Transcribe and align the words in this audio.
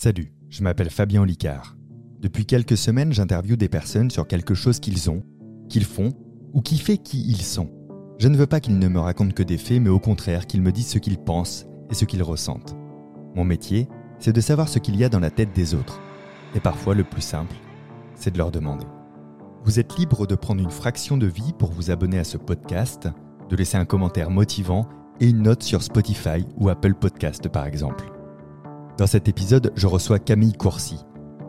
Salut, 0.00 0.32
je 0.48 0.62
m'appelle 0.62 0.90
Fabien 0.90 1.26
Licard. 1.26 1.76
Depuis 2.20 2.46
quelques 2.46 2.76
semaines, 2.76 3.12
j'interviewe 3.12 3.56
des 3.56 3.68
personnes 3.68 4.12
sur 4.12 4.28
quelque 4.28 4.54
chose 4.54 4.78
qu'ils 4.78 5.10
ont, 5.10 5.24
qu'ils 5.68 5.84
font 5.84 6.12
ou 6.52 6.60
qui 6.60 6.78
fait 6.78 6.98
qui 6.98 7.28
ils 7.28 7.42
sont. 7.42 7.68
Je 8.20 8.28
ne 8.28 8.36
veux 8.36 8.46
pas 8.46 8.60
qu'ils 8.60 8.78
ne 8.78 8.86
me 8.86 9.00
racontent 9.00 9.34
que 9.34 9.42
des 9.42 9.58
faits, 9.58 9.82
mais 9.82 9.88
au 9.88 9.98
contraire 9.98 10.46
qu'ils 10.46 10.62
me 10.62 10.70
disent 10.70 10.86
ce 10.86 11.00
qu'ils 11.00 11.18
pensent 11.18 11.66
et 11.90 11.94
ce 11.94 12.04
qu'ils 12.04 12.22
ressentent. 12.22 12.76
Mon 13.34 13.42
métier, 13.42 13.88
c'est 14.20 14.32
de 14.32 14.40
savoir 14.40 14.68
ce 14.68 14.78
qu'il 14.78 14.94
y 14.94 15.02
a 15.02 15.08
dans 15.08 15.18
la 15.18 15.32
tête 15.32 15.52
des 15.52 15.74
autres. 15.74 16.00
Et 16.54 16.60
parfois, 16.60 16.94
le 16.94 17.02
plus 17.02 17.20
simple, 17.20 17.56
c'est 18.14 18.30
de 18.30 18.38
leur 18.38 18.52
demander. 18.52 18.86
Vous 19.64 19.80
êtes 19.80 19.98
libre 19.98 20.28
de 20.28 20.36
prendre 20.36 20.62
une 20.62 20.70
fraction 20.70 21.16
de 21.16 21.26
vie 21.26 21.52
pour 21.58 21.72
vous 21.72 21.90
abonner 21.90 22.20
à 22.20 22.24
ce 22.24 22.38
podcast, 22.38 23.08
de 23.50 23.56
laisser 23.56 23.78
un 23.78 23.84
commentaire 23.84 24.30
motivant 24.30 24.88
et 25.18 25.28
une 25.28 25.42
note 25.42 25.64
sur 25.64 25.82
Spotify 25.82 26.46
ou 26.56 26.68
Apple 26.68 26.94
Podcast 26.94 27.48
par 27.48 27.66
exemple. 27.66 28.12
Dans 28.98 29.06
cet 29.06 29.28
épisode, 29.28 29.72
je 29.76 29.86
reçois 29.86 30.18
Camille 30.18 30.54
Courcy, 30.54 30.96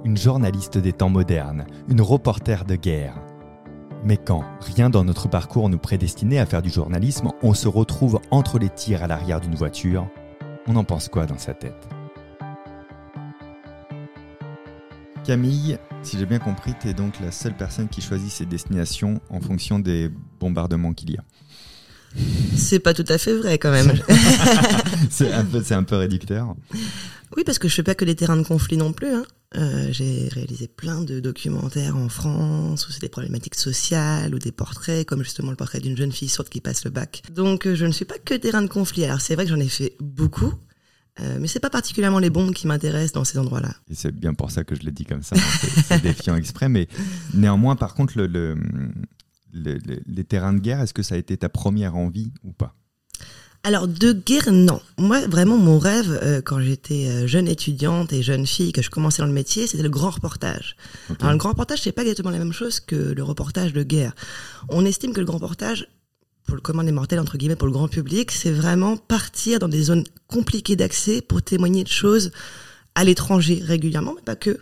une 0.06 0.16
journaliste 0.16 0.78
des 0.78 0.94
temps 0.94 1.10
modernes, 1.10 1.66
une 1.88 2.00
reporter 2.00 2.64
de 2.64 2.76
guerre. 2.76 3.20
Mais 4.06 4.18
quand 4.18 4.44
rien 4.76 4.92
dans 4.92 5.04
notre 5.04 5.28
parcours 5.28 5.68
nous 5.68 5.80
prédestinait 5.80 6.38
à 6.38 6.46
faire 6.46 6.62
du 6.62 6.70
journalisme, 6.70 7.30
on 7.42 7.56
se 7.56 7.68
retrouve 7.68 8.22
entre 8.30 8.60
les 8.60 8.70
tirs 8.70 9.02
à 9.02 9.08
l'arrière 9.08 9.42
d'une 9.42 9.56
voiture, 9.56 10.08
on 10.68 10.76
en 10.76 10.84
pense 10.84 11.10
quoi 11.10 11.26
dans 11.26 11.40
sa 11.40 11.56
tête? 11.56 11.90
Camille, 15.26 15.80
si 16.04 16.20
j'ai 16.20 16.28
bien 16.28 16.38
compris, 16.38 16.76
tu 16.80 16.88
es 16.88 16.94
donc 16.94 17.20
la 17.20 17.32
seule 17.32 17.58
personne 17.58 17.90
qui 17.90 18.02
choisit 18.02 18.30
ses 18.30 18.46
destinations 18.46 19.22
en 19.32 19.42
fonction 19.42 19.80
des 19.80 20.12
bombardements 20.40 20.94
qu'il 20.94 21.14
y 21.14 21.18
a. 21.18 21.24
C'est 22.56 22.80
pas 22.80 22.94
tout 22.94 23.06
à 23.08 23.18
fait 23.18 23.34
vrai 23.34 23.58
quand 23.58 23.72
même. 23.72 23.92
c'est 25.10 25.32
un, 25.32 25.46
peu, 25.46 25.64
un 25.72 25.84
peu 25.84 25.96
réducteur. 25.96 26.56
Oui, 27.38 27.44
parce 27.46 27.60
que 27.60 27.68
je 27.68 27.76
fais 27.76 27.84
pas 27.84 27.96
que 27.96 28.06
des 28.06 28.16
terrains 28.16 28.38
de 28.38 28.44
conflit 28.44 28.78
non 28.78 28.94
plus. 28.94 29.14
Hein. 29.14 29.26
Euh, 29.58 29.88
j'ai 29.92 30.28
réalisé 30.28 30.68
plein 30.68 31.02
de 31.02 31.20
documentaires 31.20 31.98
en 31.98 32.08
France 32.08 32.88
où 32.88 32.92
c'est 32.92 33.02
des 33.02 33.10
problématiques 33.10 33.56
sociales 33.56 34.36
ou 34.36 34.40
des 34.40 34.52
portraits, 34.52 35.08
comme 35.08 35.24
justement 35.24 35.50
le 35.50 35.56
portrait 35.56 35.80
d'une 35.80 35.98
jeune 35.98 36.12
fille 36.12 36.30
sourde 36.30 36.50
qui 36.50 36.62
passe 36.62 36.86
le 36.86 36.92
bac. 36.92 37.24
Donc 37.34 37.66
euh, 37.66 37.76
je 37.76 37.86
ne 37.86 37.92
suis 37.92 38.06
pas 38.06 38.20
que 38.20 38.36
terrain 38.36 38.62
de 38.62 38.68
conflit. 38.68 39.06
Alors 39.06 39.22
c'est 39.22 39.34
vrai 39.34 39.46
que 39.46 39.50
j'en 39.50 39.60
ai 39.60 39.68
fait 39.68 39.96
beaucoup, 40.00 40.54
euh, 41.20 41.38
mais 41.40 41.48
c'est 41.48 41.60
pas 41.60 41.72
particulièrement 41.72 42.20
les 42.20 42.30
bombes 42.30 42.54
qui 42.54 42.68
m'intéressent 42.68 43.14
dans 43.14 43.24
ces 43.24 43.40
endroits-là. 43.40 43.74
Et 43.90 43.96
c'est 43.96 44.12
bien 44.12 44.36
pour 44.36 44.52
ça 44.52 44.64
que 44.64 44.76
je 44.76 44.84
le 44.84 44.92
dis 44.92 45.06
comme 45.06 45.24
ça. 45.24 45.36
c'est 45.36 46.02
défiant 46.04 46.36
exprès, 46.36 46.70
mais 46.70 46.88
néanmoins, 47.34 47.76
par 47.76 47.96
contre, 47.96 48.18
le, 48.18 48.28
le, 48.28 48.56
les 49.52 50.24
terrains 50.26 50.54
de 50.54 50.60
guerre, 50.60 50.82
est-ce 50.82 50.94
que 50.94 51.04
ça 51.04 51.16
a 51.16 51.18
été 51.18 51.36
ta 51.38 51.50
première 51.50 51.96
envie 51.96 52.32
ou 52.44 52.52
pas? 52.54 52.76
Alors 53.64 53.88
de 53.88 54.14
guerre, 54.14 54.52
non. 54.52 54.82
Moi, 54.98 55.28
vraiment, 55.28 55.58
mon 55.58 55.80
rêve, 55.80 56.18
euh, 56.24 56.42
quand 56.42 56.62
j'étais 56.62 57.08
euh, 57.08 57.28
jeune 57.28 57.48
étudiante 57.48 58.14
et 58.14 58.24
jeune 58.24 58.48
fille, 58.48 58.72
que 58.72 58.82
je 58.82 58.90
commençais 58.90 59.22
dans 59.22 59.28
le 59.28 59.34
métier, 59.34 59.68
c'était 59.68 59.84
le 59.84 59.90
grand 59.90 60.12
reportage. 60.12 60.78
Alors 61.20 61.34
le 61.34 61.38
grand 61.38 61.50
reportage, 61.50 61.82
c'est 61.82 61.92
pas 61.92 62.04
exactement 62.04 62.30
la 62.30 62.38
même 62.38 62.54
chose 62.54 62.80
que 62.80 62.96
le 62.96 63.24
reportage 63.24 63.74
de 63.74 63.84
guerre. 63.84 64.14
On 64.70 64.86
estime 64.86 65.14
que 65.14 65.20
le 65.20 65.26
grand 65.26 65.38
reportage, 65.38 65.88
pour 66.46 66.56
le 66.56 66.62
commun 66.62 66.84
des 66.84 66.92
mortels, 66.92 67.20
entre 67.20 67.38
guillemets, 67.38 67.58
pour 67.58 67.68
le 67.68 67.74
grand 67.74 67.90
public, 67.90 68.32
c'est 68.32 68.52
vraiment 68.52 68.96
partir 68.96 69.60
dans 69.60 69.68
des 69.68 69.84
zones 69.84 70.06
compliquées 70.28 70.76
d'accès 70.76 71.22
pour 71.22 71.42
témoigner 71.42 71.84
de 71.84 71.90
choses 71.90 72.32
à 72.96 73.04
l'étranger 73.04 73.62
régulièrement, 73.64 74.14
mais 74.16 74.24
pas 74.24 74.36
que. 74.36 74.58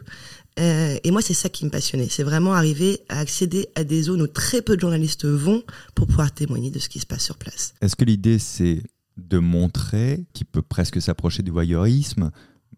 Euh, 0.59 0.97
et 1.03 1.11
moi, 1.11 1.21
c'est 1.21 1.33
ça 1.33 1.49
qui 1.49 1.65
me 1.65 1.69
passionnait. 1.69 2.07
C'est 2.09 2.23
vraiment 2.23 2.53
arriver 2.53 3.01
à 3.09 3.19
accéder 3.19 3.67
à 3.75 3.83
des 3.83 4.03
zones 4.03 4.21
où 4.21 4.27
très 4.27 4.61
peu 4.61 4.75
de 4.75 4.81
journalistes 4.81 5.25
vont 5.25 5.63
pour 5.95 6.07
pouvoir 6.07 6.31
témoigner 6.31 6.71
de 6.71 6.79
ce 6.79 6.89
qui 6.89 6.99
se 6.99 7.05
passe 7.05 7.23
sur 7.23 7.37
place. 7.37 7.73
Est-ce 7.81 7.95
que 7.95 8.05
l'idée, 8.05 8.39
c'est 8.39 8.83
de 9.17 9.39
montrer, 9.39 10.25
qui 10.33 10.45
peut 10.45 10.61
presque 10.61 11.01
s'approcher 11.01 11.43
du 11.43 11.51
voyeurisme, 11.51 12.31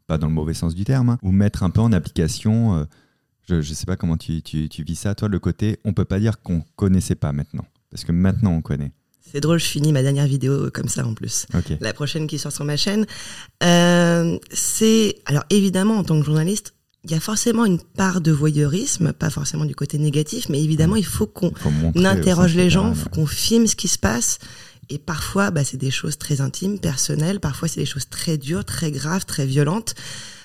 pas 0.08 0.18
dans 0.18 0.28
le 0.28 0.34
mauvais 0.34 0.54
sens 0.54 0.76
du 0.76 0.84
terme, 0.84 1.10
hein, 1.10 1.20
ou 1.22 1.32
mettre 1.32 1.64
un 1.64 1.70
peu 1.70 1.82
en 1.82 1.92
application, 1.92 2.76
euh, 2.76 2.86
je 3.48 3.56
ne 3.56 3.62
sais 3.62 3.86
pas 3.86 3.98
comment 3.98 4.18
tu, 4.18 4.42
tu, 4.42 4.70
tu, 4.70 4.84
vis 4.84 4.96
ça, 4.96 5.16
toi, 5.16 5.28
le 5.28 5.40
côté, 5.40 5.80
on 5.84 5.94
peut 5.94 6.06
pas 6.06 6.20
dire 6.20 6.42
qu'on 6.42 6.64
connaissait 6.76 7.16
pas 7.16 7.32
maintenant, 7.32 7.66
parce 7.92 8.04
que 8.04 8.12
maintenant 8.12 8.52
on 8.52 8.62
connaît. 8.62 8.92
C'est 9.32 9.42
drôle, 9.42 9.60
je 9.60 9.66
finis 9.66 9.92
ma 9.92 10.02
dernière 10.02 10.26
vidéo 10.26 10.72
comme 10.74 10.88
ça 10.88 11.06
en 11.06 11.14
plus. 11.14 11.46
La 11.82 11.94
prochaine 11.94 12.26
qui 12.26 12.40
sort 12.40 12.52
sur 12.52 12.66
ma 12.66 12.78
chaîne. 12.78 13.06
Euh, 13.64 14.40
c'est 14.52 15.20
alors 15.26 15.44
évidemment 15.52 15.98
en 15.98 16.04
tant 16.04 16.20
que 16.20 16.26
journaliste, 16.26 16.74
il 17.06 17.12
y 17.12 17.14
a 17.14 17.20
forcément 17.20 17.66
une 17.66 17.80
part 17.80 18.20
de 18.20 18.32
voyeurisme, 18.32 19.14
pas 19.14 19.30
forcément 19.30 19.66
du 19.66 19.76
côté 19.76 19.98
négatif, 19.98 20.50
mais 20.50 20.62
évidemment, 20.62 20.98
il 20.98 21.06
faut 21.06 21.28
qu'on 21.28 21.52
interroge 21.96 22.56
les 22.56 22.70
gens, 22.70 22.94
faut 22.94 23.10
qu'on 23.10 23.26
filme 23.26 23.68
ce 23.68 23.76
qui 23.76 23.88
se 23.88 23.98
passe. 23.98 24.40
Et 24.90 24.98
parfois, 24.98 25.52
bah, 25.52 25.64
c'est 25.64 25.78
des 25.78 25.92
choses 25.92 26.18
très 26.18 26.42
intimes, 26.42 26.80
personnelles. 26.80 27.40
Parfois, 27.40 27.68
c'est 27.68 27.80
des 27.80 27.86
choses 27.86 28.10
très 28.10 28.38
dures, 28.38 28.66
très 28.66 28.92
graves, 28.92 29.26
très 29.26 29.46
violentes. 29.46 29.94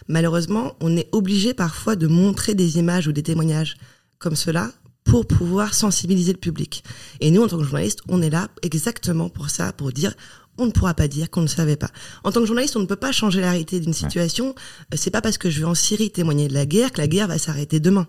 Malheureusement, 0.06 0.75
on 0.81 0.97
est 0.97 1.09
obligé 1.12 1.54
parfois 1.54 1.97
de 1.97 2.06
montrer 2.06 2.54
des 2.54 2.78
images 2.78 3.09
ou 3.09 3.12
des 3.12 3.22
témoignages 3.22 3.76
comme 4.19 4.36
cela 4.36 4.71
pour 5.03 5.26
pouvoir 5.26 5.75
sensibiliser 5.75 6.32
le 6.32 6.38
public. 6.38 6.84
Et 7.21 7.31
nous, 7.31 7.42
en 7.42 7.48
tant 7.48 7.59
que 7.59 7.65
journalistes, 7.65 8.00
on 8.09 8.22
est 8.22 8.31
là 8.31 8.48
exactement 8.62 9.28
pour 9.28 9.50
ça, 9.50 9.72
pour 9.72 9.92
dire 9.92 10.15
on 10.59 10.66
ne 10.66 10.70
pourra 10.70 10.94
pas 10.94 11.09
dire 11.09 11.31
qu'on 11.31 11.42
ne 11.42 11.47
savait 11.47 11.76
pas. 11.76 11.91
En 12.22 12.32
tant 12.32 12.41
que 12.41 12.47
journaliste, 12.47 12.76
on 12.76 12.81
ne 12.81 12.87
peut 12.87 12.97
pas 12.97 13.12
changer 13.12 13.41
la 13.41 13.50
réalité 13.50 13.81
d'une 13.81 13.92
situation. 13.92 14.54
Euh, 14.92 14.97
c'est 14.97 15.10
pas 15.10 15.20
parce 15.20 15.38
que 15.38 15.50
je 15.50 15.60
vais 15.60 15.66
en 15.66 15.75
Syrie 15.75 16.10
témoigner 16.10 16.48
de 16.48 16.54
la 16.54 16.66
guerre 16.66 16.92
que 16.92 17.00
la 17.00 17.09
guerre 17.09 17.28
va 17.28 17.38
s'arrêter 17.38 17.81
demain. 17.81 18.06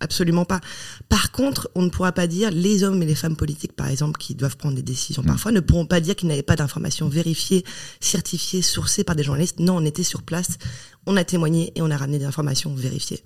Absolument 0.00 0.44
pas. 0.44 0.60
Par 1.08 1.30
contre, 1.30 1.70
on 1.74 1.82
ne 1.82 1.88
pourra 1.88 2.12
pas 2.12 2.26
dire 2.26 2.50
les 2.50 2.84
hommes 2.84 3.02
et 3.02 3.06
les 3.06 3.14
femmes 3.14 3.36
politiques, 3.36 3.74
par 3.74 3.88
exemple, 3.88 4.18
qui 4.18 4.34
doivent 4.34 4.56
prendre 4.56 4.74
des 4.74 4.82
décisions 4.82 5.22
mm. 5.22 5.26
parfois, 5.26 5.52
ne 5.52 5.60
pourront 5.60 5.86
pas 5.86 6.00
dire 6.00 6.16
qu'ils 6.16 6.28
n'avaient 6.28 6.42
pas 6.42 6.56
d'informations 6.56 7.08
vérifiées, 7.08 7.64
certifiées, 8.00 8.62
sourcées 8.62 9.04
par 9.04 9.16
des 9.16 9.22
journalistes. 9.22 9.60
Non, 9.60 9.76
on 9.76 9.84
était 9.84 10.02
sur 10.02 10.22
place, 10.22 10.58
on 11.06 11.16
a 11.16 11.24
témoigné 11.24 11.72
et 11.76 11.82
on 11.82 11.90
a 11.90 11.96
ramené 11.96 12.18
des 12.18 12.24
informations 12.24 12.74
vérifiées. 12.74 13.22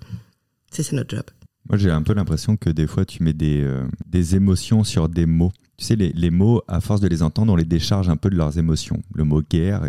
C'est 0.71 0.91
notre 0.93 1.15
job. 1.15 1.25
Moi, 1.69 1.77
j'ai 1.77 1.91
un 1.91 2.01
peu 2.01 2.13
l'impression 2.13 2.57
que 2.57 2.69
des 2.69 2.87
fois, 2.87 3.05
tu 3.05 3.23
mets 3.23 3.33
des, 3.33 3.61
euh, 3.61 3.85
des 4.07 4.35
émotions 4.35 4.83
sur 4.83 5.09
des 5.09 5.25
mots 5.25 5.51
tu 5.81 5.87
sais, 5.87 5.95
les, 5.95 6.29
mots, 6.29 6.61
à 6.67 6.79
force 6.79 7.01
de 7.01 7.07
les 7.07 7.23
entendre, 7.23 7.51
on 7.51 7.55
les 7.55 7.65
décharge 7.65 8.07
un 8.07 8.15
peu 8.15 8.29
de 8.29 8.35
leurs 8.35 8.59
émotions. 8.59 9.01
Le 9.15 9.23
mot 9.23 9.41
guerre, 9.41 9.87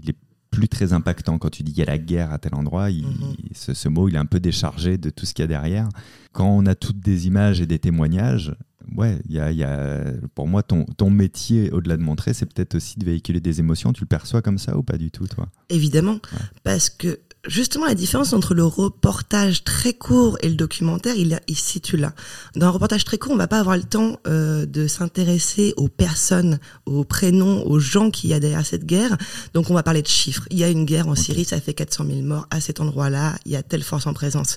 il 0.00 0.10
est 0.10 0.16
plus 0.52 0.68
très 0.68 0.92
impactant 0.92 1.38
quand 1.38 1.50
tu 1.50 1.64
dis 1.64 1.72
qu'il 1.72 1.80
y 1.80 1.82
a 1.82 1.90
la 1.90 1.98
guerre 1.98 2.32
à 2.32 2.38
tel 2.38 2.54
endroit. 2.54 2.88
Mhm. 2.88 3.34
ce, 3.52 3.88
mot, 3.88 4.08
il 4.08 4.14
est 4.14 4.18
un 4.18 4.26
peu 4.26 4.38
déchargé 4.38 4.96
de 4.96 5.10
tout 5.10 5.26
ce 5.26 5.34
qu'il 5.34 5.42
y 5.42 5.46
a 5.46 5.48
derrière. 5.48 5.88
Quand 6.32 6.46
on 6.46 6.66
a 6.66 6.76
toutes 6.76 7.00
des 7.00 7.26
images 7.26 7.60
et 7.60 7.66
des 7.66 7.80
témoignages, 7.80 8.54
ouais, 8.96 9.18
il 9.28 9.34
y 9.34 9.64
a, 9.64 10.04
pour 10.36 10.46
moi, 10.46 10.62
ton, 10.62 10.84
ton 10.96 11.10
métier, 11.10 11.72
au-delà 11.72 11.96
de 11.96 12.02
montrer, 12.02 12.32
c'est 12.32 12.46
peut-être 12.46 12.76
aussi 12.76 13.00
de 13.00 13.04
véhiculer 13.04 13.40
des 13.40 13.58
émotions. 13.58 13.92
Tu 13.92 14.02
le 14.02 14.06
perçois 14.06 14.40
comme 14.40 14.58
ça 14.58 14.78
ou 14.78 14.84
pas 14.84 14.98
du 14.98 15.10
tout, 15.10 15.26
toi? 15.26 15.48
Évidemment, 15.68 16.20
parce 16.62 16.90
que 16.90 17.18
justement 17.46 17.86
la 17.86 17.94
différence 17.94 18.32
entre 18.32 18.54
le 18.54 18.64
reportage 18.64 19.64
très 19.64 19.92
court 19.92 20.38
et 20.40 20.48
le 20.48 20.54
documentaire, 20.54 21.14
il, 21.16 21.38
il 21.48 21.56
se 21.56 21.70
situe 21.72 21.96
là. 21.96 22.14
Dans 22.56 22.66
un 22.66 22.70
reportage 22.70 23.04
très 23.04 23.18
court, 23.18 23.32
on 23.32 23.36
va 23.36 23.46
pas 23.46 23.58
avoir 23.58 23.76
le 23.76 23.82
temps 23.82 24.18
euh, 24.26 24.66
de 24.66 24.86
s'intéresser 24.86 25.74
aux 25.76 25.88
personnes, 25.88 26.58
aux 26.86 27.04
prénoms, 27.04 27.66
aux 27.66 27.78
gens 27.78 28.10
qu'il 28.10 28.30
y 28.30 28.34
a 28.34 28.40
derrière 28.40 28.64
cette 28.64 28.84
guerre. 28.84 29.16
Donc 29.52 29.70
on 29.70 29.74
va 29.74 29.82
parler 29.82 30.02
de 30.02 30.08
chiffres. 30.08 30.46
Il 30.50 30.58
y 30.58 30.64
a 30.64 30.68
une 30.68 30.84
guerre 30.84 31.08
en 31.08 31.14
Syrie, 31.14 31.44
ça 31.44 31.60
fait 31.60 31.74
400 31.74 32.06
000 32.06 32.22
morts 32.22 32.46
à 32.50 32.60
cet 32.60 32.80
endroit-là. 32.80 33.34
Il 33.44 33.52
y 33.52 33.56
a 33.56 33.62
telle 33.62 33.82
force 33.82 34.06
en 34.06 34.14
présence. 34.14 34.56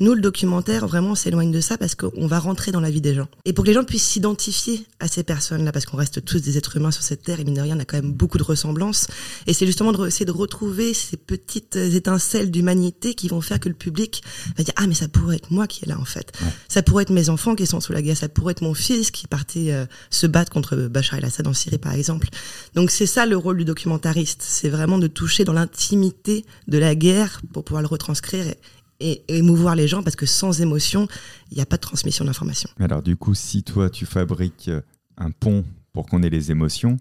Nous, 0.00 0.14
le 0.14 0.20
documentaire, 0.20 0.86
vraiment, 0.86 1.14
s'éloigne 1.14 1.50
de 1.50 1.60
ça 1.60 1.76
parce 1.78 1.94
qu'on 1.94 2.26
va 2.26 2.38
rentrer 2.38 2.72
dans 2.72 2.80
la 2.80 2.90
vie 2.90 3.00
des 3.00 3.14
gens. 3.14 3.28
Et 3.44 3.52
pour 3.52 3.64
que 3.64 3.68
les 3.68 3.74
gens 3.74 3.84
puissent 3.84 4.06
s'identifier 4.06 4.86
à 5.00 5.08
ces 5.08 5.22
personnes-là, 5.22 5.72
parce 5.72 5.86
qu'on 5.86 5.96
reste 5.96 6.24
tous 6.24 6.40
des 6.40 6.56
êtres 6.56 6.76
humains 6.76 6.90
sur 6.90 7.02
cette 7.02 7.22
terre, 7.22 7.40
et 7.40 7.44
mine 7.44 7.54
de 7.54 7.60
rien, 7.60 7.76
on 7.76 7.80
a 7.80 7.84
quand 7.84 8.00
même 8.00 8.12
beaucoup 8.12 8.38
de 8.38 8.42
ressemblances. 8.42 9.08
Et 9.46 9.52
c'est 9.52 9.66
justement 9.66 9.92
de 9.92 10.06
essayer 10.06 10.26
de 10.26 10.32
retrouver 10.32 10.94
ces 10.94 11.16
petites 11.16 11.76
étincelles 11.76 12.27
celles 12.28 12.50
d'humanité 12.50 13.14
qui 13.14 13.28
vont 13.28 13.40
faire 13.40 13.58
que 13.58 13.68
le 13.68 13.74
public 13.74 14.22
va 14.56 14.64
dire 14.64 14.74
ah 14.76 14.86
mais 14.86 14.94
ça 14.94 15.08
pourrait 15.08 15.36
être 15.36 15.50
moi 15.50 15.66
qui 15.66 15.84
est 15.84 15.88
là 15.88 15.98
en 15.98 16.04
fait. 16.04 16.32
Ça 16.68 16.82
pourrait 16.82 17.02
être 17.02 17.10
mes 17.10 17.30
enfants 17.30 17.54
qui 17.54 17.66
sont 17.66 17.80
sous 17.80 17.92
la 17.92 18.02
guerre, 18.02 18.16
ça 18.16 18.28
pourrait 18.28 18.52
être 18.52 18.62
mon 18.62 18.74
fils 18.74 19.10
qui 19.10 19.26
partait 19.26 19.72
euh, 19.72 19.86
se 20.10 20.26
battre 20.26 20.52
contre 20.52 20.76
Bachar 20.88 21.18
el-Assad 21.18 21.46
en 21.46 21.54
Syrie 21.54 21.78
par 21.78 21.94
exemple. 21.94 22.28
Donc 22.74 22.90
c'est 22.90 23.06
ça 23.06 23.26
le 23.26 23.36
rôle 23.36 23.58
du 23.58 23.64
documentariste, 23.64 24.42
c'est 24.42 24.68
vraiment 24.68 24.98
de 24.98 25.06
toucher 25.06 25.44
dans 25.44 25.52
l'intimité 25.54 26.44
de 26.66 26.78
la 26.78 26.94
guerre 26.94 27.40
pour 27.52 27.64
pouvoir 27.64 27.82
le 27.82 27.88
retranscrire 27.88 28.44
et, 29.00 29.22
émouvoir 29.28 29.74
les 29.74 29.88
gens 29.88 30.02
parce 30.02 30.16
que 30.16 30.26
sans 30.26 30.60
émotion, 30.60 31.08
il 31.50 31.56
n'y 31.56 31.62
a 31.62 31.66
pas 31.66 31.76
de 31.76 31.82
transmission 31.82 32.24
d'information. 32.24 32.68
Alors 32.78 33.02
du 33.02 33.16
coup, 33.16 33.34
si 33.34 33.62
toi 33.62 33.90
tu 33.90 34.06
fabriques 34.06 34.68
euh, 34.68 34.80
un 35.16 35.30
pont 35.30 35.64
pour 35.92 36.06
qu'on 36.06 36.22
ait 36.22 36.30
les 36.30 36.50
émotions, 36.50 36.98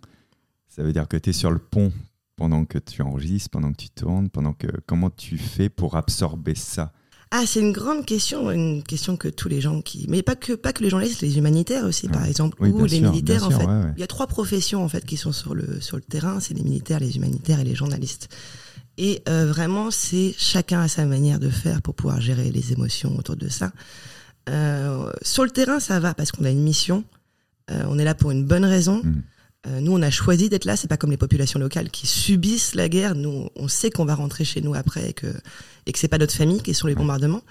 ça 0.69 0.83
veut 0.83 0.93
dire 0.93 1.07
que 1.07 1.17
tu 1.17 1.31
es 1.31 1.33
sur 1.33 1.51
le 1.51 1.59
pont 1.59 1.91
pendant 2.37 2.63
que 2.63 2.77
tu 2.77 3.01
enregistres, 3.01 3.49
pendant 3.49 3.71
que 3.71 3.77
tu 3.77 3.89
tournes, 3.89 4.29
pendant 4.29 4.53
que 4.53 4.67
comment 4.85 5.09
tu 5.09 5.37
fais 5.37 5.67
pour 5.67 5.97
absorber 5.97 6.55
ça? 6.55 6.93
Ah, 7.31 7.43
c'est 7.45 7.59
une 7.59 7.73
grande 7.73 8.05
question, 8.05 8.49
une 8.51 8.83
question 8.83 9.17
que 9.17 9.27
tous 9.27 9.49
les 9.49 9.59
gens 9.59 9.81
qui, 9.81 10.05
mais 10.07 10.21
pas 10.23 10.37
que 10.37 10.53
pas 10.53 10.71
que 10.71 10.81
les 10.81 10.89
journalistes, 10.89 11.21
les 11.21 11.37
humanitaires 11.37 11.83
aussi, 11.83 12.07
par 12.07 12.25
exemple, 12.25 12.63
ou 12.63 12.85
les 12.85 13.01
militaires 13.01 13.45
en 13.45 13.49
fait. 13.49 13.67
Il 13.97 13.99
y 13.99 14.03
a 14.03 14.07
trois 14.07 14.27
professions 14.27 14.81
en 14.81 14.87
fait 14.87 15.05
qui 15.05 15.17
sont 15.17 15.33
sur 15.33 15.53
le 15.53 15.81
sur 15.81 15.97
le 15.97 16.03
terrain, 16.03 16.39
c'est 16.39 16.53
les 16.53 16.63
militaires, 16.63 17.01
les 17.01 17.17
humanitaires 17.17 17.59
et 17.59 17.65
les 17.65 17.75
journalistes. 17.75 18.29
Et 18.97 19.21
euh, 19.27 19.45
vraiment, 19.45 19.91
c'est 19.91 20.33
chacun 20.37 20.81
à 20.81 20.87
sa 20.87 21.05
manière 21.05 21.39
de 21.39 21.49
faire 21.49 21.81
pour 21.81 21.93
pouvoir 21.93 22.21
gérer 22.21 22.49
les 22.49 22.71
émotions 22.71 23.15
autour 23.17 23.35
de 23.35 23.47
ça. 23.47 23.71
Euh, 24.49 25.11
sur 25.21 25.43
le 25.43 25.51
terrain, 25.51 25.79
ça 25.79 25.99
va 25.99 26.13
parce 26.13 26.31
qu'on 26.31 26.45
a 26.45 26.49
une 26.49 26.63
mission, 26.63 27.03
euh, 27.69 27.83
on 27.87 27.99
est 27.99 28.05
là 28.05 28.15
pour 28.15 28.31
une 28.31 28.45
bonne 28.45 28.65
raison. 28.65 29.01
Mmh. 29.03 29.21
Euh, 29.67 29.79
nous, 29.81 29.93
on 29.93 30.01
a 30.01 30.09
choisi 30.09 30.49
d'être 30.49 30.65
là. 30.65 30.75
C'est 30.75 30.87
pas 30.87 30.97
comme 30.97 31.11
les 31.11 31.17
populations 31.17 31.59
locales 31.59 31.89
qui 31.89 32.07
subissent 32.07 32.75
la 32.75 32.89
guerre. 32.89 33.15
Nous, 33.15 33.49
on 33.55 33.67
sait 33.67 33.89
qu'on 33.89 34.05
va 34.05 34.15
rentrer 34.15 34.45
chez 34.45 34.61
nous 34.61 34.73
après 34.73 35.09
et 35.09 35.13
que 35.13 35.27
et 35.85 35.93
que 35.93 35.99
c'est 35.99 36.07
pas 36.07 36.17
notre 36.17 36.33
famille 36.33 36.61
qui 36.61 36.71
est 36.71 36.73
sur 36.73 36.87
les 36.87 36.95
bombardements. 36.95 37.41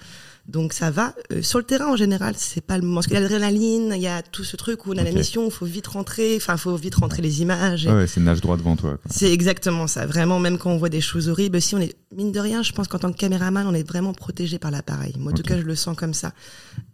Donc 0.47 0.71
ça 0.71 0.91
va. 0.91 1.13
Euh, 1.33 1.41
sur 1.41 1.59
le 1.59 1.65
terrain 1.65 1.87
en 1.91 1.97
général, 1.97 2.33
c'est 2.37 2.61
pas 2.61 2.77
le 2.77 2.83
moment. 2.83 2.95
Parce 2.95 3.07
qu'il 3.07 3.15
y 3.15 3.17
a 3.17 3.21
l'adrénaline, 3.21 3.91
il 3.95 4.01
y 4.01 4.07
a 4.07 4.21
tout 4.21 4.45
ce 4.45 4.55
truc 4.55 4.85
où 4.85 4.93
on 4.93 4.97
a 4.97 5.03
la 5.03 5.11
mission, 5.11 5.45
il 5.45 5.51
faut 5.51 5.65
vite 5.65 5.87
rentrer, 5.87 6.35
enfin, 6.37 6.53
il 6.53 6.59
faut 6.59 6.75
vite 6.75 6.95
rentrer 6.95 7.21
les 7.21 7.41
images. 7.41 7.85
Ouais, 7.85 8.07
c'est 8.07 8.21
nage 8.21 8.39
droit 8.39 8.55
devant 8.55 8.77
toi. 8.77 8.97
C'est 9.09 9.31
exactement 9.31 9.87
ça. 9.87 10.05
Vraiment, 10.05 10.39
même 10.39 10.57
quand 10.57 10.71
on 10.71 10.77
voit 10.77 10.89
des 10.89 11.01
choses 11.01 11.27
horribles, 11.27 11.61
si 11.61 11.75
on 11.75 11.79
est, 11.79 11.95
mine 12.15 12.31
de 12.31 12.39
rien, 12.39 12.63
je 12.63 12.71
pense 12.71 12.87
qu'en 12.87 12.97
tant 12.97 13.11
que 13.11 13.17
caméraman, 13.17 13.67
on 13.67 13.73
est 13.73 13.87
vraiment 13.87 14.13
protégé 14.13 14.57
par 14.57 14.71
l'appareil. 14.71 15.15
Moi, 15.19 15.33
en 15.33 15.35
tout 15.35 15.43
cas, 15.43 15.57
je 15.57 15.63
le 15.63 15.75
sens 15.75 15.97
comme 15.97 16.13
ça. 16.13 16.31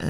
Euh, 0.02 0.08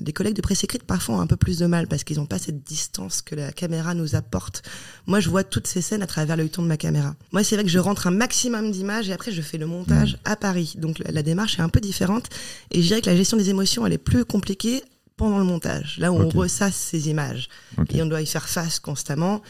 des 0.00 0.14
collègues 0.14 0.36
de 0.36 0.40
presse 0.40 0.64
écrite, 0.64 0.84
parfois, 0.84 1.16
ont 1.16 1.20
un 1.20 1.26
peu 1.26 1.36
plus 1.36 1.58
de 1.58 1.66
mal 1.66 1.86
parce 1.88 2.04
qu'ils 2.04 2.16
n'ont 2.16 2.26
pas 2.26 2.38
cette 2.38 2.62
distance 2.64 3.20
que 3.20 3.34
la 3.34 3.52
caméra 3.52 3.92
nous 3.94 4.14
apporte. 4.14 4.62
Moi, 5.06 5.20
je 5.20 5.28
vois 5.28 5.44
toutes 5.44 5.66
ces 5.66 5.82
scènes 5.82 6.02
à 6.02 6.06
travers 6.06 6.38
le 6.38 6.48
ton 6.48 6.62
de 6.62 6.68
ma 6.68 6.78
caméra. 6.78 7.14
Moi, 7.32 7.44
c'est 7.44 7.56
vrai 7.56 7.64
que 7.64 7.70
je 7.70 7.78
rentre 7.78 8.06
un 8.06 8.12
maximum 8.12 8.70
d'images 8.70 9.10
et 9.10 9.12
après, 9.12 9.30
je 9.30 9.42
fais 9.42 9.58
le 9.58 9.66
montage 9.66 10.14
mmh. 10.14 10.18
à 10.24 10.36
Paris. 10.36 10.74
Donc, 10.78 11.02
la 11.06 11.22
démarche 11.22 11.58
est 11.58 11.62
un 11.62 11.68
peu 11.68 11.80
différente. 11.80 12.30
Et 12.70 12.82
je 12.82 12.86
dirais 12.86 13.00
que 13.00 13.10
la 13.10 13.16
gestion 13.16 13.36
des 13.36 13.50
émotions, 13.50 13.86
elle 13.86 13.92
est 13.92 13.98
plus 13.98 14.24
compliquée 14.24 14.82
pendant 15.16 15.38
le 15.38 15.44
montage, 15.44 15.98
là 15.98 16.10
où 16.10 16.16
on 16.16 16.28
ressasse 16.28 16.74
ces 16.74 17.08
images. 17.08 17.48
Et 17.90 18.02
on 18.02 18.06
doit 18.06 18.22
y 18.22 18.26
faire 18.26 18.48
face 18.48 18.80
constamment. 18.80 19.42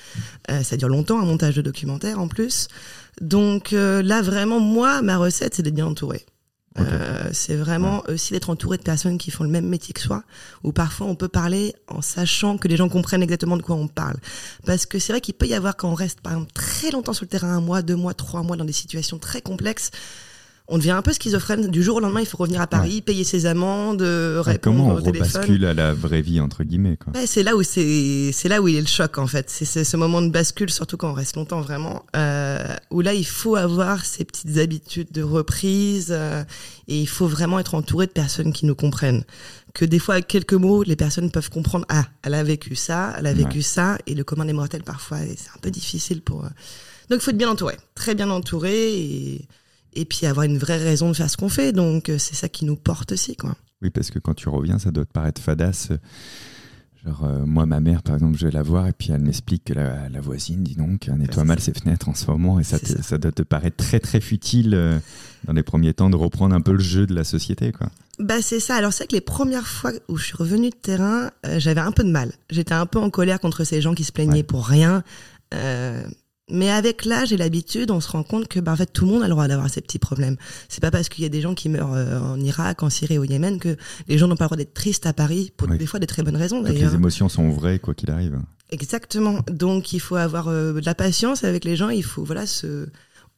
Euh, 0.51 0.63
ça 0.63 0.77
dure 0.77 0.89
longtemps, 0.89 1.21
un 1.21 1.25
montage 1.25 1.55
de 1.55 1.63
documentaire 1.63 2.19
en 2.19 2.29
plus. 2.29 2.69
Donc 3.21 3.73
euh, 3.73 4.03
là, 4.03 4.23
vraiment, 4.23 4.61
moi, 4.61 5.03
ma 5.03 5.17
recette, 5.17 5.55
c'est 5.55 5.63
d'être 5.63 5.75
bien 5.75 5.87
entouré. 5.87 6.27
Euh, 6.79 7.29
c'est 7.33 7.57
vraiment 7.57 8.03
aussi 8.09 8.33
d'être 8.33 8.49
entouré 8.49 8.79
de 8.79 8.83
personnes 8.83 9.19
qui 9.19 9.31
font 9.31 9.45
le 9.45 9.51
même 9.51 9.67
métier 9.67 9.93
que 9.93 10.01
soi, 10.01 10.25
où 10.65 10.73
parfois 10.73 11.07
on 11.07 11.15
peut 11.15 11.29
parler 11.29 11.75
en 11.87 12.01
sachant 12.01 12.57
que 12.57 12.67
les 12.67 12.77
gens 12.77 12.89
comprennent 12.89 13.23
exactement 13.23 13.57
de 13.57 13.63
quoi 13.63 13.77
on 13.77 13.89
parle. 13.89 14.17
Parce 14.65 14.87
que 14.87 14.99
c'est 14.99 15.13
vrai 15.13 15.21
qu'il 15.21 15.35
peut 15.35 15.47
y 15.47 15.55
avoir 15.55 15.77
quand 15.77 15.91
on 15.91 15.95
reste 15.95 16.21
par 16.21 16.33
exemple 16.33 16.53
très 16.53 16.91
longtemps 16.91 17.13
sur 17.13 17.25
le 17.25 17.29
terrain, 17.29 17.49
un 17.49 17.61
mois, 17.61 17.83
deux 17.83 17.97
mois, 17.97 18.15
trois 18.15 18.43
mois, 18.43 18.57
dans 18.57 18.65
des 18.65 18.73
situations 18.73 19.19
très 19.19 19.43
complexes, 19.43 19.91
on 20.73 20.79
devient 20.79 20.93
un 20.93 21.03
peu 21.03 21.13
schizophrène. 21.13 21.69
Du 21.71 21.83
jour 21.83 21.97
au 21.97 22.01
lendemain, 22.01 22.21
il 22.21 22.27
faut 22.27 22.39
revenir 22.39 22.63
à 22.63 22.67
Paris, 22.67 23.03
payer 23.03 23.25
ses 23.25 23.45
amendes, 23.45 24.01
euh, 24.01 24.41
répondre 24.41 24.79
comment 24.79 24.95
on 24.95 24.97
au 24.97 25.01
téléphone. 25.03 25.65
à 25.65 25.75
la 25.75 25.93
vraie 25.93 26.23
vie 26.23 26.41
entre 26.41 26.65
guillemets 26.65 26.97
quoi. 26.97 27.13
c'est 27.27 27.43
là 27.43 27.55
où 27.55 27.63
c'est 27.63 28.31
c'est 28.33 28.49
là 28.49 28.63
où 28.63 28.69
il 28.69 28.77
est 28.77 28.81
le 28.81 28.87
choc 28.87 29.19
en 29.19 29.27
fait. 29.27 29.51
C'est 29.51 29.85
ce 29.85 29.97
moment 29.99 30.23
de 30.23 30.31
bascule, 30.31 30.71
surtout 30.71 30.97
quand 30.97 31.11
on 31.11 31.15
reste 31.15 31.37
longtemps 31.37 31.61
vraiment, 31.61 32.07
euh, 32.17 32.75
où 32.91 33.03
là 33.03 33.13
il 33.13 33.27
faut 33.27 33.55
avoir 33.55 34.07
ces 34.07 34.25
petites 34.25 34.57
habitudes 34.57 35.13
de 35.13 35.23
reprise 35.23 36.09
euh, 36.11 36.43
et 36.89 36.99
il 36.99 37.09
faut 37.09 37.27
vraiment 37.27 37.59
être 37.59 37.75
entouré 37.75 38.07
de 38.07 38.13
personnes 38.13 38.55
qui 38.55 38.65
nous 38.65 38.75
comprennent. 38.75 39.25
Que 39.75 39.85
des 39.85 39.99
fois 39.99 40.15
avec 40.15 40.27
quelques 40.27 40.55
mots, 40.55 40.83
les 40.85 40.97
personnes 40.97 41.31
peuvent 41.31 41.51
comprendre. 41.51 41.85
Ah, 41.91 42.07
elle 42.23 42.33
a 42.33 42.43
vécu 42.43 42.77
ça, 42.77 43.15
elle 43.19 43.27
a 43.27 43.35
vécu 43.35 43.61
ça, 43.61 43.99
et 44.07 44.15
le 44.15 44.25
commun 44.25 44.47
des 44.47 44.55
mortels 44.55 44.85
parfois 44.85 45.19
c'est 45.37 45.51
un 45.55 45.61
peu 45.61 45.71
difficile 45.71 46.23
pour. 46.23 46.45
Donc 47.11 47.21
il 47.21 47.21
faut 47.21 47.31
être 47.31 47.37
bien 47.37 47.51
entouré, 47.51 47.77
très 47.95 48.15
bien 48.15 48.31
entouré 48.31 48.95
et 48.95 49.49
et 49.95 50.05
puis 50.05 50.27
avoir 50.27 50.45
une 50.45 50.59
vraie 50.59 50.83
raison 50.83 51.09
de 51.09 51.15
faire 51.15 51.31
ce 51.31 51.37
qu'on 51.37 51.49
fait. 51.49 51.73
Donc 51.73 52.09
euh, 52.09 52.19
c'est 52.19 52.35
ça 52.35 52.49
qui 52.49 52.65
nous 52.65 52.77
porte 52.77 53.13
aussi, 53.13 53.37
quoi. 53.37 53.57
Oui, 53.83 53.91
parce 53.91 54.11
que 54.11 54.19
quand 54.19 54.35
tu 54.35 54.49
reviens, 54.49 54.79
ça 54.79 54.91
doit 54.91 55.05
te 55.05 55.13
paraître 55.13 55.41
fadasse. 55.41 55.89
Genre, 57.05 57.25
euh, 57.25 57.45
moi, 57.45 57.67
ma 57.67 57.81
mère, 57.81 58.05
par 58.05 58.15
exemple, 58.15 58.39
je 58.39 58.47
vais 58.47 58.53
la 58.53 58.63
voir 58.63 58.87
et 58.87 58.93
puis 58.93 59.11
elle 59.11 59.23
m'explique 59.23 59.65
que 59.65 59.73
la, 59.73 60.21
voisine, 60.21 60.63
dit 60.63 60.77
donc, 60.77 61.09
nettoie 61.09 61.43
mal 61.43 61.59
ses 61.59 61.73
fenêtres 61.73 62.09
en 62.09 62.15
ce 62.15 62.31
moment 62.31 62.61
et 62.61 62.63
ça, 62.63 62.79
ça. 62.79 63.19
doit 63.19 63.33
te 63.33 63.43
paraître 63.43 63.77
très, 63.77 63.99
très 63.99 64.21
futile 64.21 64.75
euh, 64.75 65.01
dans 65.45 65.53
les 65.53 65.65
premiers 65.65 65.95
temps 65.95 66.11
de 66.11 66.17
reprendre 66.17 66.55
un 66.55 66.61
peu 66.61 66.71
le 66.71 66.79
jeu 66.79 67.07
de 67.07 67.15
la 67.15 67.25
société, 67.25 67.73
quoi. 67.73 67.89
Bah, 68.21 68.41
c'est 68.41 68.61
ça. 68.61 68.77
Alors, 68.77 68.93
c'est 68.93 69.09
que 69.09 69.15
les 69.15 69.21
premières 69.21 69.67
fois 69.67 69.91
où 70.07 70.17
je 70.17 70.27
suis 70.27 70.37
revenue 70.37 70.71
de 70.71 70.77
terrain, 70.77 71.31
j'avais 71.57 71.81
un 71.81 71.91
peu 71.91 72.05
de 72.05 72.11
mal. 72.11 72.31
J'étais 72.51 72.75
un 72.75 72.87
peu 72.87 73.01
en 73.01 73.11
colère 73.11 73.41
contre 73.41 73.65
ces 73.65 73.81
gens 73.81 73.95
qui 73.95 74.05
se 74.05 74.13
plaignaient 74.13 74.45
pour 74.45 74.67
rien. 74.67 75.03
Mais 76.53 76.71
avec 76.71 77.05
l'âge 77.05 77.33
et 77.33 77.37
l'habitude, 77.37 77.91
on 77.91 78.01
se 78.01 78.11
rend 78.11 78.23
compte 78.23 78.47
que 78.47 78.61
bah, 78.61 78.73
en 78.73 78.77
fait, 78.77 78.93
tout 78.93 79.07
le 79.07 79.13
monde 79.13 79.23
a 79.23 79.27
le 79.27 79.31
droit 79.31 79.49
d'avoir 79.49 79.69
ces 79.71 79.81
petits 79.81 79.99
problèmes. 79.99 80.37
C'est 80.69 80.81
pas 80.81 80.91
parce 80.91 81.09
qu'il 81.09 81.25
y 81.25 81.27
a 81.27 81.31
des 81.31 81.41
gens 81.41 81.55
qui 81.55 81.69
meurent 81.69 81.95
euh, 81.95 82.21
en 82.21 82.39
Irak, 82.39 82.83
en 82.83 82.91
Syrie, 82.91 83.19
au 83.19 83.25
Yémen 83.25 83.59
que 83.59 83.77
les 84.09 84.19
gens 84.19 84.29
n'ont 84.29 84.37
pas 84.37 84.45
le 84.45 84.49
droit 84.49 84.57
d'être 84.59 84.75
tristes 84.75 85.07
à 85.07 85.13
Paris 85.13 85.53
pour 85.57 85.69
des 85.69 85.87
fois 85.87 85.99
des 85.99 86.07
très 86.07 86.23
bonnes 86.23 86.37
raisons. 86.37 86.63
Les 86.63 86.95
émotions 86.95 87.29
sont 87.29 87.49
vraies 87.51 87.79
quoi 87.79 87.95
qu'il 87.95 88.11
arrive. 88.11 88.39
Exactement. 88.71 89.41
Donc 89.51 89.93
il 89.93 90.01
faut 90.01 90.17
avoir 90.17 90.49
euh, 90.49 90.73
de 90.73 90.87
la 90.87 90.95
patience 90.95 91.45
avec 91.45 91.65
les 91.65 91.77
gens. 91.77 91.91
Il 91.91 92.05
faut 92.05 92.25
voilà 92.25 92.47
se 92.47 92.89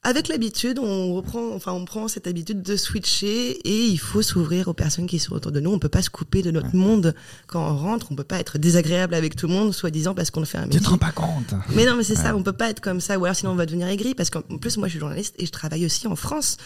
avec 0.04 0.28
l'habitude, 0.28 0.78
on 0.78 1.14
reprend, 1.14 1.54
enfin, 1.54 1.72
on 1.72 1.86
prend 1.86 2.08
cette 2.08 2.26
habitude 2.26 2.62
de 2.62 2.76
switcher 2.76 3.52
et 3.66 3.86
il 3.86 3.96
faut 3.96 4.20
s'ouvrir 4.20 4.68
aux 4.68 4.74
personnes 4.74 5.06
qui 5.06 5.18
sont 5.18 5.32
autour 5.32 5.50
de 5.50 5.60
nous. 5.60 5.70
On 5.72 5.78
peut 5.78 5.88
pas 5.88 6.02
se 6.02 6.10
couper 6.10 6.42
de 6.42 6.50
notre 6.50 6.76
monde 6.76 7.14
quand 7.46 7.66
on 7.66 7.74
rentre. 7.74 8.08
On 8.12 8.14
peut 8.14 8.22
pas 8.22 8.38
être 8.38 8.58
désagréable 8.58 9.14
avec 9.14 9.34
tout 9.34 9.46
le 9.46 9.54
monde, 9.54 9.72
soi-disant 9.72 10.14
parce 10.14 10.30
qu'on 10.30 10.44
fait 10.44 10.58
un 10.58 10.66
métier. 10.66 10.78
Tu 10.78 10.84
te 10.84 10.90
rends 10.90 10.98
pas 10.98 11.12
compte. 11.12 11.54
Mais 11.74 11.86
non, 11.86 11.96
mais 11.96 12.04
c'est 12.04 12.16
ça. 12.16 12.36
On 12.36 12.42
peut 12.42 12.52
pas 12.52 12.68
être 12.68 12.80
comme 12.80 13.00
ça. 13.00 13.18
Ou 13.18 13.24
alors 13.24 13.34
sinon 13.34 13.52
on 13.52 13.56
va 13.56 13.64
devenir 13.64 13.88
aigri 13.88 14.14
parce 14.14 14.28
qu'en 14.28 14.42
plus 14.42 14.76
moi 14.76 14.88
je 14.88 14.92
suis 14.92 15.00
journaliste 15.00 15.34
et 15.38 15.46
je 15.46 15.52
travaille 15.52 15.86
aussi 15.86 16.06
en 16.06 16.16
France 16.16 16.58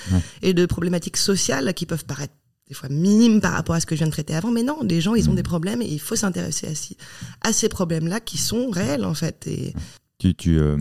et 0.42 0.52
de 0.52 0.66
problématiques 0.66 1.16
sociales 1.16 1.72
qui 1.74 1.86
peuvent 1.86 2.04
paraître 2.04 2.34
des 2.68 2.74
fois 2.74 2.88
minimes 2.90 3.40
par 3.40 3.52
rapport 3.52 3.74
à 3.74 3.80
ce 3.80 3.86
que 3.86 3.94
je 3.94 4.00
viens 4.00 4.08
de 4.08 4.12
traiter 4.12 4.34
avant, 4.34 4.50
mais 4.50 4.62
non, 4.62 4.80
les 4.82 5.00
gens, 5.00 5.14
ils 5.14 5.30
ont 5.30 5.32
mm. 5.32 5.36
des 5.36 5.42
problèmes 5.42 5.80
et 5.80 5.86
il 5.86 6.00
faut 6.00 6.16
s'intéresser 6.16 6.66
à, 6.66 7.48
à 7.48 7.52
ces 7.52 7.68
problèmes-là 7.68 8.20
qui 8.20 8.36
sont 8.36 8.68
réels 8.68 9.04
en 9.04 9.14
fait. 9.14 9.46
Et 9.46 9.74
tu, 10.18 10.34
tu 10.34 10.58
euh, 10.58 10.76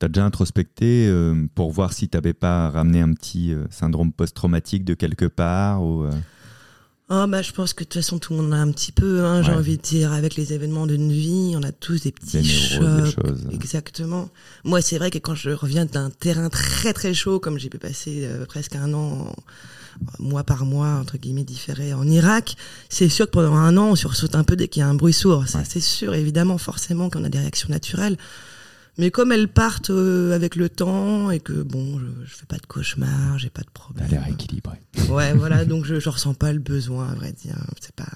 as 0.00 0.08
déjà 0.08 0.24
introspecté 0.24 1.08
euh, 1.08 1.46
pour 1.54 1.72
voir 1.72 1.92
si 1.92 2.08
tu 2.08 2.16
n'avais 2.16 2.34
pas 2.34 2.70
ramené 2.70 3.00
un 3.00 3.12
petit 3.12 3.52
euh, 3.52 3.64
syndrome 3.70 4.12
post-traumatique 4.12 4.84
de 4.84 4.94
quelque 4.94 5.26
part 5.26 5.82
ou, 5.82 6.06
Oh 7.08 7.24
bah 7.28 7.40
je 7.40 7.52
pense 7.52 7.72
que 7.72 7.84
de 7.84 7.88
toute 7.88 8.02
façon 8.02 8.18
tout 8.18 8.34
le 8.34 8.42
monde 8.42 8.52
a 8.52 8.56
un 8.56 8.72
petit 8.72 8.90
peu, 8.90 9.24
hein, 9.24 9.40
j'ai 9.40 9.52
envie 9.52 9.76
de 9.76 9.82
dire, 9.82 10.12
avec 10.12 10.34
les 10.34 10.52
événements 10.52 10.88
d'une 10.88 11.12
vie, 11.12 11.54
on 11.56 11.62
a 11.62 11.70
tous 11.70 12.02
des 12.02 12.10
petits 12.10 12.44
chocs. 12.44 13.14
Choses. 13.14 13.46
Exactement. 13.52 14.28
Moi 14.64 14.82
c'est 14.82 14.98
vrai 14.98 15.12
que 15.12 15.18
quand 15.18 15.36
je 15.36 15.50
reviens 15.50 15.84
d'un 15.84 16.10
terrain 16.10 16.48
très 16.48 16.92
très 16.92 17.14
chaud, 17.14 17.38
comme 17.38 17.60
j'ai 17.60 17.68
pu 17.68 17.78
passer 17.78 18.28
presque 18.48 18.74
un 18.74 18.92
an, 18.92 19.32
mois 20.18 20.42
par 20.42 20.64
mois 20.64 20.94
entre 20.94 21.16
guillemets 21.16 21.44
différé 21.44 21.94
en 21.94 22.08
Irak, 22.08 22.56
c'est 22.88 23.08
sûr 23.08 23.26
que 23.26 23.30
pendant 23.30 23.54
un 23.54 23.76
an 23.76 23.90
on 23.90 23.94
sursaute 23.94 24.34
un 24.34 24.42
peu 24.42 24.56
dès 24.56 24.66
qu'il 24.66 24.80
y 24.80 24.82
a 24.82 24.88
un 24.88 24.94
bruit 24.94 25.12
sourd. 25.12 25.44
C'est 25.46 25.78
sûr, 25.78 26.12
évidemment, 26.12 26.58
forcément 26.58 27.08
qu'on 27.08 27.22
a 27.22 27.28
des 27.28 27.38
réactions 27.38 27.68
naturelles. 27.68 28.16
Mais 28.98 29.10
comme 29.10 29.30
elles 29.30 29.48
partent 29.48 29.90
euh, 29.90 30.32
avec 30.34 30.56
le 30.56 30.70
temps 30.70 31.30
et 31.30 31.40
que 31.40 31.52
bon, 31.52 31.98
je, 31.98 32.06
je 32.24 32.34
fais 32.34 32.46
pas 32.46 32.56
de 32.56 32.66
cauchemar, 32.66 33.38
j'ai 33.38 33.50
pas 33.50 33.62
de 33.62 33.70
problème. 33.70 34.06
Elle 34.06 34.18
l'air 34.18 34.28
équilibrée. 34.28 34.80
Ouais, 35.10 35.34
voilà, 35.34 35.64
donc 35.66 35.84
je, 35.84 36.00
je 36.00 36.08
ressens 36.08 36.34
pas 36.34 36.52
le 36.52 36.60
besoin, 36.60 37.08
à 37.08 37.14
vrai 37.14 37.32
dire. 37.32 37.56
C'est 37.80 37.94
pas. 37.94 38.08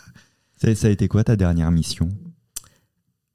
Ça, 0.56 0.86
a 0.86 0.90
été 0.90 1.08
quoi 1.08 1.24
ta 1.24 1.36
dernière 1.36 1.70
mission? 1.70 2.08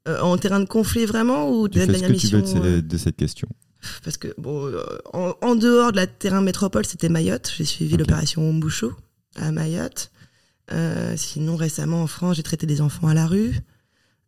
Euh, 0.08 0.20
En 0.20 0.36
terrain 0.38 0.60
de 0.60 0.66
conflit 0.66 1.06
vraiment 1.06 1.50
ou 1.50 1.68
tu 1.68 1.78
fais 1.78 1.86
dernière 1.86 2.08
ce 2.08 2.14
que 2.14 2.50
tu 2.50 2.58
veux 2.58 2.82
de, 2.82 2.96
cette 2.96 3.16
question 3.16 3.48
Parce 4.04 4.16
que 4.16 4.34
bon, 4.38 4.66
euh, 4.66 4.82
en, 5.12 5.54
dehors 5.54 5.92
de 5.92 5.96
la 5.96 6.06
terrain 6.08 6.40
métropole, 6.40 6.84
c'était 6.84 7.08
Mayotte. 7.08 7.52
J'ai 7.56 7.64
suivi 7.64 7.96
l'opération 7.96 8.42
Omboucho 8.42 8.92
à 9.36 9.52
Mayotte. 9.52 10.10
sinon, 11.16 11.54
récemment 11.54 12.02
en 12.02 12.06
France, 12.08 12.36
j'ai 12.36 12.42
traité 12.42 12.66
des 12.66 12.80
enfants 12.80 13.06
à 13.06 13.14
la 13.14 13.26
rue. 13.26 13.54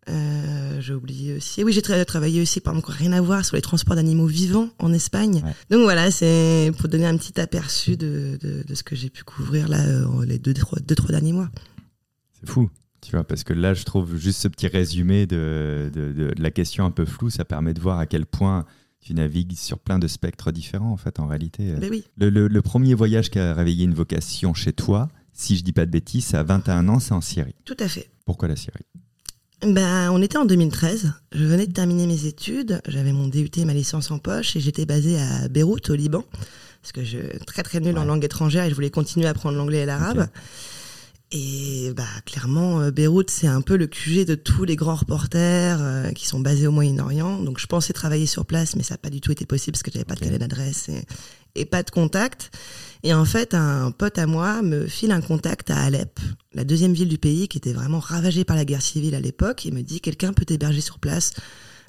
Euh, 0.09 0.81
j'ai 0.81 0.95
oublié 0.95 1.37
aussi. 1.37 1.63
Oui, 1.65 1.73
j'ai 1.73 1.83
travaillé 1.83 2.41
aussi, 2.41 2.61
par 2.61 2.75
exemple, 2.75 2.93
rien 2.93 3.13
à 3.13 3.21
voir, 3.21 3.45
sur 3.45 3.57
les 3.57 3.63
transports 3.63 3.97
d'animaux 3.97 4.27
vivants 4.27 4.71
en 4.79 4.93
Espagne. 4.93 5.43
Donc 5.71 5.83
voilà, 5.83 6.11
c'est 6.11 6.73
pour 6.79 6.89
donner 6.89 7.07
un 7.07 7.17
petit 7.17 7.41
aperçu 7.41 7.97
de, 7.97 8.39
de, 8.41 8.63
de 8.67 8.75
ce 8.75 8.83
que 8.83 8.97
j'ai 8.97 9.11
pu 9.11 9.25
couvrir 9.25 9.69
là 9.69 9.85
euh, 9.85 10.25
les 10.25 10.39
deux, 10.39 10.55
trois, 10.55 10.79
deux, 10.81 10.95
trois 10.95 11.11
derniers 11.11 11.33
mois. 11.33 11.51
C'est 12.33 12.49
fou, 12.49 12.71
tu 13.01 13.13
vois, 13.13 13.25
parce 13.25 13.45
que 13.45 13.53
là, 13.53 13.75
je 13.75 13.85
trouve 13.85 14.17
juste 14.17 14.41
ce 14.41 14.49
petit 14.49 14.69
résumé 14.69 15.27
de, 15.27 15.91
de, 15.93 16.13
de, 16.13 16.33
la 16.39 16.51
question 16.51 16.85
un 16.85 16.91
peu 16.91 17.05
floue, 17.05 17.31
ça 17.31 17.45
permet 17.45 17.75
de 17.75 17.81
voir 17.81 17.99
à 17.99 18.07
quel 18.07 18.25
point 18.25 18.65
tu 19.01 19.15
navigues 19.15 19.57
sur 19.57 19.79
plein 19.79 19.99
de 19.99 20.09
spectres 20.09 20.53
différents, 20.53 20.93
en 20.93 20.97
fait, 20.97 21.21
en 21.21 21.27
réalité. 21.27 21.73
Ben 21.75 21.89
oui. 21.91 22.05
le, 22.17 22.31
le, 22.31 22.49
le, 22.49 22.63
premier 22.63 22.95
voyage 22.95 23.31
qui 23.31 23.39
a 23.39 23.55
réveillé 23.55 23.85
une 23.85 23.95
vocation 23.95 24.55
chez 24.55 24.73
toi, 24.73 25.09
si 25.33 25.57
je 25.57 25.63
dis 25.63 25.73
pas 25.73 25.87
de 25.87 25.91
bêtises, 25.91 26.35
à 26.35 26.43
21 26.43 26.89
ans, 26.89 26.99
c'est 26.99 27.13
en 27.15 27.21
Syrie. 27.21 27.55
Tout 27.65 27.77
à 27.79 27.89
fait. 27.89 28.11
Pourquoi 28.25 28.49
la 28.49 28.57
Syrie? 28.57 28.85
Ben, 29.63 30.11
on 30.13 30.23
était 30.23 30.39
en 30.39 30.45
2013. 30.45 31.13
Je 31.33 31.45
venais 31.45 31.67
de 31.67 31.73
terminer 31.73 32.07
mes 32.07 32.27
études. 32.27 32.81
J'avais 32.87 33.13
mon 33.13 33.29
DUT 33.29 33.51
et 33.57 33.65
ma 33.65 33.75
licence 33.75 34.11
en 34.11 34.19
poche 34.19 34.55
et 34.57 34.61
j'étais 34.61 34.87
basée 34.87 35.19
à 35.19 35.49
Beyrouth, 35.49 35.91
au 35.91 35.95
Liban. 35.95 36.25
Parce 36.81 36.93
que 36.93 37.03
je 37.03 37.19
suis 37.19 37.39
très 37.47 37.63
très 37.63 37.81
nulle 37.81 37.99
en 37.99 38.05
langue 38.05 38.25
étrangère 38.25 38.65
et 38.65 38.71
je 38.71 38.75
voulais 38.75 38.91
continuer 38.91 39.27
à 39.27 39.31
apprendre 39.31 39.59
l'anglais 39.59 39.81
et 39.81 39.87
l'arabe. 39.87 40.29
Et 41.31 41.93
bah 41.95 42.05
clairement, 42.25 42.81
euh, 42.81 42.91
Beyrouth, 42.91 43.29
c'est 43.29 43.49
un 43.49 43.61
peu 43.61 43.77
le 43.77 43.87
QG 43.87 44.25
de 44.25 44.35
tous 44.35 44.65
les 44.65 44.77
grands 44.77 44.95
reporters 44.95 45.79
euh, 45.83 46.11
qui 46.13 46.27
sont 46.27 46.41
basés 46.41 46.67
au 46.67 46.73
Moyen-Orient. 46.73 47.43
Donc 47.43 47.59
je 47.59 47.67
pensais 47.67 47.93
travailler 47.93 48.25
sur 48.25 48.47
place, 48.47 48.77
mais 48.77 48.83
ça 48.83 48.95
n'a 48.95 48.99
pas 48.99 49.11
du 49.11 49.21
tout 49.21 49.31
été 49.31 49.45
possible 49.45 49.73
parce 49.73 49.83
que 49.83 49.91
j'avais 49.93 50.07
pas 50.07 50.15
de 50.15 50.21
carnet 50.21 50.39
d'adresse 50.39 50.89
et, 50.89 51.05
et 51.59 51.65
pas 51.65 51.83
de 51.83 51.91
contact. 51.91 52.51
Et 53.03 53.15
en 53.15 53.25
fait, 53.25 53.55
un 53.55 53.91
pote 53.91 54.19
à 54.19 54.27
moi 54.27 54.63
me 54.63 54.87
file 54.87 55.13
un 55.13 55.21
contact 55.21 55.71
à 55.71 55.79
Alep, 55.83 56.19
la 56.55 56.65
deuxième 56.65 56.93
ville 56.93 57.09
du 57.09 57.19
pays 57.19 57.49
qui 57.49 57.59
était 57.59 57.73
vraiment 57.73 58.01
ravagée 58.01 58.45
par 58.45 58.57
la 58.57 58.65
guerre 58.65 58.83
civile 58.83 59.15
à 59.15 59.21
l'époque. 59.21 59.65
Il 59.65 59.75
me 59.75 59.83
dit 59.83 60.01
quelqu'un 60.01 60.33
peut 60.33 60.45
t'héberger 60.45 60.81
sur 60.81 60.99
place. 60.99 61.33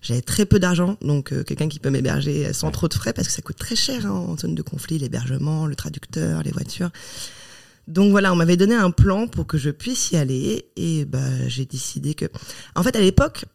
J'avais 0.01 0.21
très 0.21 0.45
peu 0.45 0.59
d'argent, 0.59 0.97
donc 1.01 1.33
euh, 1.33 1.43
quelqu'un 1.43 1.67
qui 1.67 1.79
peut 1.79 1.89
m'héberger 1.89 2.53
sans 2.53 2.71
trop 2.71 2.87
de 2.87 2.93
frais 2.93 3.11
parce 3.11 3.27
que 3.27 3.33
ça 3.33 3.41
coûte 3.41 3.57
très 3.57 3.75
cher 3.75 4.05
hein, 4.05 4.11
en 4.11 4.37
zone 4.37 4.55
de 4.55 4.61
conflit, 4.61 4.97
l'hébergement, 4.97 5.65
le 5.65 5.75
traducteur, 5.75 6.41
les 6.43 6.51
voitures. 6.51 6.89
Donc 7.87 8.11
voilà, 8.11 8.31
on 8.31 8.35
m'avait 8.35 8.55
donné 8.55 8.75
un 8.75 8.91
plan 8.91 9.27
pour 9.27 9.47
que 9.47 9.57
je 9.57 9.71
puisse 9.71 10.11
y 10.11 10.15
aller 10.15 10.67
et 10.75 11.05
bah 11.05 11.47
j'ai 11.47 11.65
décidé 11.65 12.13
que, 12.13 12.25
en 12.75 12.83
fait, 12.83 12.95
à 12.95 13.01
l'époque, 13.01 13.45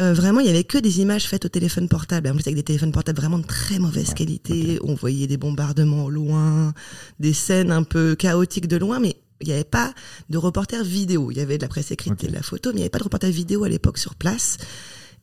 euh, 0.00 0.12
vraiment, 0.12 0.40
il 0.40 0.46
y 0.46 0.50
avait 0.50 0.64
que 0.64 0.78
des 0.78 1.00
images 1.00 1.24
faites 1.24 1.44
au 1.44 1.48
téléphone 1.48 1.88
portable. 1.88 2.28
En 2.28 2.32
plus, 2.34 2.46
avec 2.46 2.56
des 2.56 2.62
téléphones 2.64 2.92
portables 2.92 3.18
vraiment 3.18 3.38
de 3.38 3.46
très 3.46 3.78
mauvaise 3.78 4.12
qualité. 4.12 4.78
On 4.82 4.94
voyait 4.94 5.26
des 5.26 5.36
bombardements 5.36 6.06
au 6.06 6.10
loin, 6.10 6.74
des 7.20 7.32
scènes 7.32 7.70
un 7.70 7.84
peu 7.84 8.16
chaotiques 8.16 8.66
de 8.66 8.76
loin, 8.76 8.98
mais 8.98 9.16
il 9.40 9.48
n'y 9.48 9.52
avait 9.52 9.64
pas 9.64 9.92
de 10.30 10.38
reporter 10.38 10.82
vidéo. 10.82 11.30
Il 11.30 11.36
y 11.36 11.40
avait 11.40 11.58
de 11.58 11.62
la 11.62 11.68
presse 11.68 11.90
écrite 11.90 12.24
et 12.24 12.26
de 12.26 12.32
la 12.32 12.42
photo, 12.42 12.70
mais 12.70 12.74
il 12.74 12.78
n'y 12.78 12.82
avait 12.82 12.90
pas 12.90 12.98
de 12.98 13.04
reporter 13.04 13.30
vidéo 13.30 13.64
à 13.64 13.68
l'époque 13.68 13.98
sur 13.98 14.16
place. 14.16 14.58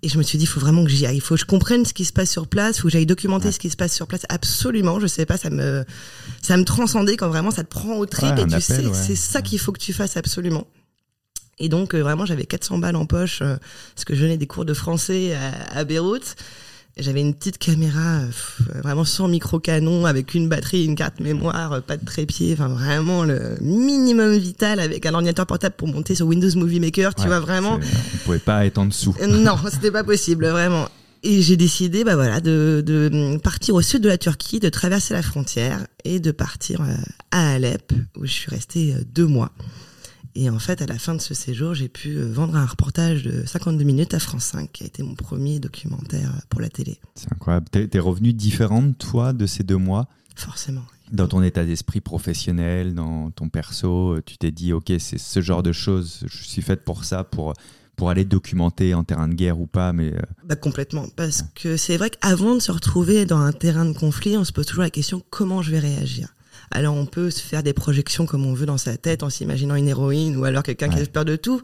Et 0.03 0.09
je 0.09 0.17
me 0.17 0.23
suis 0.23 0.37
dit, 0.37 0.45
il 0.45 0.47
faut 0.47 0.59
vraiment 0.59 0.83
que 0.83 0.89
j'y 0.89 1.05
aille. 1.05 1.17
Il 1.17 1.21
faut 1.21 1.35
que 1.35 1.41
je 1.41 1.45
comprenne 1.45 1.85
ce 1.85 1.93
qui 1.93 2.05
se 2.05 2.13
passe 2.13 2.31
sur 2.31 2.47
place. 2.47 2.77
Il 2.77 2.81
faut 2.81 2.87
que 2.87 2.93
j'aille 2.93 3.05
documenter 3.05 3.51
ce 3.51 3.59
qui 3.59 3.69
se 3.69 3.75
passe 3.75 3.93
sur 3.93 4.07
place. 4.07 4.25
Absolument. 4.29 4.99
Je 4.99 5.07
sais 5.07 5.25
pas, 5.25 5.37
ça 5.37 5.49
me, 5.49 5.85
ça 6.41 6.57
me 6.57 6.63
transcendait 6.63 7.17
quand 7.17 7.27
vraiment 7.27 7.51
ça 7.51 7.63
te 7.63 7.69
prend 7.69 7.97
au 7.97 8.05
trip 8.05 8.37
et 8.37 8.45
tu 8.45 8.61
sais, 8.61 8.83
c'est 8.93 9.15
ça 9.15 9.41
qu'il 9.41 9.59
faut 9.59 9.71
que 9.71 9.79
tu 9.79 9.93
fasses 9.93 10.17
absolument. 10.17 10.65
Et 11.61 11.69
donc, 11.69 11.93
euh, 11.93 12.01
vraiment, 12.01 12.25
j'avais 12.25 12.45
400 12.45 12.79
balles 12.79 12.95
en 12.95 13.05
poche, 13.05 13.41
euh, 13.43 13.55
parce 13.95 14.03
que 14.03 14.15
je 14.15 14.21
venais 14.23 14.37
des 14.37 14.47
cours 14.47 14.65
de 14.65 14.73
français 14.73 15.35
à, 15.35 15.77
à 15.77 15.83
Beyrouth. 15.83 16.35
J'avais 16.97 17.21
une 17.21 17.35
petite 17.35 17.59
caméra, 17.59 18.17
euh, 18.17 18.29
vraiment 18.83 19.05
sans 19.05 19.27
micro-canon, 19.27 20.07
avec 20.07 20.33
une 20.33 20.49
batterie, 20.49 20.83
une 20.83 20.95
carte 20.95 21.19
mémoire, 21.19 21.83
pas 21.83 21.97
de 21.97 22.03
trépied, 22.03 22.51
enfin 22.53 22.67
vraiment 22.67 23.23
le 23.23 23.57
minimum 23.61 24.35
vital 24.35 24.79
avec 24.79 25.05
un 25.05 25.13
ordinateur 25.13 25.45
portable 25.45 25.75
pour 25.77 25.87
monter 25.87 26.15
sur 26.15 26.25
Windows 26.25 26.49
Movie 26.55 26.79
Maker, 26.79 27.15
tu 27.15 27.27
vois 27.27 27.39
vraiment. 27.39 27.79
On 27.79 28.17
pouvait 28.25 28.39
pas 28.39 28.65
être 28.65 28.79
en 28.79 28.87
dessous. 28.87 29.15
non, 29.25 29.55
c'était 29.71 29.91
pas 29.91 30.03
possible, 30.03 30.47
vraiment. 30.47 30.89
Et 31.23 31.43
j'ai 31.43 31.55
décidé, 31.55 32.03
bah 32.03 32.15
voilà, 32.15 32.41
de, 32.41 32.83
de, 32.83 33.37
partir 33.37 33.75
au 33.75 33.81
sud 33.83 34.01
de 34.01 34.09
la 34.09 34.17
Turquie, 34.17 34.59
de 34.59 34.69
traverser 34.69 35.13
la 35.13 35.21
frontière 35.21 35.85
et 36.03 36.19
de 36.19 36.31
partir 36.31 36.81
à 37.29 37.53
Alep, 37.53 37.93
où 38.17 38.25
je 38.25 38.31
suis 38.31 38.49
restée 38.49 38.95
deux 39.13 39.27
mois. 39.27 39.51
Et 40.35 40.49
en 40.49 40.59
fait, 40.59 40.81
à 40.81 40.85
la 40.85 40.97
fin 40.97 41.13
de 41.13 41.21
ce 41.21 41.33
séjour, 41.33 41.73
j'ai 41.73 41.89
pu 41.89 42.15
euh, 42.15 42.31
vendre 42.31 42.55
un 42.55 42.65
reportage 42.65 43.23
de 43.23 43.45
52 43.45 43.83
minutes 43.83 44.13
à 44.13 44.19
France 44.19 44.45
5, 44.45 44.71
qui 44.71 44.83
a 44.83 44.87
été 44.87 45.03
mon 45.03 45.15
premier 45.15 45.59
documentaire 45.59 46.29
euh, 46.29 46.39
pour 46.49 46.61
la 46.61 46.69
télé. 46.69 46.99
C'est 47.15 47.31
incroyable. 47.31 47.67
T'es, 47.69 47.89
es 47.91 47.99
revenu 47.99 48.33
différente, 48.33 48.97
toi, 48.97 49.33
de 49.33 49.45
ces 49.45 49.63
deux 49.63 49.77
mois? 49.77 50.07
Forcément. 50.35 50.83
Dans 51.11 51.27
ton 51.27 51.43
état 51.43 51.65
d'esprit 51.65 51.99
professionnel, 51.99 52.95
dans 52.95 53.31
ton 53.31 53.49
perso, 53.49 54.13
euh, 54.13 54.23
tu 54.25 54.37
t'es 54.37 54.51
dit, 54.51 54.71
OK, 54.71 54.91
c'est 54.99 55.17
ce 55.17 55.41
genre 55.41 55.63
de 55.63 55.73
choses, 55.73 56.23
je 56.25 56.43
suis 56.43 56.61
faite 56.61 56.85
pour 56.85 57.03
ça, 57.03 57.25
pour, 57.25 57.53
pour 57.97 58.09
aller 58.09 58.23
documenter 58.23 58.93
en 58.93 59.03
terrain 59.03 59.27
de 59.27 59.33
guerre 59.33 59.59
ou 59.59 59.67
pas, 59.67 59.91
mais... 59.91 60.13
Bah 60.45 60.55
complètement, 60.55 61.07
parce 61.17 61.43
que 61.55 61.75
c'est 61.75 61.97
vrai 61.97 62.09
qu'avant 62.09 62.55
de 62.55 62.61
se 62.61 62.71
retrouver 62.71 63.25
dans 63.25 63.39
un 63.39 63.51
terrain 63.51 63.85
de 63.85 63.97
conflit, 63.97 64.37
on 64.37 64.45
se 64.45 64.53
pose 64.53 64.65
toujours 64.65 64.83
la 64.83 64.89
question, 64.89 65.21
comment 65.29 65.61
je 65.61 65.71
vais 65.71 65.79
réagir? 65.79 66.29
Alors 66.71 66.95
on 66.95 67.05
peut 67.05 67.29
se 67.29 67.41
faire 67.41 67.63
des 67.63 67.73
projections 67.73 68.25
comme 68.25 68.45
on 68.45 68.53
veut 68.53 68.65
dans 68.65 68.77
sa 68.77 68.97
tête 68.97 69.23
en 69.23 69.29
s'imaginant 69.29 69.75
une 69.75 69.87
héroïne 69.87 70.37
ou 70.37 70.45
alors 70.45 70.63
quelqu'un 70.63 70.89
qui 70.89 70.99
a 70.99 71.05
peur 71.05 71.25
de 71.25 71.35
tout. 71.35 71.61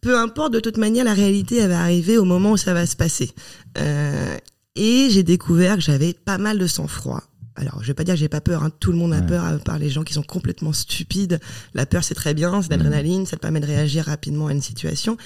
Peu 0.00 0.16
importe, 0.16 0.52
de 0.52 0.60
toute 0.60 0.76
manière, 0.76 1.04
la 1.04 1.14
réalité, 1.14 1.56
elle 1.56 1.70
va 1.70 1.80
arriver 1.80 2.18
au 2.18 2.24
moment 2.24 2.52
où 2.52 2.56
ça 2.56 2.72
va 2.72 2.86
se 2.86 2.94
passer. 2.94 3.32
Euh, 3.78 4.36
et 4.76 5.08
j'ai 5.10 5.24
découvert 5.24 5.74
que 5.74 5.82
j'avais 5.82 6.12
pas 6.12 6.38
mal 6.38 6.58
de 6.58 6.66
sang-froid. 6.68 7.22
Alors, 7.56 7.82
je 7.82 7.88
vais 7.88 7.94
pas 7.94 8.04
dire 8.04 8.14
que 8.14 8.20
j'ai 8.20 8.28
pas 8.28 8.40
peur. 8.40 8.62
Hein. 8.62 8.70
Tout 8.78 8.92
le 8.92 8.98
monde 8.98 9.12
a 9.12 9.20
peur, 9.20 9.44
à 9.44 9.58
part 9.58 9.80
les 9.80 9.90
gens 9.90 10.04
qui 10.04 10.14
sont 10.14 10.22
complètement 10.22 10.72
stupides. 10.72 11.40
La 11.74 11.86
peur, 11.86 12.04
c'est 12.04 12.14
très 12.14 12.32
bien, 12.32 12.62
c'est 12.62 12.70
l'adrénaline, 12.70 13.26
ça 13.26 13.36
te 13.36 13.42
permet 13.42 13.58
de 13.58 13.66
réagir 13.66 14.04
rapidement 14.04 14.46
à 14.46 14.52
une 14.52 14.62
situation. 14.62 15.16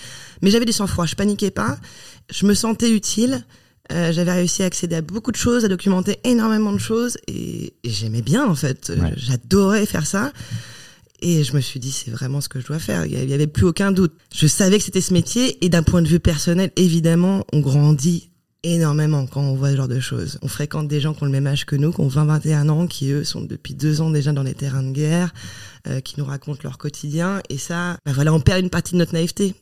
Mais 0.40 0.50
j'avais 0.50 0.64
du 0.64 0.72
sang-froid, 0.72 1.04
je 1.04 1.14
paniquais 1.14 1.50
pas. 1.50 1.76
Je 2.30 2.46
me 2.46 2.54
sentais 2.54 2.90
utile. 2.90 3.44
Euh, 3.92 4.12
j'avais 4.12 4.32
réussi 4.32 4.62
à 4.62 4.66
accéder 4.66 4.96
à 4.96 5.02
beaucoup 5.02 5.32
de 5.32 5.36
choses, 5.36 5.64
à 5.64 5.68
documenter 5.68 6.18
énormément 6.24 6.72
de 6.72 6.78
choses 6.78 7.18
et, 7.28 7.74
j'aimais 7.84 8.22
bien 8.22 8.46
en 8.46 8.54
fait. 8.54 8.92
J'adorais 9.16 9.86
faire 9.86 10.06
ça. 10.06 10.32
Et 11.20 11.44
je 11.44 11.54
me 11.54 11.60
suis 11.60 11.78
dit, 11.78 11.92
c'est 11.92 12.10
vraiment 12.10 12.40
ce 12.40 12.48
que 12.48 12.60
je 12.60 12.66
dois 12.66 12.80
faire. 12.80 13.06
Il 13.06 13.26
n'y 13.26 13.32
avait 13.32 13.46
plus 13.46 13.64
aucun 13.64 13.92
doute. 13.92 14.12
Je 14.34 14.48
savais 14.48 14.78
que 14.78 14.84
c'était 14.84 15.00
ce 15.00 15.12
métier. 15.12 15.64
Et 15.64 15.68
d'un 15.68 15.84
point 15.84 16.02
de 16.02 16.08
vue 16.08 16.18
personnel, 16.18 16.72
évidemment, 16.74 17.44
on 17.52 17.60
grandit 17.60 18.30
énormément 18.64 19.26
quand 19.26 19.40
on 19.40 19.54
voit 19.54 19.70
ce 19.70 19.76
genre 19.76 19.88
de 19.88 20.00
choses. 20.00 20.38
On 20.42 20.48
fréquente 20.48 20.88
des 20.88 21.00
gens 21.00 21.14
qui 21.14 21.22
ont 21.22 21.26
le 21.26 21.32
même 21.32 21.46
âge 21.46 21.64
que 21.64 21.76
nous, 21.76 21.92
qui 21.92 22.00
ont 22.00 22.08
20, 22.08 22.24
21 22.24 22.68
ans, 22.68 22.86
qui 22.88 23.10
eux 23.10 23.22
sont 23.22 23.40
depuis 23.40 23.74
deux 23.74 24.00
ans 24.00 24.10
déjà 24.10 24.32
dans 24.32 24.42
les 24.42 24.54
terrains 24.54 24.82
de 24.82 24.92
guerre, 24.92 25.32
euh, 25.86 26.00
qui 26.00 26.14
nous 26.18 26.24
racontent 26.24 26.60
leur 26.64 26.78
quotidien. 26.78 27.40
Et 27.48 27.58
ça, 27.58 27.96
bah 28.04 28.12
voilà, 28.12 28.32
on 28.32 28.40
perd 28.40 28.60
une 28.60 28.70
partie 28.70 28.94
de 28.94 28.98
notre 28.98 29.12
naïveté 29.12 29.54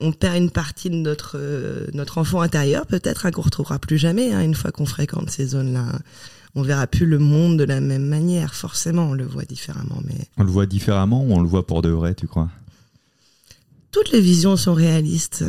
on 0.00 0.12
perd 0.12 0.36
une 0.36 0.50
partie 0.50 0.90
de 0.90 0.96
notre 0.96 1.36
euh, 1.38 1.86
notre 1.94 2.18
enfant 2.18 2.40
intérieur 2.40 2.86
peut-être 2.86 3.26
hein, 3.26 3.30
qu'on 3.30 3.42
retrouvera 3.42 3.78
plus 3.78 3.98
jamais 3.98 4.32
hein, 4.32 4.42
une 4.42 4.54
fois 4.54 4.70
qu'on 4.70 4.86
fréquente 4.86 5.30
ces 5.30 5.46
zones-là. 5.46 5.98
On 6.54 6.62
verra 6.62 6.86
plus 6.86 7.04
le 7.04 7.18
monde 7.18 7.58
de 7.58 7.64
la 7.64 7.80
même 7.80 8.06
manière, 8.06 8.54
forcément, 8.54 9.10
on 9.10 9.12
le 9.12 9.26
voit 9.26 9.44
différemment. 9.44 10.00
Mais 10.04 10.26
on 10.38 10.42
le 10.42 10.50
voit 10.50 10.64
différemment 10.64 11.22
ou 11.22 11.32
on 11.32 11.40
le 11.40 11.48
voit 11.48 11.66
pour 11.66 11.82
de 11.82 11.90
vrai, 11.90 12.14
tu 12.14 12.26
crois? 12.26 12.48
Toutes 13.92 14.10
les 14.10 14.22
visions 14.22 14.56
sont 14.56 14.72
réalistes. 14.72 15.44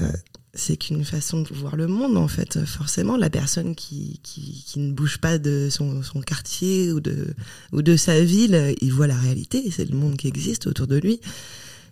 C'est 0.54 0.75
qu'une 0.75 1.06
façon 1.06 1.44
de 1.44 1.54
voir 1.54 1.77
le 1.77 1.88
monde, 1.88 2.18
en 2.18 2.27
fait. 2.27 2.66
Forcément, 2.66 3.16
la 3.16 3.30
personne 3.30 3.74
qui, 3.74 4.20
qui, 4.22 4.66
qui 4.68 4.80
ne 4.80 4.92
bouge 4.92 5.20
pas 5.20 5.38
de 5.38 5.70
son, 5.72 6.04
son, 6.04 6.20
quartier 6.20 6.92
ou 6.92 7.00
de, 7.00 7.27
ou 7.72 7.82
de 7.82 7.96
sa 7.96 8.20
ville, 8.22 8.75
il 8.82 8.92
voit 8.92 9.08
la 9.08 9.16
réalité. 9.16 9.72
C'est 9.72 9.89
le 9.89 9.96
monde 9.96 10.18
qui 10.18 10.27
existe 10.27 10.68
autour 10.68 10.88
de 10.88 10.98
lui 10.98 11.22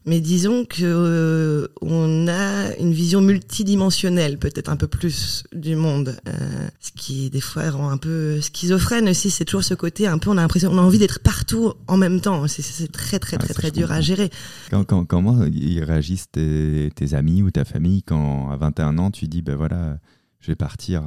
mais 0.05 0.21
disons 0.21 0.65
que 0.65 0.83
euh, 0.83 1.67
on 1.81 2.27
a 2.27 2.75
une 2.77 2.93
vision 2.93 3.21
multidimensionnelle, 3.21 4.37
peut-être 4.37 4.69
un 4.69 4.75
peu 4.75 4.87
plus 4.87 5.43
du 5.51 5.75
monde, 5.75 6.17
euh, 6.27 6.67
ce 6.79 6.91
qui 6.91 7.31
des 7.31 7.41
fois 7.41 7.71
rend 7.71 7.89
un 7.89 7.97
peu 7.97 8.39
schizophrène 8.39 9.09
aussi. 9.09 9.31
C'est 9.31 9.45
toujours 9.45 9.63
ce 9.63 9.73
côté 9.73 10.05
un 10.05 10.19
peu, 10.19 10.29
on 10.29 10.37
a 10.37 10.41
l'impression, 10.41 10.71
on 10.71 10.77
a 10.77 10.81
envie 10.81 10.99
d'être 10.99 11.19
partout 11.19 11.73
en 11.87 11.97
même 11.97 12.21
temps. 12.21 12.47
C'est 12.47 12.91
très 12.91 13.17
très 13.17 13.37
très 13.37 13.53
très, 13.53 13.71
dur 13.71 13.91
à 13.91 13.99
gérer. 13.99 14.29
Quand, 14.69 15.05
comment 15.05 15.43
ils 15.45 15.83
réagissent 15.83 16.29
tes, 16.31 16.91
tes, 16.95 17.15
amis 17.15 17.41
ou 17.41 17.49
ta 17.49 17.65
famille 17.65 18.03
quand 18.03 18.51
à 18.51 18.57
21 18.57 18.99
ans 18.99 19.09
tu 19.09 19.27
dis 19.27 19.41
ben 19.41 19.55
voilà, 19.55 19.97
je 20.39 20.47
vais 20.47 20.55
partir 20.55 21.03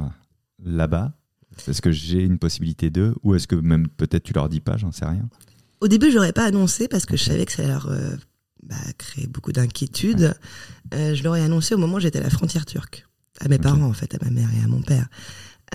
là-bas. 0.63 1.13
Est-ce 1.67 1.81
que 1.81 1.91
j'ai 1.91 2.23
une 2.23 2.37
possibilité 2.37 2.89
d'eux? 2.89 3.15
Ou 3.23 3.35
est-ce 3.35 3.47
que 3.47 3.55
même 3.55 3.87
peut-être 3.87 4.23
tu 4.23 4.33
leur 4.33 4.49
dis 4.49 4.61
pas, 4.61 4.77
j'en 4.77 4.91
sais 4.91 5.05
rien? 5.05 5.27
Au 5.81 5.87
début, 5.87 6.11
j'aurais 6.11 6.33
pas 6.33 6.43
annoncé 6.43 6.87
parce 6.87 7.05
que 7.05 7.15
je 7.15 7.23
savais 7.23 7.45
que 7.45 7.53
ça 7.53 7.65
leur 7.65 7.87
euh, 7.89 8.15
bah, 8.63 8.75
créé 8.97 9.27
beaucoup 9.27 9.51
d'inquiétudes. 9.51 10.35
Euh, 10.93 11.15
je 11.15 11.23
leur 11.23 11.35
ai 11.35 11.41
annoncé 11.41 11.75
au 11.75 11.77
moment 11.77 11.95
où 11.95 11.99
j'étais 11.99 12.19
à 12.19 12.23
la 12.23 12.29
frontière 12.29 12.65
turque, 12.65 13.05
à 13.39 13.47
mes 13.47 13.57
parents 13.57 13.89
en 13.89 13.93
fait, 13.93 14.13
à 14.15 14.17
ma 14.23 14.31
mère 14.31 14.49
et 14.59 14.63
à 14.63 14.67
mon 14.67 14.81
père. 14.81 15.07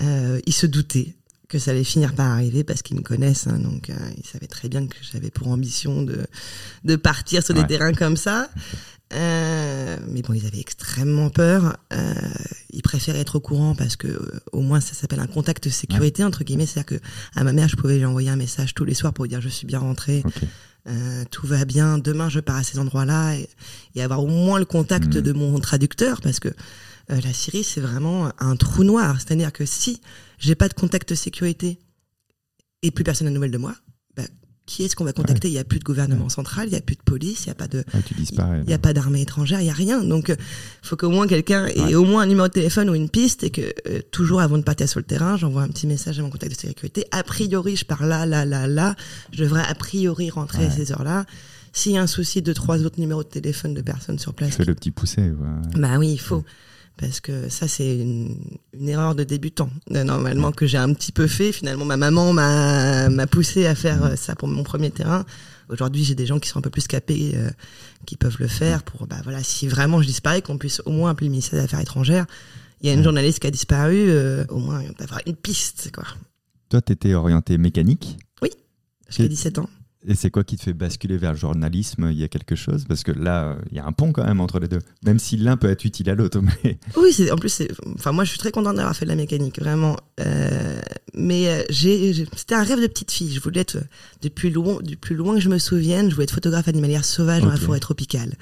Euh, 0.01 0.39
ils 0.45 0.53
se 0.53 0.65
doutaient 0.65 1.15
que 1.47 1.59
ça 1.59 1.71
allait 1.71 1.83
finir 1.83 2.13
par 2.15 2.27
arriver 2.27 2.63
parce 2.63 2.81
qu'ils 2.81 2.97
me 2.97 3.01
connaissent, 3.01 3.47
hein, 3.47 3.59
donc 3.59 3.89
euh, 3.89 3.95
ils 4.17 4.25
savaient 4.25 4.47
très 4.47 4.67
bien 4.67 4.87
que 4.87 4.95
j'avais 5.01 5.29
pour 5.29 5.47
ambition 5.47 6.01
de 6.01 6.25
de 6.83 6.95
partir 6.95 7.43
sur 7.43 7.53
des 7.53 7.65
terrains 7.65 7.93
comme 7.93 8.17
ça. 8.17 8.49
Euh, 9.13 9.97
mais 10.09 10.23
bon, 10.23 10.33
ils 10.33 10.47
avaient 10.47 10.59
extrêmement 10.59 11.29
peur. 11.29 11.77
Ils 12.71 12.81
préféraient 12.81 13.21
être 13.21 13.35
au 13.35 13.39
courant 13.39 13.75
parce 13.75 13.95
que 13.95 14.19
au 14.51 14.61
moins 14.61 14.81
ça 14.81 14.93
s'appelle 14.95 15.19
un 15.19 15.27
contact 15.27 15.65
de 15.65 15.69
sécurité 15.69 16.23
entre 16.23 16.43
guillemets, 16.43 16.65
c'est-à-dire 16.65 16.99
que 16.99 17.05
à 17.35 17.43
ma 17.43 17.53
mère 17.53 17.69
je 17.69 17.75
pouvais 17.75 17.97
lui 17.97 18.05
envoyer 18.05 18.29
un 18.29 18.35
message 18.35 18.73
tous 18.73 18.83
les 18.85 18.95
soirs 18.95 19.13
pour 19.13 19.25
lui 19.25 19.29
dire 19.29 19.41
je 19.41 19.49
suis 19.49 19.67
bien 19.67 19.79
rentré. 19.79 20.23
Euh, 20.87 21.23
tout 21.31 21.47
va 21.47 21.65
bien, 21.65 21.97
demain 21.97 22.29
je 22.29 22.39
pars 22.39 22.57
à 22.57 22.63
ces 22.63 22.77
endroits-là 22.77 23.35
et, 23.35 24.01
avoir 24.01 24.23
au 24.23 24.27
moins 24.27 24.59
le 24.59 24.65
contact 24.65 25.15
mmh. 25.15 25.21
de 25.21 25.31
mon 25.31 25.59
traducteur 25.59 26.21
parce 26.21 26.39
que 26.39 26.49
euh, 26.49 27.21
la 27.21 27.33
Syrie 27.33 27.63
c'est 27.63 27.81
vraiment 27.81 28.31
un 28.39 28.55
trou 28.55 28.83
noir, 28.83 29.19
c'est-à-dire 29.19 29.51
que 29.51 29.65
si 29.65 30.01
j'ai 30.37 30.53
pas 30.53 30.67
de 30.67 30.75
contact 30.75 31.09
de 31.09 31.15
sécurité 31.15 31.79
et 32.83 32.91
plus 32.91 33.03
personne 33.03 33.25
n'a 33.25 33.31
de 33.31 33.35
nouvelles 33.35 33.51
de 33.51 33.57
moi, 33.57 33.75
qui 34.65 34.83
est-ce 34.83 34.95
qu'on 34.95 35.03
va 35.03 35.13
contacter? 35.13 35.47
Il 35.47 35.51
n'y 35.51 35.59
a 35.59 35.63
plus 35.63 35.79
de 35.79 35.83
gouvernement 35.83 36.29
central, 36.29 36.67
il 36.67 36.71
n'y 36.71 36.77
a 36.77 36.81
plus 36.81 36.95
de 36.95 37.01
police, 37.01 37.45
il 37.45 37.49
n'y 37.49 37.51
a 37.51 37.55
pas 37.55 37.67
de, 37.67 37.83
il 38.65 38.69
y 38.69 38.73
a 38.73 38.79
pas 38.79 38.93
d'armée 38.93 39.21
étrangère, 39.21 39.61
il 39.61 39.67
y 39.67 39.69
a 39.69 39.73
rien. 39.73 40.03
Donc, 40.03 40.29
il 40.29 40.33
euh, 40.33 40.37
faut 40.81 40.95
qu'au 40.95 41.09
moins 41.09 41.27
quelqu'un 41.27 41.67
ait 41.67 41.95
au 41.95 42.03
moins 42.03 42.23
un 42.23 42.25
numéro 42.25 42.47
de 42.47 42.53
téléphone 42.53 42.89
ou 42.89 42.95
une 42.95 43.09
piste 43.09 43.43
et 43.43 43.51
que 43.51 43.61
euh, 43.87 44.01
toujours 44.11 44.41
avant 44.41 44.57
de 44.57 44.63
partir 44.63 44.89
sur 44.89 44.99
le 44.99 45.05
terrain, 45.05 45.37
j'envoie 45.37 45.61
un 45.61 45.67
petit 45.67 45.85
message 45.85 46.19
à 46.19 46.23
mon 46.23 46.29
contact 46.29 46.53
de 46.53 46.57
sécurité. 46.57 47.05
A 47.11 47.23
priori, 47.23 47.75
je 47.75 47.85
pars 47.85 48.05
là, 48.05 48.25
là, 48.25 48.45
là, 48.45 48.67
là. 48.67 48.95
Je 49.31 49.43
devrais 49.43 49.63
a 49.63 49.75
priori 49.75 50.29
rentrer 50.31 50.65
à 50.65 50.71
ces 50.71 50.91
heures-là. 50.91 51.25
S'il 51.71 51.91
y 51.91 51.97
a 51.97 52.01
un 52.01 52.07
souci 52.07 52.41
de 52.41 52.53
trois 52.53 52.83
autres 52.85 52.99
numéros 52.99 53.23
de 53.23 53.29
téléphone 53.29 53.73
de 53.73 53.81
personnes 53.81 54.17
sur 54.17 54.33
place. 54.33 54.51
Je 54.51 54.55
fais 54.55 54.65
le 54.65 54.75
petit 54.75 54.91
poussé. 54.91 55.31
Bah 55.75 55.97
oui, 55.99 56.13
il 56.13 56.19
faut 56.19 56.43
parce 56.97 57.19
que 57.19 57.49
ça 57.49 57.67
c'est 57.67 57.97
une, 57.97 58.35
une, 58.73 58.89
erreur 58.89 59.15
de 59.15 59.23
débutant. 59.23 59.69
Euh, 59.91 60.03
normalement 60.03 60.51
que 60.51 60.65
j'ai 60.65 60.77
un 60.77 60.93
petit 60.93 61.11
peu 61.11 61.27
fait. 61.27 61.51
Finalement 61.51 61.85
ma 61.85 61.97
maman 61.97 62.33
m'a 62.33 63.09
m'a 63.09 63.27
poussé 63.27 63.65
à 63.65 63.75
faire 63.75 64.03
euh, 64.03 64.15
ça 64.15 64.35
pour 64.35 64.47
mon 64.47 64.63
premier 64.63 64.91
terrain. 64.91 65.25
Aujourd'hui 65.69 66.03
j'ai 66.03 66.15
des 66.15 66.25
gens 66.25 66.39
qui 66.39 66.49
sont 66.49 66.59
un 66.59 66.61
peu 66.61 66.69
plus 66.69 66.87
capés 66.87 67.33
euh, 67.35 67.49
qui 68.05 68.15
peuvent 68.15 68.37
le 68.39 68.47
faire 68.47 68.83
pour 68.83 69.07
bah 69.07 69.17
voilà 69.23 69.43
si 69.43 69.67
vraiment 69.67 70.01
je 70.01 70.07
disparais 70.07 70.41
qu'on 70.41 70.57
puisse 70.57 70.81
au 70.85 70.91
moins 70.91 71.11
appeler 71.11 71.27
le 71.27 71.31
ministère 71.31 71.59
des 71.59 71.65
affaires 71.65 71.81
étrangères. 71.81 72.25
Il 72.81 72.87
y 72.87 72.89
a 72.89 72.93
une 72.93 73.03
journaliste 73.03 73.39
qui 73.39 73.47
a 73.47 73.51
disparu 73.51 74.11
au 74.49 74.59
moins 74.59 74.83
d'avoir 74.99 75.21
une 75.25 75.35
piste 75.35 75.91
quoi. 75.91 76.03
Toi 76.69 76.81
tu 76.81 76.93
étais 76.93 77.13
orienté 77.13 77.57
mécanique? 77.57 78.17
Oui 78.41 78.49
j'ai 79.09 79.27
17 79.27 79.59
ans 79.59 79.69
Et 80.07 80.15
c'est 80.15 80.29
quoi 80.29 80.43
qui 80.43 80.57
te 80.57 80.63
fait 80.63 80.73
basculer 80.73 81.17
vers 81.17 81.31
le 81.31 81.37
journalisme 81.37 82.09
Il 82.11 82.17
y 82.17 82.23
a 82.23 82.27
quelque 82.27 82.55
chose? 82.55 82.85
Parce 82.87 83.03
que 83.03 83.11
là, 83.11 83.57
il 83.71 83.77
y 83.77 83.79
a 83.79 83.85
un 83.85 83.91
pont 83.91 84.11
quand 84.11 84.25
même 84.25 84.39
entre 84.39 84.59
les 84.59 84.67
deux. 84.67 84.79
Même 85.03 85.19
si 85.19 85.37
l'un 85.37 85.57
peut 85.57 85.69
être 85.69 85.85
utile 85.85 86.09
à 86.09 86.15
l'autre. 86.15 86.41
Mais... 86.63 86.77
Oui, 86.95 87.13
en 87.31 87.35
plus, 87.35 87.63
enfin, 87.95 88.11
moi 88.11 88.23
je 88.23 88.29
suis 88.29 88.39
très 88.39 88.51
contente 88.51 88.75
d'avoir 88.75 88.95
fait 88.95 89.05
de 89.05 89.09
la 89.09 89.15
mécanique, 89.15 89.59
vraiment. 89.59 89.95
Euh, 90.21 90.79
mais 91.13 91.47
euh, 91.47 92.13
c'était 92.35 92.55
un 92.55 92.63
rêve 92.63 92.81
de 92.81 92.87
petite 92.87 93.11
fille. 93.11 93.33
Je 93.33 93.39
voulais 93.39 93.61
être, 93.61 93.77
depuis 94.21 94.49
loin, 94.49 94.79
du 94.81 94.97
plus 94.97 95.15
loin 95.15 95.35
que 95.35 95.41
je 95.41 95.49
me 95.49 95.57
souvienne, 95.57 96.09
je 96.09 96.15
voulais 96.15 96.25
être 96.25 96.33
photographe 96.33 96.67
animalière 96.67 97.05
sauvage 97.05 97.41
dans 97.41 97.49
la 97.49 97.57
forêt 97.57 97.79
tropicale. 97.79 98.33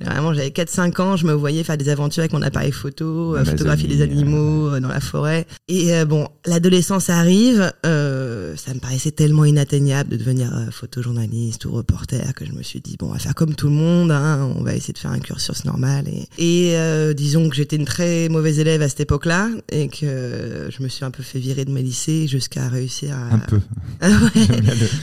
Vraiment, 0.00 0.32
j'avais 0.34 0.48
4-5 0.48 1.00
ans, 1.00 1.16
je 1.16 1.26
me 1.26 1.32
voyais 1.32 1.62
faire 1.62 1.76
des 1.76 1.88
aventures 1.88 2.20
avec 2.20 2.32
mon 2.32 2.42
appareil 2.42 2.72
photo, 2.72 3.36
euh, 3.36 3.44
photographier 3.44 3.88
des 3.88 4.02
animaux 4.02 4.78
dans 4.80 4.88
la 4.88 5.00
forêt. 5.00 5.46
Et 5.68 6.04
bon, 6.04 6.28
l'adolescence 6.46 7.10
arrive, 7.10 7.72
ça 7.82 8.74
me 8.74 8.80
paraissait 8.80 9.12
tellement 9.12 9.44
inatteignable 9.44 10.10
de 10.10 10.16
devenir 10.16 10.52
photojournaliste 11.00 11.64
ou 11.64 11.72
reporter 11.72 12.34
que 12.34 12.44
je 12.44 12.52
me 12.52 12.62
suis 12.62 12.80
dit, 12.80 12.96
bon, 12.98 13.06
on 13.06 13.12
va 13.12 13.18
faire 13.18 13.34
comme 13.34 13.54
tout 13.54 13.68
le 13.68 13.74
monde, 13.74 14.10
hein, 14.10 14.52
on 14.56 14.62
va 14.62 14.74
essayer 14.74 14.92
de 14.92 14.98
faire 14.98 15.10
un 15.10 15.18
cursus 15.18 15.64
normal. 15.64 16.04
Et, 16.38 16.72
et 16.72 17.14
disons 17.14 17.48
que 17.48 17.56
j'étais 17.56 17.76
une 17.76 17.84
très 17.84 18.28
mauvaise 18.28 18.58
élève 18.58 18.82
à 18.82 18.88
cette 18.88 19.00
époque-là 19.00 19.48
et 19.70 19.88
que 19.88 20.68
je 20.70 20.82
me 20.82 20.88
suis 20.88 21.04
un 21.04 21.10
peu 21.10 21.22
fait 21.22 21.38
virer 21.38 21.64
de 21.64 21.70
mes 21.70 21.82
lycées 21.82 22.28
jusqu'à 22.28 22.68
réussir 22.68 23.16
à. 23.16 23.34
Un 23.34 23.38
peu. 23.38 23.60
Ah 24.02 24.08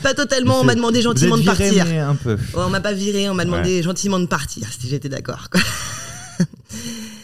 pas 0.01 0.13
totalement. 0.15 0.61
On 0.61 0.63
m'a 0.63 0.73
demandé 0.73 1.01
gentiment 1.01 1.37
de 1.37 1.43
partir. 1.43 1.85
un 1.85 2.15
peu. 2.15 2.37
on 2.55 2.69
m'a 2.69 2.79
pas 2.79 2.93
viré. 2.93 3.29
On 3.29 3.35
m'a 3.35 3.45
demandé 3.45 3.83
gentiment 3.83 4.19
de 4.19 4.25
partir. 4.25 4.67
Si 4.79 4.87
j'étais 4.87 5.09
d'accord. 5.09 5.49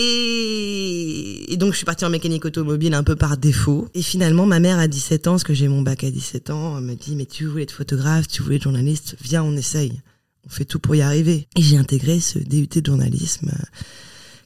Et, 0.00 1.56
donc, 1.56 1.72
je 1.72 1.78
suis 1.78 1.84
partie 1.84 2.04
en 2.04 2.10
mécanique 2.10 2.44
automobile 2.44 2.94
un 2.94 3.02
peu 3.02 3.16
par 3.16 3.36
défaut. 3.36 3.88
Et 3.94 4.02
finalement, 4.02 4.46
ma 4.46 4.60
mère, 4.60 4.78
à 4.78 4.86
17 4.86 5.26
ans, 5.26 5.32
parce 5.32 5.42
que 5.42 5.54
j'ai 5.54 5.66
mon 5.66 5.82
bac 5.82 6.04
à 6.04 6.10
17 6.10 6.50
ans, 6.50 6.80
me 6.80 6.94
dit, 6.94 7.16
mais 7.16 7.26
tu 7.26 7.46
voulais 7.46 7.64
être 7.64 7.72
photographe, 7.72 8.28
tu 8.28 8.42
voulais 8.42 8.56
être 8.56 8.62
journaliste, 8.62 9.16
viens, 9.20 9.42
on 9.42 9.56
essaye. 9.56 10.00
On 10.46 10.50
fait 10.50 10.64
tout 10.64 10.78
pour 10.78 10.94
y 10.94 11.02
arriver. 11.02 11.48
Et 11.56 11.62
j'ai 11.62 11.76
intégré 11.76 12.20
ce 12.20 12.38
DUT 12.38 12.68
de 12.68 12.86
journalisme 12.86 13.50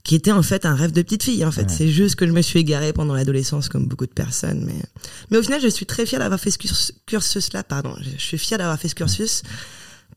qui 0.04 0.16
était 0.16 0.32
en 0.32 0.42
fait 0.42 0.66
un 0.66 0.74
rêve 0.74 0.90
de 0.90 1.02
petite 1.02 1.22
fille. 1.22 1.44
En 1.44 1.52
fait, 1.52 1.70
c'est 1.70 1.88
juste 1.88 2.16
que 2.16 2.26
je 2.26 2.32
me 2.32 2.42
suis 2.42 2.58
égarée 2.58 2.92
pendant 2.92 3.14
l'adolescence, 3.14 3.68
comme 3.68 3.86
beaucoup 3.86 4.06
de 4.06 4.12
personnes. 4.12 4.64
Mais, 4.64 4.82
mais 5.30 5.36
au 5.36 5.42
final, 5.42 5.60
je 5.60 5.68
suis 5.68 5.86
très 5.86 6.06
fière 6.06 6.20
d'avoir 6.20 6.40
fait 6.40 6.50
ce 6.50 6.92
cursus-là. 7.06 7.62
Pardon, 7.62 7.94
je 8.00 8.20
suis 8.20 8.38
fière 8.38 8.58
d'avoir 8.58 8.80
fait 8.80 8.88
ce 8.88 8.94
cursus 8.94 9.42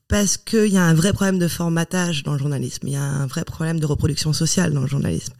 parce 0.08 0.38
qu'il 0.38 0.68
y 0.68 0.78
a 0.78 0.84
un 0.84 0.94
vrai 0.94 1.14
problème 1.14 1.40
de 1.40 1.48
formatage 1.48 2.24
dans 2.24 2.34
le 2.34 2.40
journalisme. 2.40 2.88
Il 2.88 2.94
y 2.94 2.98
a 2.98 3.04
un 3.04 3.26
vrai 3.26 3.44
problème 3.44 3.80
de 3.80 3.86
reproduction 3.86 4.34
sociale 4.34 4.74
dans 4.74 4.82
le 4.82 4.88
journalisme. 4.88 5.34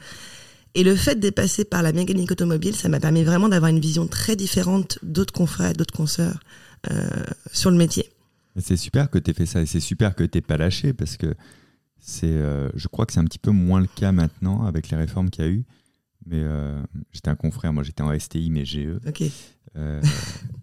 Et 0.74 0.84
le 0.84 0.96
fait 0.96 1.16
de 1.16 1.30
passer 1.30 1.64
par 1.64 1.84
la 1.84 1.94
mécanique 1.94 2.32
automobile, 2.32 2.76
ça 2.76 2.90
m'a 2.90 3.00
permis 3.00 3.24
vraiment 3.24 3.48
d'avoir 3.48 3.70
une 3.70 3.80
vision 3.80 4.08
très 4.08 4.36
différente 4.36 5.00
d'autres 5.04 5.34
confrères, 5.34 5.74
d'autres 5.74 5.94
consoeurs 5.94 6.40
euh, 6.92 7.08
sur 7.54 7.72
le 7.72 7.78
métier. 7.78 8.10
C'est 8.58 8.78
super 8.78 9.10
que 9.10 9.18
tu 9.18 9.32
aies 9.32 9.34
fait 9.34 9.46
ça 9.46 9.62
et 9.62 9.66
c'est 9.66 9.80
super 9.80 10.16
que 10.16 10.24
tu 10.24 10.42
pas 10.42 10.58
lâché 10.58 10.94
parce 10.94 11.18
que 11.18 11.34
c'est, 12.00 12.28
euh, 12.28 12.70
je 12.76 12.88
crois 12.88 13.06
que 13.06 13.14
c'est 13.14 13.20
un 13.20 13.26
petit 13.26 13.40
peu 13.40 13.52
moins 13.52 13.80
le 13.80 13.88
cas 13.88 14.12
maintenant 14.12 14.66
avec 14.66 14.90
les 14.90 14.98
réformes 14.98 15.30
qu'il 15.30 15.46
y 15.46 15.48
a 15.48 15.52
eu. 15.52 15.64
Mais 16.26 16.42
euh, 16.42 16.82
j'étais 17.12 17.30
un 17.30 17.36
confrère, 17.36 17.72
moi 17.74 17.84
j'étais 17.84 18.02
en 18.02 18.18
STI, 18.18 18.50
mais 18.50 18.66
GE. 18.66 19.00
Euh, 19.76 20.02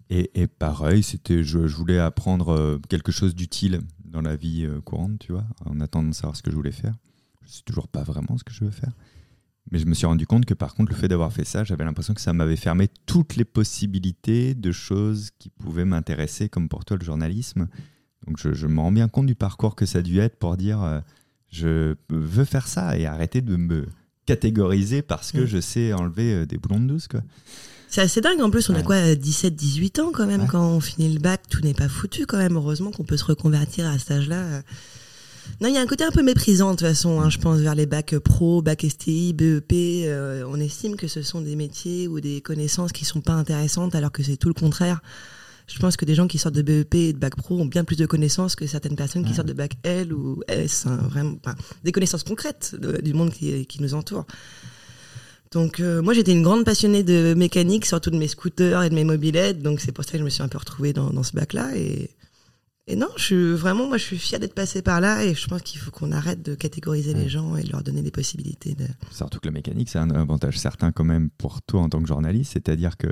et, 0.09 0.41
et, 0.41 0.47
pareil, 0.47 1.03
c'était, 1.03 1.43
je, 1.43 1.59
voulais 1.59 1.99
apprendre 1.99 2.79
quelque 2.89 3.11
chose 3.11 3.35
d'utile 3.35 3.81
dans 4.03 4.21
la 4.21 4.35
vie 4.35 4.67
courante, 4.83 5.19
tu 5.19 5.31
vois, 5.31 5.45
en 5.65 5.79
attendant 5.79 6.09
de 6.09 6.13
savoir 6.13 6.35
ce 6.35 6.43
que 6.43 6.51
je 6.51 6.55
voulais 6.55 6.71
faire. 6.71 6.95
Je 7.41 7.51
sais 7.51 7.63
toujours 7.65 7.87
pas 7.87 8.03
vraiment 8.03 8.37
ce 8.37 8.43
que 8.43 8.53
je 8.53 8.63
veux 8.65 8.71
faire. 8.71 8.91
Mais 9.71 9.79
je 9.79 9.85
me 9.85 9.93
suis 9.93 10.05
rendu 10.05 10.27
compte 10.27 10.45
que 10.45 10.53
par 10.53 10.75
contre, 10.75 10.91
le 10.91 10.97
fait 10.97 11.07
d'avoir 11.07 11.31
fait 11.31 11.45
ça, 11.45 11.63
j'avais 11.63 11.85
l'impression 11.85 12.13
que 12.13 12.21
ça 12.21 12.33
m'avait 12.33 12.57
fermé 12.57 12.89
toutes 13.05 13.37
les 13.37 13.45
possibilités 13.45 14.55
de 14.55 14.71
choses 14.71 15.31
qui 15.39 15.49
pouvaient 15.49 15.85
m'intéresser, 15.85 16.49
comme 16.49 16.67
pour 16.67 16.83
toi 16.83 16.97
le 16.97 17.05
journalisme. 17.05 17.67
Donc 18.27 18.37
je, 18.37 18.53
je 18.53 18.67
me 18.67 18.79
rends 18.81 18.91
bien 18.91 19.07
compte 19.07 19.25
du 19.25 19.35
parcours 19.35 19.75
que 19.75 19.85
ça 19.85 19.99
a 19.99 20.01
dû 20.01 20.19
être 20.19 20.37
pour 20.37 20.57
dire 20.57 21.01
je 21.53 21.95
veux 22.09 22.45
faire 22.45 22.67
ça 22.67 22.97
et 22.97 23.05
arrêter 23.05 23.41
de 23.41 23.55
me 23.55 23.87
catégoriser 24.25 25.01
parce 25.01 25.31
que 25.31 25.39
mm. 25.39 25.45
je 25.45 25.59
sais 25.59 25.93
enlever 25.93 26.33
euh, 26.33 26.45
des 26.45 26.57
boulons 26.57 26.79
de 26.79 26.87
douce. 26.87 27.07
Quoi. 27.07 27.21
C'est 27.89 28.01
assez 28.01 28.21
dingue. 28.21 28.41
En 28.41 28.49
plus, 28.49 28.69
on 28.69 28.75
a 28.75 28.81
quoi, 28.81 29.15
17, 29.15 29.55
18 29.55 29.99
ans 29.99 30.11
quand 30.11 30.25
même, 30.25 30.47
quand 30.47 30.65
on 30.65 30.79
finit 30.79 31.13
le 31.13 31.19
bac. 31.19 31.41
Tout 31.49 31.61
n'est 31.61 31.75
pas 31.75 31.89
foutu 31.89 32.25
quand 32.25 32.37
même. 32.37 32.55
Heureusement 32.55 32.91
qu'on 32.91 33.03
peut 33.03 33.17
se 33.17 33.25
reconvertir 33.25 33.87
à 33.87 33.99
cet 33.99 34.11
âge-là. 34.11 34.63
Non, 35.61 35.69
il 35.69 35.75
y 35.75 35.77
a 35.77 35.81
un 35.81 35.85
côté 35.85 36.03
un 36.03 36.11
peu 36.11 36.23
méprisant 36.23 36.71
de 36.71 36.77
toute 36.77 36.87
façon, 36.87 37.21
hein, 37.21 37.29
je 37.29 37.37
pense, 37.37 37.59
vers 37.59 37.75
les 37.75 37.85
bacs 37.85 38.17
pro, 38.19 38.61
bac 38.61 38.85
STI, 38.87 39.33
BEP. 39.33 39.73
Euh, 39.73 40.43
on 40.47 40.59
estime 40.59 40.95
que 40.95 41.07
ce 41.07 41.21
sont 41.21 41.41
des 41.41 41.55
métiers 41.55 42.07
ou 42.07 42.19
des 42.19 42.41
connaissances 42.41 42.91
qui 42.91 43.05
sont 43.05 43.21
pas 43.21 43.33
intéressantes, 43.33 43.95
alors 43.95 44.11
que 44.11 44.23
c'est 44.23 44.37
tout 44.37 44.47
le 44.47 44.53
contraire 44.53 45.01
je 45.67 45.79
pense 45.79 45.97
que 45.97 46.05
des 46.05 46.15
gens 46.15 46.27
qui 46.27 46.37
sortent 46.37 46.55
de 46.55 46.61
BEP 46.61 46.95
et 46.95 47.13
de 47.13 47.17
bac 47.17 47.35
pro 47.35 47.59
ont 47.59 47.65
bien 47.65 47.83
plus 47.83 47.95
de 47.95 48.05
connaissances 48.05 48.55
que 48.55 48.67
certaines 48.67 48.95
personnes 48.95 49.25
qui 49.25 49.33
sortent 49.33 49.47
de 49.47 49.53
bac 49.53 49.73
L 49.83 50.13
ou 50.13 50.41
S, 50.47 50.85
hein, 50.85 50.97
vraiment, 51.09 51.37
des 51.83 51.91
connaissances 51.91 52.23
concrètes 52.23 52.75
du 53.03 53.13
monde 53.13 53.31
qui, 53.31 53.65
qui, 53.65 53.81
nous 53.81 53.93
entoure. 53.93 54.25
Donc 55.51 55.79
euh, 55.79 56.01
moi 56.01 56.13
j'étais 56.13 56.31
une 56.31 56.41
grande 56.41 56.65
passionnée 56.65 57.03
de 57.03 57.33
mécanique, 57.35 57.85
surtout 57.85 58.09
de 58.09 58.17
mes 58.17 58.27
scooters 58.27 58.83
et 58.83 58.89
de 58.89 58.95
mes 58.95 59.03
mobilettes, 59.03 59.61
donc 59.61 59.79
c'est 59.79 59.91
pour 59.91 60.03
ça 60.03 60.13
que 60.13 60.17
je 60.17 60.23
me 60.23 60.29
suis 60.29 60.43
un 60.43 60.47
peu 60.47 60.57
retrouvée 60.57 60.93
dans, 60.93 61.11
dans 61.11 61.23
ce 61.23 61.33
bac-là. 61.33 61.77
Et, 61.77 62.09
et 62.87 62.95
non, 62.97 63.07
je 63.15 63.23
suis 63.23 63.53
vraiment 63.53 63.87
moi 63.87 63.97
je 63.97 64.03
suis 64.03 64.17
fière 64.17 64.39
d'être 64.39 64.55
passée 64.55 64.81
par 64.81 64.99
là. 64.99 65.23
Et 65.23 65.33
je 65.33 65.47
pense 65.47 65.61
qu'il 65.61 65.79
faut 65.79 65.91
qu'on 65.91 66.11
arrête 66.11 66.41
de 66.41 66.55
catégoriser 66.55 67.13
les 67.13 67.29
gens 67.29 67.55
et 67.55 67.63
de 67.63 67.71
leur 67.71 67.83
donner 67.83 68.01
des 68.01 68.11
possibilités. 68.11 68.73
De... 68.73 68.85
Surtout 69.11 69.39
que 69.39 69.45
la 69.45 69.53
mécanique 69.53 69.89
c'est 69.89 69.99
un 69.99 70.09
avantage 70.09 70.57
certain 70.59 70.91
quand 70.91 71.05
même 71.05 71.29
pour 71.29 71.61
toi 71.61 71.81
en 71.81 71.89
tant 71.89 72.01
que 72.01 72.07
journaliste, 72.07 72.53
c'est-à-dire 72.53 72.97
que 72.97 73.07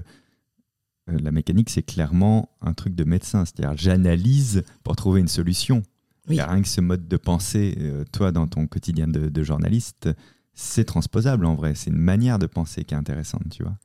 la 1.17 1.31
mécanique, 1.31 1.69
c'est 1.69 1.83
clairement 1.83 2.49
un 2.61 2.73
truc 2.73 2.95
de 2.95 3.03
médecin. 3.03 3.45
C'est-à-dire, 3.45 3.77
j'analyse 3.77 4.63
pour 4.83 4.95
trouver 4.95 5.19
une 5.19 5.27
solution. 5.27 5.83
Il 6.29 6.39
a 6.39 6.47
rien 6.47 6.61
que 6.61 6.67
ce 6.67 6.81
mode 6.81 7.07
de 7.07 7.17
pensée, 7.17 7.75
euh, 7.79 8.03
toi, 8.11 8.31
dans 8.31 8.47
ton 8.47 8.67
quotidien 8.67 9.07
de, 9.07 9.43
journaliste, 9.43 10.09
c'est 10.53 10.85
transposable 10.85 11.45
en 11.45 11.55
vrai. 11.55 11.73
C'est 11.75 11.89
une 11.89 11.97
manière 11.97 12.39
de 12.39 12.45
penser 12.45 12.83
qui 12.83 12.93
est 12.93 12.97
intéressante, 12.97 13.49
tu 13.49 13.63
vois. 13.63 13.75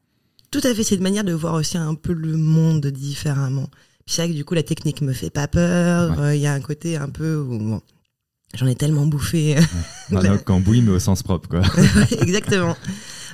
Tout 0.50 0.60
à 0.62 0.74
fait, 0.74 0.82
c'est 0.82 0.96
une 0.96 1.02
manière 1.02 1.24
de 1.24 1.32
voir 1.32 1.54
aussi 1.54 1.76
un 1.76 1.94
peu 1.94 2.12
le 2.12 2.36
monde 2.36 2.86
différemment. 2.86 3.68
Puis 4.04 4.14
c'est 4.14 4.22
vrai 4.22 4.30
que 4.30 4.36
du 4.36 4.44
coup, 4.44 4.54
la 4.54 4.62
technique 4.62 5.02
me 5.02 5.12
fait 5.12 5.30
pas 5.30 5.48
peur. 5.48 6.20
Euh, 6.20 6.34
il 6.34 6.40
y 6.40 6.46
a 6.46 6.52
un 6.52 6.60
côté 6.60 6.96
un 6.96 7.08
peu 7.08 7.36
où, 7.36 7.80
j'en 8.54 8.66
ai 8.66 8.74
tellement 8.74 9.06
bouffé. 9.06 9.56
Ouais. 10.10 10.28
Un 10.28 10.38
cambouis, 10.44 10.82
mais 10.82 10.92
au 10.92 10.98
sens 10.98 11.22
propre, 11.22 11.48
quoi. 11.48 11.62
Exactement. 12.20 12.76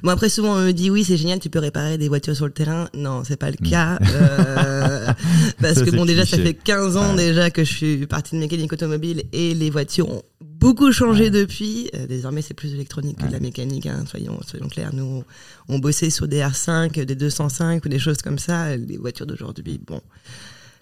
Bon 0.03 0.11
après 0.11 0.29
souvent 0.29 0.57
on 0.57 0.61
me 0.63 0.73
dit 0.73 0.91
oui 0.91 1.05
c'est 1.05 1.17
génial 1.17 1.39
tu 1.39 1.49
peux 1.49 1.61
réparer 1.61 1.97
des 1.97 2.09
voitures 2.09 2.35
sur 2.35 2.47
le 2.47 2.53
terrain. 2.53 2.89
Non 2.93 3.23
c'est 3.23 3.37
pas 3.37 3.51
le 3.51 3.57
cas 3.57 4.01
euh, 4.03 5.13
parce 5.61 5.81
que 5.81 5.91
bon 5.91 6.05
déjà 6.05 6.27
ça 6.27 6.39
fait 6.39 6.55
15 6.55 6.97
ans 6.97 7.15
déjà 7.15 7.51
que 7.51 7.63
je 7.63 7.73
suis 7.73 8.07
partie 8.09 8.35
de 8.35 8.41
mécanique 8.41 8.73
automobile 8.73 9.23
et 9.33 9.55
les 9.55 9.71
voitures 9.71 10.11
ont 10.11 10.23
beaucoup 10.41 10.91
changé 10.91 11.31
depuis. 11.31 11.89
Euh, 11.95 12.09
désormais 12.09 12.43
c'est 12.43 12.55
plus 12.55 12.75
électronique 12.75 13.19
que 13.19 13.27
de 13.27 13.33
la 13.33 13.39
mécanique. 13.39 13.87
Hein, 13.87 14.03
soyons 14.11 14.41
soyons 14.45 14.69
clairs 14.69 14.93
nous 14.93 15.23
on, 15.69 15.79
bossait 15.79 16.11
sur 16.11 16.27
des 16.27 16.41
R5, 16.41 17.05
des 17.05 17.15
205 17.15 17.85
ou 17.85 17.89
des 17.89 18.01
choses 18.01 18.23
comme 18.23 18.41
ça. 18.41 18.77
Les 18.77 18.97
voitures 18.97 19.27
d'aujourd'hui 19.27 19.81
bon. 19.87 20.01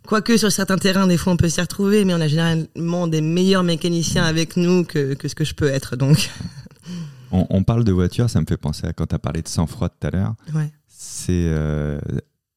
Quoique 0.07 0.37
sur 0.37 0.51
certains 0.51 0.79
terrains, 0.79 1.07
des 1.07 1.17
fois 1.17 1.33
on 1.33 1.37
peut 1.37 1.49
s'y 1.49 1.61
retrouver, 1.61 2.05
mais 2.05 2.15
on 2.15 2.21
a 2.21 2.29
généralement 2.29 3.07
des 3.07 3.21
meilleurs 3.21 3.63
mécaniciens 3.63 4.25
avec 4.25 4.57
nous 4.57 4.85
que, 4.85 5.15
que 5.15 5.29
ce 5.29 5.35
que 5.35 5.45
je 5.45 5.55
peux 5.55 5.69
être. 5.69 5.97
Donc, 5.97 6.31
on, 7.31 7.63
parle 7.63 7.85
de 7.85 7.93
voiture, 7.93 8.29
ça 8.29 8.41
me 8.41 8.47
fait 8.47 8.57
penser 8.57 8.87
à 8.87 8.93
quand 8.93 9.07
tu 9.07 9.15
as 9.15 9.19
parlé 9.19 9.43
de 9.43 9.49
sang-froid 9.49 9.89
tout 9.89 10.07
à 10.07 10.11
l'heure. 10.11 10.35
Euh, 11.29 12.01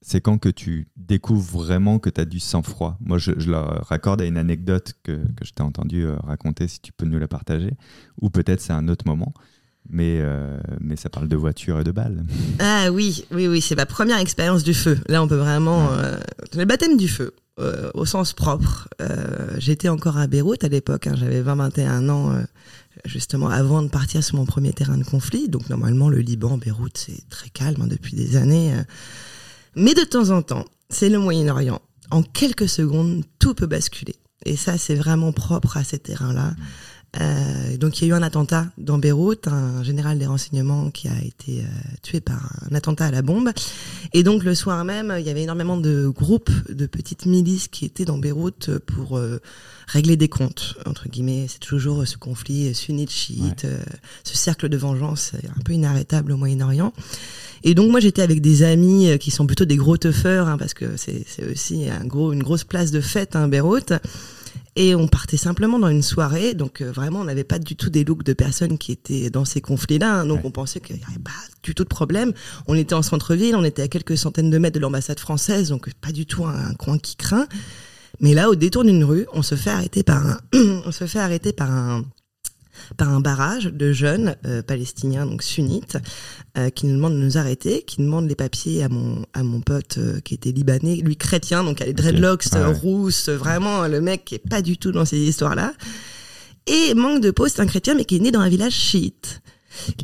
c'est 0.01 0.19
quand 0.19 0.37
que 0.37 0.49
tu 0.49 0.87
découvres 0.97 1.59
vraiment 1.59 1.99
que 1.99 2.09
tu 2.09 2.19
as 2.19 2.25
du 2.25 2.39
sang-froid. 2.39 2.97
Moi, 2.99 3.17
je, 3.17 3.31
je, 3.37 3.51
le 3.51 3.57
raccorde 3.57 4.21
à 4.21 4.25
une 4.25 4.37
anecdote 4.37 4.93
que, 5.03 5.11
que 5.35 5.45
je 5.45 5.53
t'ai 5.53 5.63
entendu 5.63 6.05
euh, 6.05 6.15
raconter, 6.23 6.67
si 6.67 6.81
tu 6.81 6.91
peux 6.91 7.05
nous 7.05 7.19
la 7.19 7.27
partager. 7.27 7.71
Ou 8.21 8.29
peut-être 8.29 8.61
c'est 8.61 8.73
un 8.73 8.87
autre 8.87 9.05
moment. 9.05 9.33
Mais, 9.89 10.19
euh, 10.21 10.57
mais 10.79 10.95
ça 10.95 11.09
parle 11.09 11.27
de 11.27 11.35
voiture 11.35 11.79
et 11.79 11.83
de 11.83 11.91
balles. 11.91 12.23
Ah 12.59 12.91
oui, 12.91 13.25
oui, 13.31 13.47
oui, 13.47 13.61
c'est 13.61 13.75
ma 13.75 13.85
première 13.85 14.19
expérience 14.19 14.63
du 14.63 14.73
feu. 14.73 14.97
Là, 15.07 15.21
on 15.21 15.27
peut 15.27 15.35
vraiment... 15.35 15.89
le 16.55 16.65
baptême 16.65 16.97
du 16.97 17.07
feu, 17.07 17.33
au 17.93 18.05
sens 18.05 18.33
propre. 18.33 18.87
J'étais 19.57 19.89
encore 19.89 20.17
à 20.17 20.27
Beyrouth 20.27 20.63
à 20.63 20.69
l'époque, 20.69 21.07
hein, 21.07 21.15
j'avais 21.15 21.41
20-21 21.43 22.09
ans 22.09 22.43
justement 23.05 23.49
avant 23.49 23.81
de 23.81 23.89
partir 23.89 24.23
sur 24.23 24.37
mon 24.37 24.45
premier 24.45 24.73
terrain 24.73 24.97
de 24.97 25.03
conflit. 25.03 25.49
Donc 25.49 25.69
normalement 25.69 26.09
le 26.09 26.19
Liban, 26.19 26.57
Beyrouth, 26.57 26.97
c'est 26.97 27.27
très 27.29 27.49
calme 27.49 27.81
hein, 27.81 27.87
depuis 27.87 28.15
des 28.15 28.35
années. 28.35 28.73
Euh. 28.73 28.83
Mais 29.75 29.93
de 29.93 30.03
temps 30.03 30.29
en 30.29 30.41
temps, 30.41 30.65
c'est 30.89 31.09
le 31.09 31.19
Moyen-Orient. 31.19 31.81
En 32.11 32.21
quelques 32.21 32.69
secondes, 32.69 33.23
tout 33.39 33.53
peut 33.53 33.65
basculer. 33.65 34.15
Et 34.45 34.55
ça, 34.55 34.77
c'est 34.77 34.95
vraiment 34.95 35.31
propre 35.31 35.77
à 35.77 35.83
ces 35.83 35.99
terrains-là. 35.99 36.53
Euh, 37.21 37.77
donc 37.77 38.01
il 38.01 38.07
y 38.07 38.11
a 38.11 38.15
eu 38.15 38.17
un 38.17 38.23
attentat 38.23 38.67
dans 38.77 38.97
Beyrouth, 38.97 39.47
un 39.47 39.83
général 39.83 40.17
des 40.17 40.25
renseignements 40.25 40.89
qui 40.89 41.07
a 41.07 41.23
été 41.23 41.59
euh, 41.59 41.65
tué 42.01 42.21
par 42.21 42.53
un 42.69 42.75
attentat 42.75 43.05
à 43.05 43.11
la 43.11 43.21
bombe. 43.21 43.51
Et 44.13 44.23
donc 44.23 44.43
le 44.43 44.55
soir 44.55 44.83
même, 44.83 45.15
il 45.19 45.25
y 45.25 45.29
avait 45.29 45.43
énormément 45.43 45.77
de 45.77 46.07
groupes 46.07 46.51
de 46.69 46.85
petites 46.85 47.25
milices 47.25 47.67
qui 47.67 47.85
étaient 47.85 48.05
dans 48.05 48.17
Beyrouth 48.17 48.79
pour 48.79 49.17
euh, 49.17 49.39
régler 49.87 50.17
des 50.17 50.27
comptes 50.27 50.75
entre 50.85 51.07
guillemets. 51.07 51.45
C'est 51.47 51.59
toujours 51.59 52.07
ce 52.07 52.17
conflit 52.17 52.73
sunnite-chiite, 52.73 53.67
ce 54.23 54.35
cercle 54.35 54.69
de 54.69 54.77
vengeance 54.77 55.33
un 55.55 55.61
peu 55.63 55.73
inarrêtable 55.73 56.31
au 56.31 56.37
Moyen-Orient. 56.37 56.93
Et 57.63 57.75
donc 57.75 57.91
moi 57.91 57.99
j'étais 57.99 58.21
avec 58.21 58.41
des 58.41 58.63
amis 58.63 59.17
qui 59.19 59.31
sont 59.31 59.45
plutôt 59.45 59.65
des 59.65 59.77
gros 59.77 59.97
teufeurs, 59.97 60.47
hein, 60.47 60.57
parce 60.57 60.73
que 60.73 60.97
c'est 60.97 61.25
aussi 61.49 61.89
un 61.89 62.05
gros, 62.05 62.33
une 62.33 62.43
grosse 62.43 62.63
place 62.63 62.91
de 62.91 63.01
fête, 63.01 63.35
hein, 63.35 63.47
Beyrouth. 63.47 63.93
Et 64.75 64.95
on 64.95 65.07
partait 65.07 65.37
simplement 65.37 65.77
dans 65.77 65.89
une 65.89 66.01
soirée, 66.01 66.55
donc 66.55 66.81
euh, 66.81 66.91
vraiment 66.91 67.19
on 67.19 67.25
n'avait 67.25 67.43
pas 67.43 67.59
du 67.59 67.75
tout 67.75 67.91
des 67.91 68.03
looks 68.03 68.23
de 68.23 68.33
personnes 68.33 68.79
qui 68.79 68.91
étaient 68.91 69.29
dans 69.29 69.45
ces 69.45 69.61
conflits-là, 69.61 70.21
hein. 70.21 70.25
donc 70.25 70.45
on 70.45 70.51
pensait 70.51 70.79
qu'il 70.79 70.95
n'y 70.95 71.03
avait 71.03 71.19
pas 71.19 71.31
du 71.61 71.75
tout 71.75 71.83
de 71.83 71.89
problème. 71.89 72.33
On 72.67 72.75
était 72.75 72.95
en 72.95 73.03
centre-ville, 73.03 73.55
on 73.55 73.63
était 73.63 73.83
à 73.83 73.87
quelques 73.87 74.17
centaines 74.17 74.49
de 74.49 74.57
mètres 74.57 74.75
de 74.75 74.79
l'ambassade 74.79 75.19
française, 75.19 75.69
donc 75.69 75.93
pas 76.01 76.11
du 76.11 76.25
tout 76.25 76.45
un, 76.45 76.73
coin 76.73 76.97
qui 76.97 77.15
craint. 77.15 77.47
Mais 78.19 78.33
là, 78.33 78.49
au 78.49 78.55
détour 78.55 78.83
d'une 78.83 79.03
rue, 79.03 79.27
on 79.33 79.43
se 79.43 79.53
fait 79.53 79.69
arrêter 79.69 80.01
par 80.01 80.25
un, 80.25 80.39
on 80.85 80.91
se 80.91 81.05
fait 81.05 81.19
arrêter 81.19 81.53
par 81.53 81.69
un, 81.69 82.03
par 82.97 83.09
un 83.09 83.19
barrage 83.19 83.65
de 83.65 83.91
jeunes 83.91 84.35
euh, 84.45 84.61
palestiniens, 84.61 85.25
donc 85.25 85.43
sunnites, 85.43 85.97
euh, 86.57 86.69
qui 86.69 86.85
nous 86.85 86.95
demandent 86.95 87.15
de 87.15 87.23
nous 87.23 87.37
arrêter, 87.37 87.83
qui 87.83 88.01
demandent 88.01 88.27
les 88.27 88.35
papiers 88.35 88.83
à 88.83 88.89
mon, 88.89 89.25
à 89.33 89.43
mon 89.43 89.61
pote 89.61 89.97
euh, 89.97 90.19
qui 90.21 90.33
était 90.33 90.51
libanais, 90.51 90.95
lui 90.95 91.17
chrétien, 91.17 91.63
donc 91.63 91.81
a 91.81 91.85
les 91.85 91.93
dreadlocks 91.93 92.45
ah 92.53 92.67
rousses, 92.67 93.29
vraiment 93.29 93.87
le 93.87 94.01
mec 94.01 94.25
qui 94.25 94.35
est 94.35 94.49
pas 94.49 94.61
du 94.61 94.77
tout 94.77 94.91
dans 94.91 95.05
ces 95.05 95.17
histoires-là. 95.17 95.73
Et 96.67 96.93
manque 96.93 97.21
de 97.21 97.31
peau, 97.31 97.47
c'est 97.47 97.61
un 97.61 97.65
chrétien, 97.65 97.93
mais 97.93 98.05
qui 98.05 98.15
est 98.15 98.19
né 98.19 98.31
dans 98.31 98.39
un 98.39 98.49
village 98.49 98.73
chiite. 98.73 99.41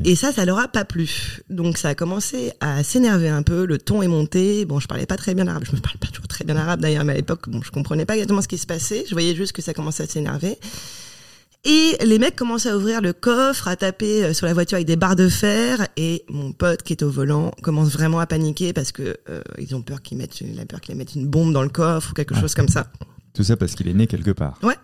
Et 0.03 0.15
ça, 0.15 0.31
ça 0.33 0.45
leur 0.45 0.59
a 0.59 0.67
pas 0.67 0.83
plu. 0.83 1.41
Donc 1.49 1.77
ça 1.77 1.89
a 1.89 1.95
commencé 1.95 2.51
à 2.59 2.83
s'énerver 2.83 3.29
un 3.29 3.43
peu, 3.43 3.65
le 3.65 3.77
ton 3.77 4.01
est 4.01 4.07
monté. 4.07 4.65
Bon, 4.65 4.79
je 4.79 4.87
parlais 4.87 5.05
pas 5.05 5.17
très 5.17 5.35
bien 5.35 5.47
arabe, 5.47 5.63
je 5.65 5.75
me 5.75 5.81
parle 5.81 5.97
pas 5.97 6.07
toujours 6.07 6.27
très 6.27 6.43
bien 6.43 6.57
arabe 6.57 6.81
d'ailleurs, 6.81 7.05
mais 7.05 7.13
à 7.13 7.15
l'époque, 7.15 7.49
bon, 7.49 7.61
je 7.61 7.71
comprenais 7.71 8.05
pas 8.05 8.15
exactement 8.15 8.41
ce 8.41 8.47
qui 8.47 8.57
se 8.57 8.65
passait. 8.65 9.05
Je 9.07 9.13
voyais 9.13 9.35
juste 9.35 9.53
que 9.53 9.61
ça 9.61 9.73
commençait 9.73 10.03
à 10.03 10.07
s'énerver. 10.07 10.57
Et 11.65 11.97
les 12.05 12.19
mecs 12.19 12.37
commencent 12.37 12.65
à 12.67 12.77
ouvrir 12.77 13.01
le 13.01 13.11
coffre, 13.11 13.67
à 13.67 13.75
taper 13.75 14.23
euh, 14.23 14.33
sur 14.33 14.45
la 14.45 14.53
voiture 14.53 14.77
avec 14.77 14.87
des 14.87 14.95
barres 14.95 15.17
de 15.17 15.27
fer. 15.27 15.87
Et 15.97 16.23
mon 16.29 16.53
pote 16.53 16.83
qui 16.83 16.93
est 16.93 17.03
au 17.03 17.09
volant 17.09 17.51
commence 17.61 17.89
vraiment 17.89 18.19
à 18.19 18.27
paniquer 18.27 18.71
parce 18.71 18.93
que 18.93 19.17
euh, 19.29 19.41
ils 19.57 19.75
ont 19.75 19.81
peur 19.81 20.01
qu'ils 20.01 20.17
mettent, 20.17 20.39
il 20.39 20.59
a 20.59 20.65
peur 20.65 20.79
qu'ils 20.79 20.95
mettent 20.95 21.15
une 21.15 21.27
bombe 21.27 21.53
dans 21.53 21.63
le 21.63 21.69
coffre 21.69 22.11
ou 22.11 22.13
quelque 22.13 22.35
chose 22.35 22.55
comme 22.55 22.69
ça. 22.69 22.91
Tout 23.33 23.43
ça 23.43 23.57
parce 23.57 23.75
qu'il 23.75 23.87
est 23.89 23.93
né 23.93 24.07
quelque 24.07 24.31
part. 24.31 24.57
Ouais. 24.63 24.75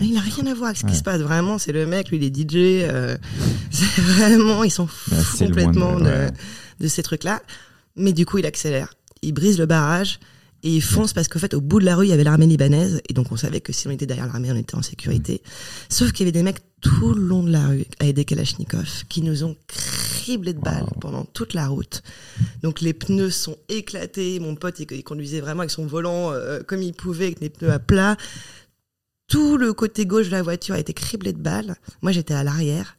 Il 0.00 0.14
n'a 0.14 0.20
rien 0.20 0.46
à 0.46 0.54
voir 0.54 0.66
avec 0.68 0.78
ce 0.78 0.86
qui 0.86 0.94
se 0.94 1.02
passe. 1.02 1.20
Vraiment, 1.20 1.58
c'est 1.58 1.72
le 1.72 1.84
mec, 1.84 2.10
lui, 2.10 2.18
il 2.18 2.24
est 2.24 2.34
DJ. 2.34 2.54
Euh, 2.88 3.16
c'est 3.72 4.00
vraiment, 4.00 4.62
ils 4.62 4.70
sont 4.70 4.88
bah, 5.10 5.16
complètement 5.36 5.98
de, 5.98 6.28
de 6.78 6.88
ces 6.88 7.02
trucs-là. 7.02 7.42
Mais 7.96 8.12
du 8.12 8.24
coup, 8.24 8.38
il 8.38 8.46
accélère. 8.46 8.94
Il 9.22 9.32
brise 9.32 9.58
le 9.58 9.66
barrage. 9.66 10.20
Et 10.62 10.76
ils 10.76 10.82
foncent 10.82 11.12
parce 11.12 11.28
qu'en 11.28 11.38
fait, 11.38 11.54
au 11.54 11.60
bout 11.60 11.80
de 11.80 11.84
la 11.84 11.96
rue, 11.96 12.06
il 12.06 12.10
y 12.10 12.12
avait 12.12 12.24
l'armée 12.24 12.46
libanaise. 12.46 13.00
Et 13.08 13.14
donc, 13.14 13.32
on 13.32 13.36
savait 13.36 13.60
que 13.60 13.72
si 13.72 13.88
on 13.88 13.90
était 13.90 14.06
derrière 14.06 14.26
l'armée, 14.26 14.52
on 14.52 14.56
était 14.56 14.74
en 14.74 14.82
sécurité. 14.82 15.42
Sauf 15.88 16.12
qu'il 16.12 16.26
y 16.26 16.28
avait 16.28 16.38
des 16.38 16.42
mecs 16.42 16.60
tout 16.80 17.14
le 17.14 17.22
long 17.22 17.42
de 17.42 17.50
la 17.50 17.66
rue 17.66 17.84
avec 17.98 18.14
des 18.14 18.24
kalachnikovs 18.24 19.04
qui 19.08 19.22
nous 19.22 19.44
ont 19.44 19.56
criblé 19.66 20.52
de 20.52 20.60
balles 20.60 20.86
pendant 21.00 21.24
toute 21.24 21.54
la 21.54 21.68
route. 21.68 22.02
Donc, 22.62 22.80
les 22.80 22.92
pneus 22.92 23.30
sont 23.30 23.56
éclatés. 23.68 24.38
Mon 24.38 24.54
pote, 24.54 24.80
il, 24.80 25.04
conduisait 25.04 25.40
vraiment 25.40 25.60
avec 25.60 25.70
son 25.70 25.86
volant 25.86 26.32
euh, 26.32 26.60
comme 26.66 26.82
il 26.82 26.92
pouvait, 26.92 27.26
avec 27.26 27.40
des 27.40 27.50
pneus 27.50 27.72
à 27.72 27.78
plat. 27.78 28.16
Tout 29.28 29.56
le 29.56 29.72
côté 29.72 30.06
gauche 30.06 30.26
de 30.26 30.32
la 30.32 30.42
voiture 30.42 30.74
a 30.74 30.78
été 30.78 30.92
criblé 30.92 31.32
de 31.32 31.38
balles. 31.40 31.76
Moi, 32.02 32.12
j'étais 32.12 32.34
à 32.34 32.44
l'arrière. 32.44 32.96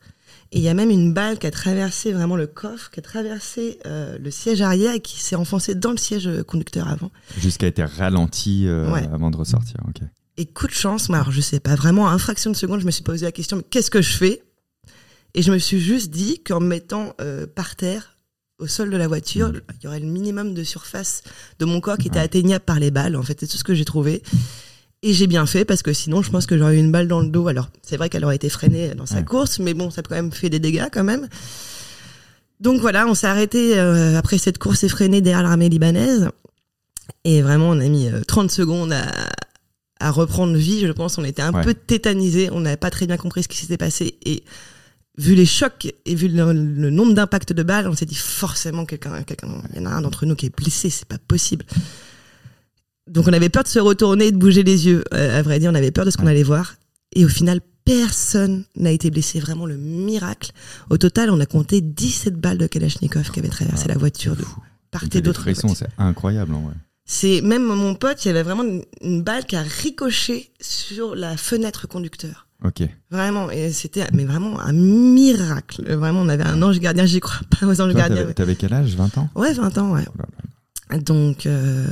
Et 0.54 0.58
il 0.58 0.64
y 0.64 0.68
a 0.68 0.74
même 0.74 0.90
une 0.90 1.14
balle 1.14 1.40
qui 1.40 1.48
a 1.48 1.52
traversé 1.52 2.12
vraiment 2.12 2.36
le 2.36 2.46
coffre, 2.46 2.90
qui 2.92 3.00
a 3.00 3.04
traversé 3.04 3.80
euh, 3.86 4.18
le 4.18 4.32
siège 4.32 4.62
arrière 4.62 4.94
et 4.94 5.00
qui 5.00 5.20
s'est 5.22 5.38
enfoncée 5.38 5.76
dans 5.76 5.92
le 5.92 5.98
siège 5.98 6.30
conducteur 6.44 6.90
avant. 6.90 7.10
Jusqu'à 7.38 7.68
être 7.68 7.82
ralenti 7.84 8.68
euh, 8.68 8.94
avant 9.14 9.32
de 9.32 9.38
ressortir. 9.38 9.78
ok. 9.88 10.02
Et 10.38 10.46
coup 10.46 10.68
de 10.68 10.74
chance, 10.74 11.08
moi, 11.10 11.20
alors 11.20 11.32
je 11.32 11.40
sais 11.40 11.60
pas, 11.60 11.76
vraiment, 11.76 12.10
à 12.10 12.14
une 12.14 12.20
fraction 12.20 12.52
de 12.52 12.56
seconde, 12.56 12.82
je 12.82 12.86
me 12.86 12.92
suis 12.92 13.04
posé 13.04 13.26
la 13.26 13.32
question, 13.32 13.58
mais 13.58 13.64
qu'est-ce 13.70 13.92
que 13.92 14.02
je 14.02 14.18
fais? 14.18 14.44
Et 15.34 15.42
je 15.42 15.52
me 15.52 15.58
suis 15.58 15.80
juste 15.80 16.10
dit 16.12 16.42
qu'en 16.44 16.60
me 16.60 16.68
mettant 16.68 17.14
euh, 17.22 17.48
par 17.48 17.76
terre, 17.76 18.18
au 18.60 18.68
sol 18.68 18.90
de 18.90 18.98
la 18.98 19.08
voiture, 19.08 19.50
mmh. 19.50 19.62
il 19.80 19.84
y 19.86 19.88
aurait 19.88 20.00
le 20.00 20.08
minimum 20.08 20.54
de 20.54 20.64
surface 20.64 21.24
de 21.60 21.66
mon 21.66 21.80
corps 21.80 21.98
qui 21.98 22.08
était 22.08 22.20
atteignable 22.20 22.64
par 22.64 22.80
les 22.80 22.92
balles. 22.92 23.16
En 23.16 23.24
fait, 23.24 23.40
c'est 23.40 23.48
tout 23.48 23.58
ce 23.58 23.64
que 23.64 23.74
j'ai 23.74 23.86
trouvé. 23.86 24.22
Et 25.04 25.14
j'ai 25.14 25.28
bien 25.28 25.46
fait 25.46 25.66
parce 25.66 25.82
que 25.82 25.94
sinon, 25.94 26.22
je 26.22 26.30
pense 26.30 26.46
que 26.46 26.58
j'aurais 26.58 26.76
eu 26.76 26.80
une 26.80 26.92
balle 26.92 27.08
dans 27.08 27.22
le 27.22 27.30
dos. 27.30 27.48
Alors, 27.48 27.70
c'est 27.82 27.98
vrai 27.98 28.10
qu'elle 28.10 28.24
aurait 28.24 28.36
été 28.36 28.50
freinée 28.50 28.94
dans 28.94 29.08
sa 29.08 29.24
course, 29.24 29.60
mais 29.60 29.74
bon, 29.74 29.90
ça 29.90 30.02
a 30.02 30.04
quand 30.04 30.16
même 30.16 30.32
fait 30.32 30.50
des 30.50 30.60
dégâts 30.60 30.90
quand 30.92 31.04
même. 31.04 31.28
Donc 32.60 32.80
voilà, 32.80 33.08
on 33.08 33.16
s'est 33.16 33.28
arrêté 33.28 33.80
euh, 33.80 34.18
après 34.18 34.38
cette 34.38 34.60
course 34.60 34.84
effrénée 34.84 35.22
derrière 35.22 35.42
l'armée 35.42 35.70
libanaise. 35.70 36.30
Et 37.24 37.42
vraiment, 37.42 37.70
on 37.70 37.80
a 37.80 37.88
mis 37.88 38.10
30 38.28 38.46
euh, 38.46 38.54
secondes 38.54 38.94
à, 38.94 39.12
à 40.02 40.12
reprendre 40.12 40.56
vie. 40.56 40.86
Je 40.86 40.92
pense 40.92 41.18
on 41.18 41.24
était 41.24 41.42
un 41.42 41.54
peu 41.54 41.74
tétanisé. 41.74 42.50
On 42.52 42.62
n'avait 42.62 42.78
pas 42.78 42.92
très 42.92 43.08
bien 43.08 43.18
compris 43.18 43.44
ce 43.44 43.48
qui 43.48 43.58
s'était 43.58 43.78
passé. 43.78 44.20
Et 44.26 44.44
vu 45.18 45.36
les 45.36 45.46
chocs 45.46 45.94
et 46.06 46.16
vu 46.16 46.28
le, 46.28 46.54
nombre 46.90 47.14
d'impacts 47.14 47.54
de 47.54 47.64
balles, 47.64 47.88
on 47.88 47.96
s'est 47.96 48.06
dit 48.06 48.16
forcément 48.16 48.86
quelqu'un, 48.86 49.24
quelqu'un, 49.24 49.62
il 49.74 49.82
y 49.82 49.82
en 49.82 49.86
a 49.86 49.94
un 49.94 50.02
d'entre 50.02 50.26
nous 50.26 50.36
qui 50.36 50.48
est 50.48 50.56
blessé. 50.56 50.90
C'est 50.90 51.08
pas 51.08 51.20
possible. 51.20 51.66
Donc 53.10 53.28
on 53.28 53.34
avait 53.34 53.50
peur 53.50 53.64
de 53.64 53.68
se 53.68 53.80
retourner 53.80 54.28
et 54.28 54.32
de 54.32 54.38
bouger 54.38 54.64
les 54.64 54.88
yeux. 54.88 55.04
Euh, 55.14 55.40
à 55.40 55.42
vrai 55.42 55.60
dire, 55.60 55.72
on 55.72 55.76
avait 55.76 55.92
peur 55.92 56.06
de 56.06 56.12
ce 56.12 56.18
qu'on 56.18 56.28
allait 56.28 56.44
voir. 56.44 56.76
Et 57.14 57.26
au 57.26 57.30
final, 57.30 57.60
personne 57.84 58.64
n'a 58.76 58.92
été 58.92 59.10
blessé. 59.10 59.40
Vraiment 59.40 59.66
le 59.66 59.78
miracle. 59.78 60.52
Au 60.90 60.98
total, 60.98 61.30
on 61.30 61.40
a 61.40 61.46
compté 61.46 61.82
17 61.82 62.36
balles 62.36 62.58
de 62.58 62.68
Kalachnikov 62.68 63.32
qui 63.32 63.40
avaient 63.40 63.50
traversé 63.50 63.88
la 63.88 63.98
voiture 63.98 64.36
de 64.36 64.44
part 64.92 65.04
et 65.04 65.22
d'autre. 65.22 65.46
C'est 65.54 65.88
incroyable 65.98 66.54
en 66.54 66.62
vrai. 66.62 66.74
C'est 67.06 67.42
même 67.42 67.64
mon 67.64 67.96
pote, 67.96 68.24
il 68.24 68.30
y 68.30 68.32
avait 68.32 68.44
vraiment 68.44 68.64
une, 69.02 69.24
balle 69.24 69.46
qui 69.46 69.58
a 69.58 69.64
ricoché 69.64 70.52
sur 70.62 71.16
la 71.16 71.36
fenêtre 71.36 71.88
conducteur. 71.88 72.48
Ok. 72.64 72.84
Vraiment, 73.10 73.50
et 73.50 73.72
c'était 73.72 74.06
mais 74.14 74.24
vraiment 74.24 74.60
un 74.62 74.72
miracle. 74.72 75.84
Vraiment, 75.94 76.22
on 76.22 76.30
avait 76.30 76.46
un 76.46 76.62
ange 76.62 76.80
gardien, 76.80 77.06
j'y 77.06 77.20
crois 77.20 77.42
pas 77.50 77.66
aux 77.66 77.82
anges 77.82 77.96
gardiens. 77.96 78.32
T'avais 78.32 78.56
quel 78.56 78.72
âge? 78.72 78.96
20 78.96 79.18
ans? 79.18 79.30
Ouais, 79.36 79.52
20 79.52 79.78
ans, 79.80 79.92
ouais. 79.92 80.06
Oh 80.08 80.22
donc 81.00 81.46
euh, 81.46 81.88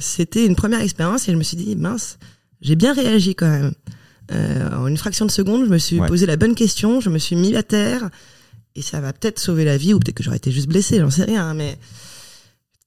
c'était 0.00 0.46
une 0.46 0.56
première 0.56 0.80
expérience 0.80 1.28
et 1.28 1.32
je 1.32 1.36
me 1.36 1.42
suis 1.42 1.56
dit 1.56 1.76
mince, 1.76 2.18
j'ai 2.60 2.76
bien 2.76 2.92
réagi 2.92 3.34
quand 3.34 3.48
même. 3.48 3.72
Euh, 4.30 4.70
en 4.76 4.86
une 4.86 4.96
fraction 4.96 5.26
de 5.26 5.30
seconde, 5.30 5.64
je 5.66 5.70
me 5.70 5.78
suis 5.78 5.98
posé 5.98 6.26
la 6.26 6.36
bonne 6.36 6.54
question, 6.54 7.00
je 7.00 7.10
me 7.10 7.18
suis 7.18 7.36
mis 7.36 7.54
à 7.56 7.62
terre 7.62 8.08
et 8.74 8.82
ça 8.82 9.00
va 9.00 9.12
peut-être 9.12 9.38
sauver 9.38 9.64
la 9.64 9.76
vie 9.76 9.94
ou 9.94 9.98
peut-être 9.98 10.16
que 10.16 10.22
j'aurais 10.22 10.36
été 10.36 10.50
juste 10.50 10.68
blessé, 10.68 10.98
j'en 10.98 11.10
sais 11.10 11.24
rien. 11.24 11.52
Mais 11.54 11.76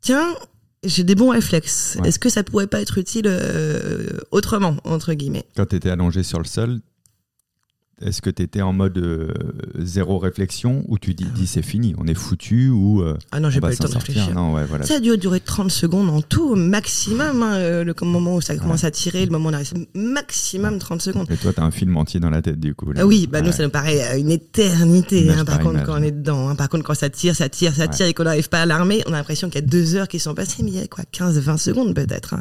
tiens, 0.01 0.25
j'ai 0.83 1.03
des 1.03 1.15
bons 1.15 1.29
réflexes. 1.29 1.97
Est-ce 2.03 2.19
que 2.19 2.29
ça 2.29 2.43
pourrait 2.43 2.67
pas 2.67 2.81
être 2.81 2.97
utile 2.97 3.25
euh, 3.27 4.17
autrement 4.31 4.77
entre 4.83 5.13
guillemets? 5.13 5.45
Quand 5.55 5.65
tu 5.65 5.75
étais 5.75 5.89
allongé 5.89 6.23
sur 6.23 6.39
le 6.39 6.45
sol, 6.45 6.79
est-ce 8.01 8.21
que 8.21 8.29
tu 8.29 8.43
étais 8.43 8.61
en 8.61 8.73
mode 8.73 8.97
euh, 8.97 9.31
zéro 9.79 10.19
réflexion 10.19 10.83
ou 10.89 10.99
tu 10.99 11.13
dis, 11.13 11.25
dis 11.33 11.47
c'est 11.47 11.61
fini, 11.61 11.95
on 11.97 12.07
est 12.07 12.13
foutu 12.13 12.69
ou 12.69 13.01
euh, 13.01 13.17
Ah 13.31 13.39
non, 13.39 13.49
j'ai 13.49 13.61
pas 13.61 13.69
eu 13.69 13.71
le 13.71 13.77
temps 13.77 13.87
de 13.87 13.93
réfléchir. 13.93 14.33
Non, 14.33 14.53
ouais, 14.53 14.65
voilà. 14.65 14.85
Ça 14.85 14.95
a 14.95 14.99
dû 14.99 15.17
durer 15.17 15.39
30 15.39 15.71
secondes 15.71 16.09
en 16.09 16.21
tout, 16.21 16.55
maximum, 16.55 17.41
hein, 17.41 17.55
euh, 17.55 17.83
le 17.85 17.93
moment 18.01 18.35
où 18.35 18.41
ça 18.41 18.57
commence 18.57 18.83
à 18.83 18.91
tirer, 18.91 19.25
le 19.25 19.31
moment 19.31 19.49
d'arrêt, 19.49 19.63
maximum 19.93 20.77
30 20.77 21.01
secondes. 21.01 21.31
Et 21.31 21.37
toi, 21.37 21.53
tu 21.53 21.61
as 21.61 21.63
un 21.63 21.71
film 21.71 21.95
entier 21.95 22.19
dans 22.19 22.29
la 22.29 22.41
tête 22.41 22.59
du 22.59 22.75
coup. 22.75 22.91
Ah 22.97 23.05
oui, 23.05 23.27
bah 23.31 23.41
nous, 23.41 23.53
ça 23.53 23.63
nous 23.63 23.69
paraît 23.69 24.19
une 24.19 24.31
éternité, 24.31 25.29
hein, 25.29 25.45
par 25.45 25.59
contre, 25.59 25.83
quand 25.83 25.97
on 25.97 26.03
est 26.03 26.11
dedans. 26.11 26.49
Hein. 26.49 26.55
Par 26.55 26.67
contre, 26.67 26.83
quand 26.83 26.95
ça 26.95 27.09
tire, 27.09 27.33
ça 27.33 27.47
tire, 27.47 27.73
ça 27.73 27.87
tire 27.87 28.07
et 28.07 28.13
qu'on 28.13 28.25
n'arrive 28.25 28.49
pas 28.49 28.61
à 28.61 28.65
l'armer, 28.65 29.03
on 29.07 29.13
a 29.13 29.17
l'impression 29.17 29.49
qu'il 29.49 29.61
y 29.61 29.63
a 29.63 29.67
deux 29.67 29.95
heures 29.95 30.09
qui 30.09 30.19
sont 30.19 30.33
passées, 30.33 30.63
mais 30.63 30.71
il 30.71 30.77
y 30.79 30.81
a 30.81 30.87
quoi, 30.87 31.05
15-20 31.13 31.57
secondes 31.57 31.95
peut-être. 31.95 32.35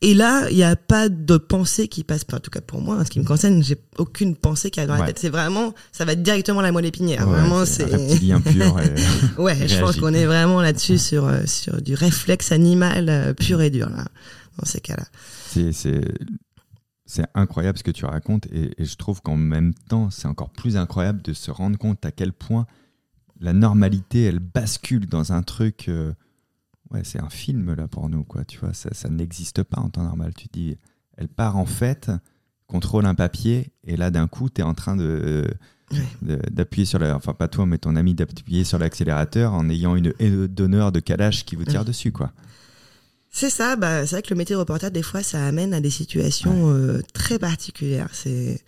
Et 0.00 0.14
là, 0.14 0.48
il 0.50 0.56
n'y 0.56 0.62
a 0.62 0.76
pas 0.76 1.08
de 1.08 1.36
pensée 1.38 1.88
qui 1.88 2.04
passe, 2.04 2.24
en 2.32 2.38
tout 2.38 2.50
cas 2.50 2.60
pour 2.60 2.80
moi, 2.80 2.98
en 2.98 3.04
ce 3.04 3.10
qui 3.10 3.18
me 3.18 3.24
concerne, 3.24 3.64
j'ai 3.64 3.76
aucune 3.98 4.36
pensée 4.36 4.70
qui 4.70 4.78
arrive 4.78 4.90
dans 4.90 4.96
la 4.96 5.06
tête. 5.06 5.18
C'est 5.18 5.28
vraiment, 5.28 5.74
ça 5.90 6.04
va 6.04 6.14
directement 6.14 6.60
la 6.60 6.70
moelle 6.70 6.86
épinière. 6.86 7.26
vraiment, 7.28 7.64
c'est. 7.64 7.86
pur. 7.86 8.76
ouais, 9.38 9.66
je 9.66 9.80
pense 9.80 9.96
qu'on 9.96 10.14
est 10.14 10.26
vraiment 10.26 10.60
là-dessus 10.60 10.98
sur, 10.98 11.26
euh, 11.26 11.40
sur 11.46 11.82
du 11.82 11.94
réflexe 11.94 12.52
animal 12.52 13.08
euh, 13.08 13.34
pur 13.34 13.60
et 13.60 13.70
dur, 13.70 13.90
là, 13.90 14.04
dans 14.56 14.64
ces 14.64 14.80
cas-là. 14.80 15.04
C'est 17.06 17.24
incroyable 17.34 17.78
ce 17.78 17.82
que 17.82 17.90
tu 17.90 18.04
racontes 18.04 18.46
et, 18.52 18.70
je 18.78 18.94
trouve 18.94 19.20
qu'en 19.20 19.36
même 19.36 19.74
temps, 19.88 20.10
c'est 20.10 20.28
encore 20.28 20.50
plus 20.50 20.76
incroyable 20.76 21.22
de 21.22 21.32
se 21.32 21.50
rendre 21.50 21.76
compte 21.76 22.04
à 22.04 22.12
quel 22.12 22.32
point 22.32 22.66
la 23.40 23.52
normalité, 23.52 24.24
elle 24.24 24.40
bascule 24.40 25.06
dans 25.06 25.32
un 25.32 25.42
truc. 25.42 25.88
Euh, 25.88 26.12
ouais, 26.90 27.02
c'est 27.04 27.20
un 27.20 27.30
film 27.30 27.74
là 27.74 27.88
pour 27.88 28.08
nous, 28.08 28.24
quoi. 28.24 28.44
Tu 28.44 28.58
vois, 28.58 28.72
ça, 28.72 28.90
ça 28.92 29.08
n'existe 29.08 29.62
pas 29.62 29.80
en 29.80 29.88
temps 29.88 30.04
normal. 30.04 30.32
Tu 30.34 30.48
dis, 30.52 30.76
elle 31.16 31.28
part 31.28 31.56
en 31.56 31.66
fête, 31.66 32.10
contrôle 32.66 33.06
un 33.06 33.14
papier, 33.14 33.72
et 33.84 33.96
là 33.96 34.10
d'un 34.10 34.28
coup, 34.28 34.48
tu 34.48 34.60
es 34.60 34.64
en 34.64 34.74
train 34.74 34.96
de 34.96 35.46
d'appuyer 36.20 36.84
sur 36.84 36.98
la, 36.98 37.16
enfin 37.16 37.32
pas 37.32 37.48
toi 37.48 37.64
mais 37.64 37.78
ton 37.78 37.96
ami 37.96 38.14
d'appuyer 38.14 38.62
sur 38.62 38.78
l'accélérateur 38.78 39.54
en 39.54 39.70
ayant 39.70 39.96
une 39.96 40.12
donneur 40.46 40.92
de 40.92 41.00
calage 41.00 41.46
qui 41.46 41.56
vous 41.56 41.64
tire 41.64 41.84
dessus 41.84 42.12
quoi. 42.12 42.32
C'est 43.30 43.50
ça, 43.50 43.76
bah, 43.76 44.06
c'est 44.06 44.16
vrai 44.16 44.22
que 44.22 44.30
le 44.30 44.36
métier 44.36 44.54
de 44.54 44.58
reporter 44.58 44.90
des 44.90 45.02
fois 45.02 45.22
ça 45.22 45.46
amène 45.46 45.72
à 45.72 45.80
des 45.80 45.90
situations 45.90 46.70
euh, 46.70 47.00
très 47.14 47.38
particulières. 47.38 48.10
C'est 48.12 48.60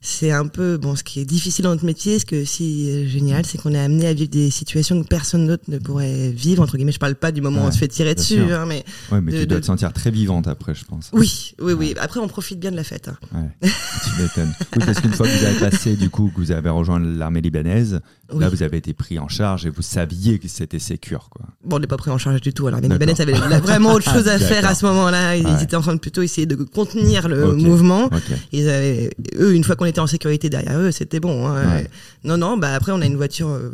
c'est 0.00 0.30
un 0.30 0.46
peu 0.46 0.76
bon 0.76 0.94
ce 0.94 1.02
qui 1.02 1.20
est 1.20 1.24
difficile 1.24 1.64
dans 1.64 1.70
notre 1.70 1.84
métier 1.84 2.18
ce 2.18 2.24
que 2.24 2.42
aussi 2.42 3.08
génial 3.08 3.44
c'est 3.44 3.58
qu'on 3.58 3.72
est 3.72 3.78
amené 3.78 4.06
à 4.06 4.14
vivre 4.14 4.30
des 4.30 4.50
situations 4.50 5.02
que 5.02 5.08
personne 5.08 5.46
d'autre 5.46 5.64
ne 5.68 5.78
pourrait 5.78 6.30
vivre 6.30 6.62
entre 6.62 6.76
guillemets. 6.76 6.92
Je 6.92 6.98
parle 6.98 7.14
pas 7.14 7.32
du 7.32 7.40
moment 7.40 7.64
où 7.64 7.66
on 7.66 7.72
se 7.72 7.78
fait 7.78 7.88
tirer 7.88 8.14
dessus 8.14 8.40
hein, 8.52 8.66
mais 8.66 8.84
ouais, 9.10 9.20
mais 9.20 9.32
tu 9.32 9.46
dois 9.46 9.60
te 9.60 9.66
sentir 9.66 9.92
très 9.92 10.10
vivante 10.10 10.48
après 10.48 10.74
je 10.74 10.84
pense. 10.84 11.10
Oui 11.12 11.54
oui 11.60 11.72
oui. 11.72 11.94
Après 11.98 12.20
on 12.20 12.28
profite 12.28 12.60
bien 12.60 12.70
de 12.70 12.76
la 12.76 12.84
fête 12.84 13.08
hein. 13.08 13.16
ouais. 13.34 13.70
tu 14.04 14.22
m'étonnes. 14.22 14.54
Parce 14.86 15.00
qu'une 15.00 15.12
fois 15.12 15.26
que 15.26 15.36
vous 15.36 15.44
avez 15.44 15.70
passé 15.70 15.96
du 15.96 16.10
coup 16.10 16.30
que 16.34 16.40
vous 16.40 16.52
avez 16.52 16.70
rejoint 16.70 17.00
l'armée 17.00 17.40
libanaise 17.40 18.00
là 18.32 18.48
vous 18.48 18.62
avez 18.62 18.78
été 18.78 18.92
pris 18.92 19.18
en 19.18 19.28
charge 19.28 19.66
et 19.66 19.70
vous 19.70 19.82
saviez 19.82 20.38
que 20.38 20.48
c'était 20.48 20.78
sécure 20.78 21.28
quoi. 21.30 21.46
Bon 21.64 21.76
on 21.76 21.78
n'est 21.80 21.86
pas 21.86 21.96
pris 21.96 22.10
en 22.10 22.18
charge 22.18 22.40
du 22.40 22.52
tout 22.52 22.68
l'armée 22.68 22.88
libanaise 22.88 23.20
avait 23.20 23.32
vraiment 23.32 23.92
autre 23.92 24.10
chose 24.10 24.28
à 24.28 24.38
faire 24.38 24.66
à 24.66 24.74
ce 24.74 24.86
moment-là. 24.86 25.36
Ils 25.36 25.62
étaient 25.62 25.76
en 25.76 25.82
train 25.82 25.94
de 25.94 26.00
plutôt 26.00 26.22
essayer 26.22 26.46
de 26.46 26.56
contenir 26.56 27.28
le 27.28 27.54
mouvement. 27.54 28.10
Ils 28.52 28.68
avaient 28.68 29.10
eux 29.38 29.54
une 29.54 29.64
fois 29.64 29.76
qu'on 29.76 29.84
était 29.86 29.95
en 30.00 30.06
sécurité 30.06 30.50
derrière 30.50 30.78
eux, 30.78 30.90
c'était 30.90 31.20
bon. 31.20 31.48
Hein. 31.48 31.82
Non, 32.24 32.36
non, 32.36 32.56
bah 32.56 32.74
après 32.74 32.92
on 32.92 33.00
a 33.00 33.06
une 33.06 33.16
voiture. 33.16 33.48
Euh, 33.48 33.70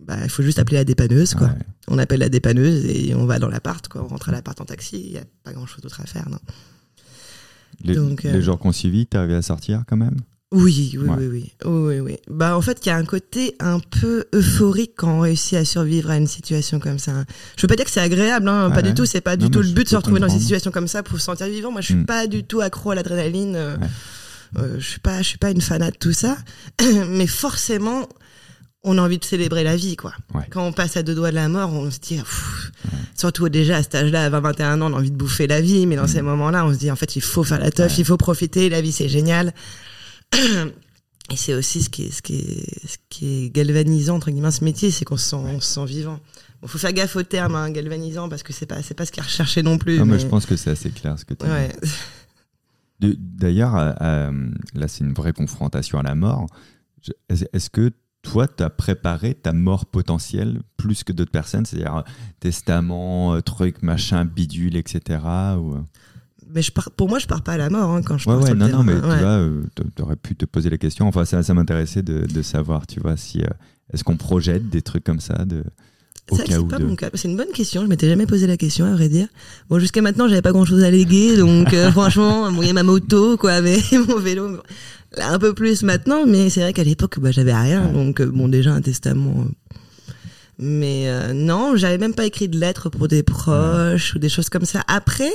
bah, 0.00 0.16
il 0.24 0.30
faut 0.30 0.42
juste 0.42 0.58
appeler 0.58 0.78
la 0.78 0.84
dépanneuse, 0.84 1.34
quoi. 1.34 1.50
On 1.86 1.98
appelle 1.98 2.20
la 2.20 2.28
dépanneuse 2.28 2.84
et 2.86 3.14
on 3.14 3.24
va 3.24 3.38
dans 3.38 3.48
l'appart, 3.48 3.86
quoi. 3.86 4.02
On 4.02 4.08
rentre 4.08 4.30
à 4.30 4.32
l'appart 4.32 4.60
en 4.60 4.64
taxi, 4.64 5.00
il 5.00 5.12
n'y 5.12 5.18
a 5.18 5.24
pas 5.44 5.52
grand 5.52 5.66
chose 5.66 5.80
d'autre 5.80 6.00
à 6.00 6.06
faire, 6.06 6.28
non. 6.28 6.38
Les, 7.84 7.94
Donc, 7.94 8.24
les 8.24 8.30
euh, 8.30 8.40
jours 8.40 8.58
qu'on 8.58 8.72
suivit, 8.72 9.06
t'arrivais 9.06 9.36
à 9.36 9.42
sortir 9.42 9.84
quand 9.86 9.96
même? 9.96 10.16
Oui, 10.52 10.92
oui, 10.98 11.08
oui, 11.08 11.26
oui, 11.28 11.52
oui, 11.64 12.00
oui. 12.00 12.16
Bah, 12.28 12.56
en 12.56 12.60
fait, 12.60 12.84
il 12.84 12.90
y 12.90 12.92
a 12.92 12.96
un 12.96 13.04
côté 13.06 13.56
un 13.58 13.78
peu 13.78 14.26
euphorique 14.34 14.92
quand 14.96 15.16
on 15.16 15.20
réussit 15.20 15.54
à 15.54 15.64
survivre 15.64 16.10
à 16.10 16.18
une 16.18 16.26
situation 16.26 16.78
comme 16.78 16.98
ça. 16.98 17.24
Je 17.56 17.62
veux 17.62 17.68
pas 17.68 17.76
dire 17.76 17.86
que 17.86 17.90
c'est 17.90 18.00
agréable, 18.00 18.48
hein, 18.48 18.70
pas 18.70 18.82
du 18.82 18.92
tout. 18.92 19.06
C'est 19.06 19.22
pas 19.22 19.38
du 19.38 19.48
tout 19.50 19.60
le 19.60 19.70
but 19.70 19.84
de 19.84 19.88
se 19.88 19.96
retrouver 19.96 20.20
dans 20.20 20.28
une 20.28 20.40
situation 20.40 20.70
comme 20.70 20.88
ça 20.88 21.02
pour 21.02 21.18
se 21.18 21.24
sentir 21.24 21.46
vivant. 21.46 21.72
Moi, 21.72 21.80
je 21.80 21.86
suis 21.86 21.94
hmm. 21.94 22.04
pas 22.04 22.26
du 22.26 22.44
tout 22.44 22.60
accro 22.60 22.90
à 22.90 22.94
l'adrénaline. 22.94 23.56
Euh, 23.56 23.76
euh, 24.58 24.76
je 24.78 24.86
suis 24.86 25.00
pas, 25.00 25.22
je 25.22 25.28
suis 25.28 25.38
pas 25.38 25.50
une 25.50 25.60
fanate 25.60 25.94
de 25.94 25.98
tout 25.98 26.12
ça, 26.12 26.36
mais 27.08 27.26
forcément, 27.26 28.08
on 28.84 28.98
a 28.98 29.02
envie 29.02 29.18
de 29.18 29.24
célébrer 29.24 29.62
la 29.64 29.76
vie, 29.76 29.96
quoi. 29.96 30.12
Quand 30.50 30.66
on 30.66 30.72
passe 30.72 30.96
à 30.96 31.02
deux 31.02 31.14
doigts 31.14 31.30
de 31.30 31.36
la 31.36 31.48
mort, 31.48 31.72
on 31.72 31.90
se 31.90 31.98
dit, 32.00 32.20
surtout 33.16 33.48
déjà 33.48 33.76
à 33.76 33.82
cet 33.82 33.94
âge-là, 33.94 34.24
à 34.24 34.30
20, 34.30 34.40
21 34.40 34.80
ans, 34.80 34.90
on 34.90 34.94
a 34.94 34.98
envie 34.98 35.10
de 35.10 35.16
bouffer 35.16 35.46
la 35.46 35.60
vie, 35.60 35.86
mais 35.86 35.96
dans 35.96 36.04
mm. 36.04 36.08
ces 36.08 36.22
moments-là, 36.22 36.66
on 36.66 36.72
se 36.72 36.78
dit, 36.78 36.90
en 36.90 36.96
fait, 36.96 37.16
il 37.16 37.22
faut 37.22 37.44
faire 37.44 37.60
la 37.60 37.70
teuf, 37.70 37.98
il 37.98 38.04
faut 38.04 38.16
profiter, 38.16 38.68
la 38.68 38.80
vie 38.80 38.92
c'est 38.92 39.08
génial. 39.08 39.54
Et 41.30 41.36
c'est 41.36 41.54
aussi 41.54 41.82
ce 41.82 41.88
qui 41.88 42.04
est, 42.04 42.10
ce 42.10 42.20
qui 42.20 42.34
est, 42.34 42.88
ce 42.88 42.96
qui 43.08 43.44
est 43.44 43.50
galvanisant, 43.50 44.16
entre 44.16 44.30
guillemets, 44.30 44.50
ce 44.50 44.64
métier, 44.64 44.90
c'est 44.90 45.04
qu'on 45.04 45.16
se 45.16 45.30
sent, 45.30 45.36
on 45.36 45.60
se 45.60 45.74
sent 45.74 45.84
vivant. 45.86 46.18
Il 46.62 46.68
faut 46.68 46.78
faire 46.78 46.92
gaffe 46.92 47.16
au 47.16 47.22
terme, 47.22 47.54
hein, 47.54 47.70
galvanisant, 47.70 48.28
parce 48.28 48.42
que 48.42 48.52
c'est 48.52 48.66
pas, 48.66 48.82
c'est 48.82 48.94
pas 48.94 49.06
ce 49.06 49.12
qui 49.12 49.20
est 49.20 49.22
recherché 49.22 49.62
non 49.62 49.78
plus. 49.78 49.98
Non, 49.98 50.04
mais... 50.04 50.18
je 50.18 50.26
pense 50.26 50.46
que 50.46 50.56
c'est 50.56 50.70
assez 50.70 50.90
clair 50.90 51.18
ce 51.18 51.24
que 51.24 51.34
tu 51.34 51.46
ouais. 51.46 51.70
D'ailleurs, 53.02 53.76
euh, 53.76 53.92
euh, 54.00 54.50
là, 54.74 54.88
c'est 54.88 55.04
une 55.04 55.12
vraie 55.12 55.32
confrontation 55.32 55.98
à 55.98 56.02
la 56.02 56.14
mort. 56.14 56.46
Est-ce 57.28 57.70
que 57.70 57.90
toi, 58.22 58.46
tu 58.46 58.62
as 58.62 58.70
préparé 58.70 59.34
ta 59.34 59.52
mort 59.52 59.86
potentielle 59.86 60.62
plus 60.76 61.02
que 61.02 61.12
d'autres 61.12 61.32
personnes 61.32 61.66
C'est-à-dire 61.66 61.96
euh, 61.96 62.02
testament, 62.38 63.40
truc, 63.40 63.82
machin, 63.82 64.24
bidule, 64.24 64.76
etc. 64.76 65.20
Ou... 65.58 65.76
Mais 66.48 66.62
je 66.62 66.70
pour 66.70 67.08
moi, 67.08 67.18
je 67.18 67.26
pars 67.26 67.42
pas 67.42 67.52
à 67.52 67.56
la 67.56 67.70
mort 67.70 67.90
hein, 67.90 68.02
quand 68.02 68.18
je 68.18 68.28
ouais, 68.28 68.36
ouais, 68.36 68.54
non, 68.54 68.68
non, 68.68 68.84
mais 68.84 68.94
tu 68.94 69.00
vois, 69.00 69.48
tu 69.96 70.02
aurais 70.02 70.16
pu 70.16 70.36
te 70.36 70.44
poser 70.44 70.70
la 70.70 70.78
question. 70.78 71.08
Enfin, 71.08 71.24
ça, 71.24 71.42
ça 71.42 71.54
m'intéressait 71.54 72.02
de, 72.02 72.26
de, 72.26 72.42
savoir, 72.42 72.86
tu 72.86 73.00
vois, 73.00 73.16
si 73.16 73.42
est-ce 73.92 74.04
qu'on 74.04 74.16
projette 74.16 74.68
des 74.68 74.82
trucs 74.82 75.04
comme 75.04 75.20
ça 75.20 75.44
de 75.44 75.64
c'est 76.30 76.68
pas 76.68 76.78
mon 76.78 76.96
cas. 76.96 77.10
C'est 77.14 77.28
une 77.28 77.36
bonne 77.36 77.52
question. 77.52 77.82
Je 77.82 77.86
m'étais 77.86 78.08
jamais 78.08 78.26
posé 78.26 78.46
la 78.46 78.56
question, 78.56 78.86
à 78.86 78.92
vrai 78.92 79.08
dire. 79.08 79.26
Bon, 79.68 79.78
jusqu'à 79.78 80.02
maintenant, 80.02 80.28
j'avais 80.28 80.42
pas 80.42 80.52
grand 80.52 80.64
chose 80.64 80.82
à 80.82 80.90
léguer, 80.90 81.36
donc 81.38 81.72
euh, 81.74 81.90
franchement, 81.90 82.48
il 82.60 82.66
y 82.66 82.70
a 82.70 82.72
ma 82.72 82.82
moto, 82.82 83.36
quoi, 83.36 83.52
avec 83.52 83.92
mon 84.08 84.18
vélo. 84.18 84.58
un 85.18 85.38
peu 85.38 85.52
plus 85.54 85.82
maintenant, 85.82 86.26
mais 86.26 86.50
c'est 86.50 86.60
vrai 86.60 86.72
qu'à 86.72 86.84
l'époque, 86.84 87.18
bah, 87.18 87.30
j'avais 87.30 87.54
rien, 87.54 87.88
donc 87.88 88.20
euh, 88.20 88.26
bon, 88.26 88.48
déjà 88.48 88.72
un 88.72 88.80
testament. 88.80 89.34
Euh. 89.40 89.74
Mais 90.58 91.08
non, 91.34 91.76
j'avais 91.76 91.98
même 91.98 92.14
pas 92.14 92.26
écrit 92.26 92.46
de 92.46 92.56
lettres 92.56 92.88
pour 92.88 93.08
des 93.08 93.24
proches 93.24 94.14
ou 94.14 94.20
des 94.20 94.28
choses 94.28 94.48
comme 94.48 94.64
ça. 94.64 94.82
Après, 94.86 95.32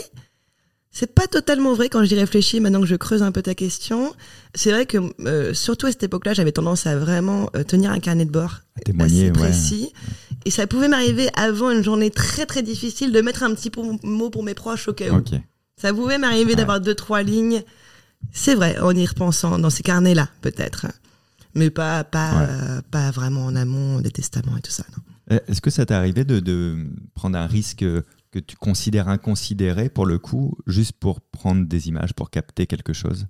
c'est 0.99 1.13
pas 1.13 1.27
totalement 1.27 1.75
vrai 1.75 1.89
quand 1.89 2.03
j'y 2.03 2.15
réfléchis, 2.15 2.59
maintenant 2.59 2.81
que 2.81 2.87
je 2.87 2.95
creuse 2.95 3.21
un 3.21 3.31
peu 3.31 3.43
ta 3.43 3.53
question. 3.53 4.15
C'est 4.55 4.71
vrai 4.71 4.87
que, 4.87 4.97
euh, 5.27 5.53
surtout 5.53 5.85
à 5.85 5.91
cette 5.91 6.01
époque-là, 6.01 6.33
j'avais 6.33 6.51
tendance 6.51 6.87
à 6.87 6.97
vraiment 6.97 7.51
euh, 7.55 7.63
tenir 7.63 7.91
un 7.91 7.99
carnet 7.99 8.25
de 8.25 8.31
bord 8.31 8.61
témoigner, 8.83 9.25
assez 9.25 9.31
précis. 9.31 9.93
Et 10.45 10.51
ça 10.51 10.67
pouvait 10.67 10.87
m'arriver 10.87 11.29
avant 11.35 11.71
une 11.71 11.83
journée 11.83 12.09
très 12.09 12.45
très 12.45 12.63
difficile 12.63 13.11
de 13.11 13.21
mettre 13.21 13.43
un 13.43 13.53
petit 13.53 13.71
mot 14.03 14.29
pour 14.29 14.43
mes 14.43 14.53
proches 14.53 14.87
au 14.87 14.93
cas 14.93 15.11
où. 15.11 15.23
Ça 15.79 15.93
pouvait 15.93 16.17
m'arriver 16.17 16.55
d'avoir 16.55 16.79
deux, 16.81 16.95
trois 16.95 17.21
lignes. 17.21 17.63
C'est 18.31 18.55
vrai, 18.55 18.79
en 18.79 18.95
y 18.95 19.05
repensant, 19.05 19.59
dans 19.59 19.69
ces 19.69 19.83
carnets-là, 19.83 20.29
peut-être. 20.41 20.87
Mais 21.53 21.69
pas, 21.69 22.03
pas, 22.03 22.41
euh, 22.41 22.81
pas 22.89 23.11
vraiment 23.11 23.45
en 23.45 23.55
amont 23.55 23.99
des 24.01 24.11
testaments 24.11 24.57
et 24.57 24.61
tout 24.61 24.71
ça. 24.71 24.85
Est-ce 25.29 25.61
que 25.61 25.69
ça 25.69 25.85
t'est 25.85 25.93
arrivé 25.93 26.23
de, 26.23 26.39
de 26.39 26.87
prendre 27.13 27.37
un 27.37 27.47
risque 27.47 27.85
que 28.31 28.39
tu 28.39 28.55
considères 28.55 29.07
inconsidéré 29.07 29.89
pour 29.89 30.05
le 30.05 30.19
coup, 30.19 30.57
juste 30.67 30.93
pour 30.93 31.21
prendre 31.21 31.65
des 31.65 31.89
images, 31.89 32.13
pour 32.13 32.29
capter 32.29 32.65
quelque 32.65 32.93
chose? 32.93 33.27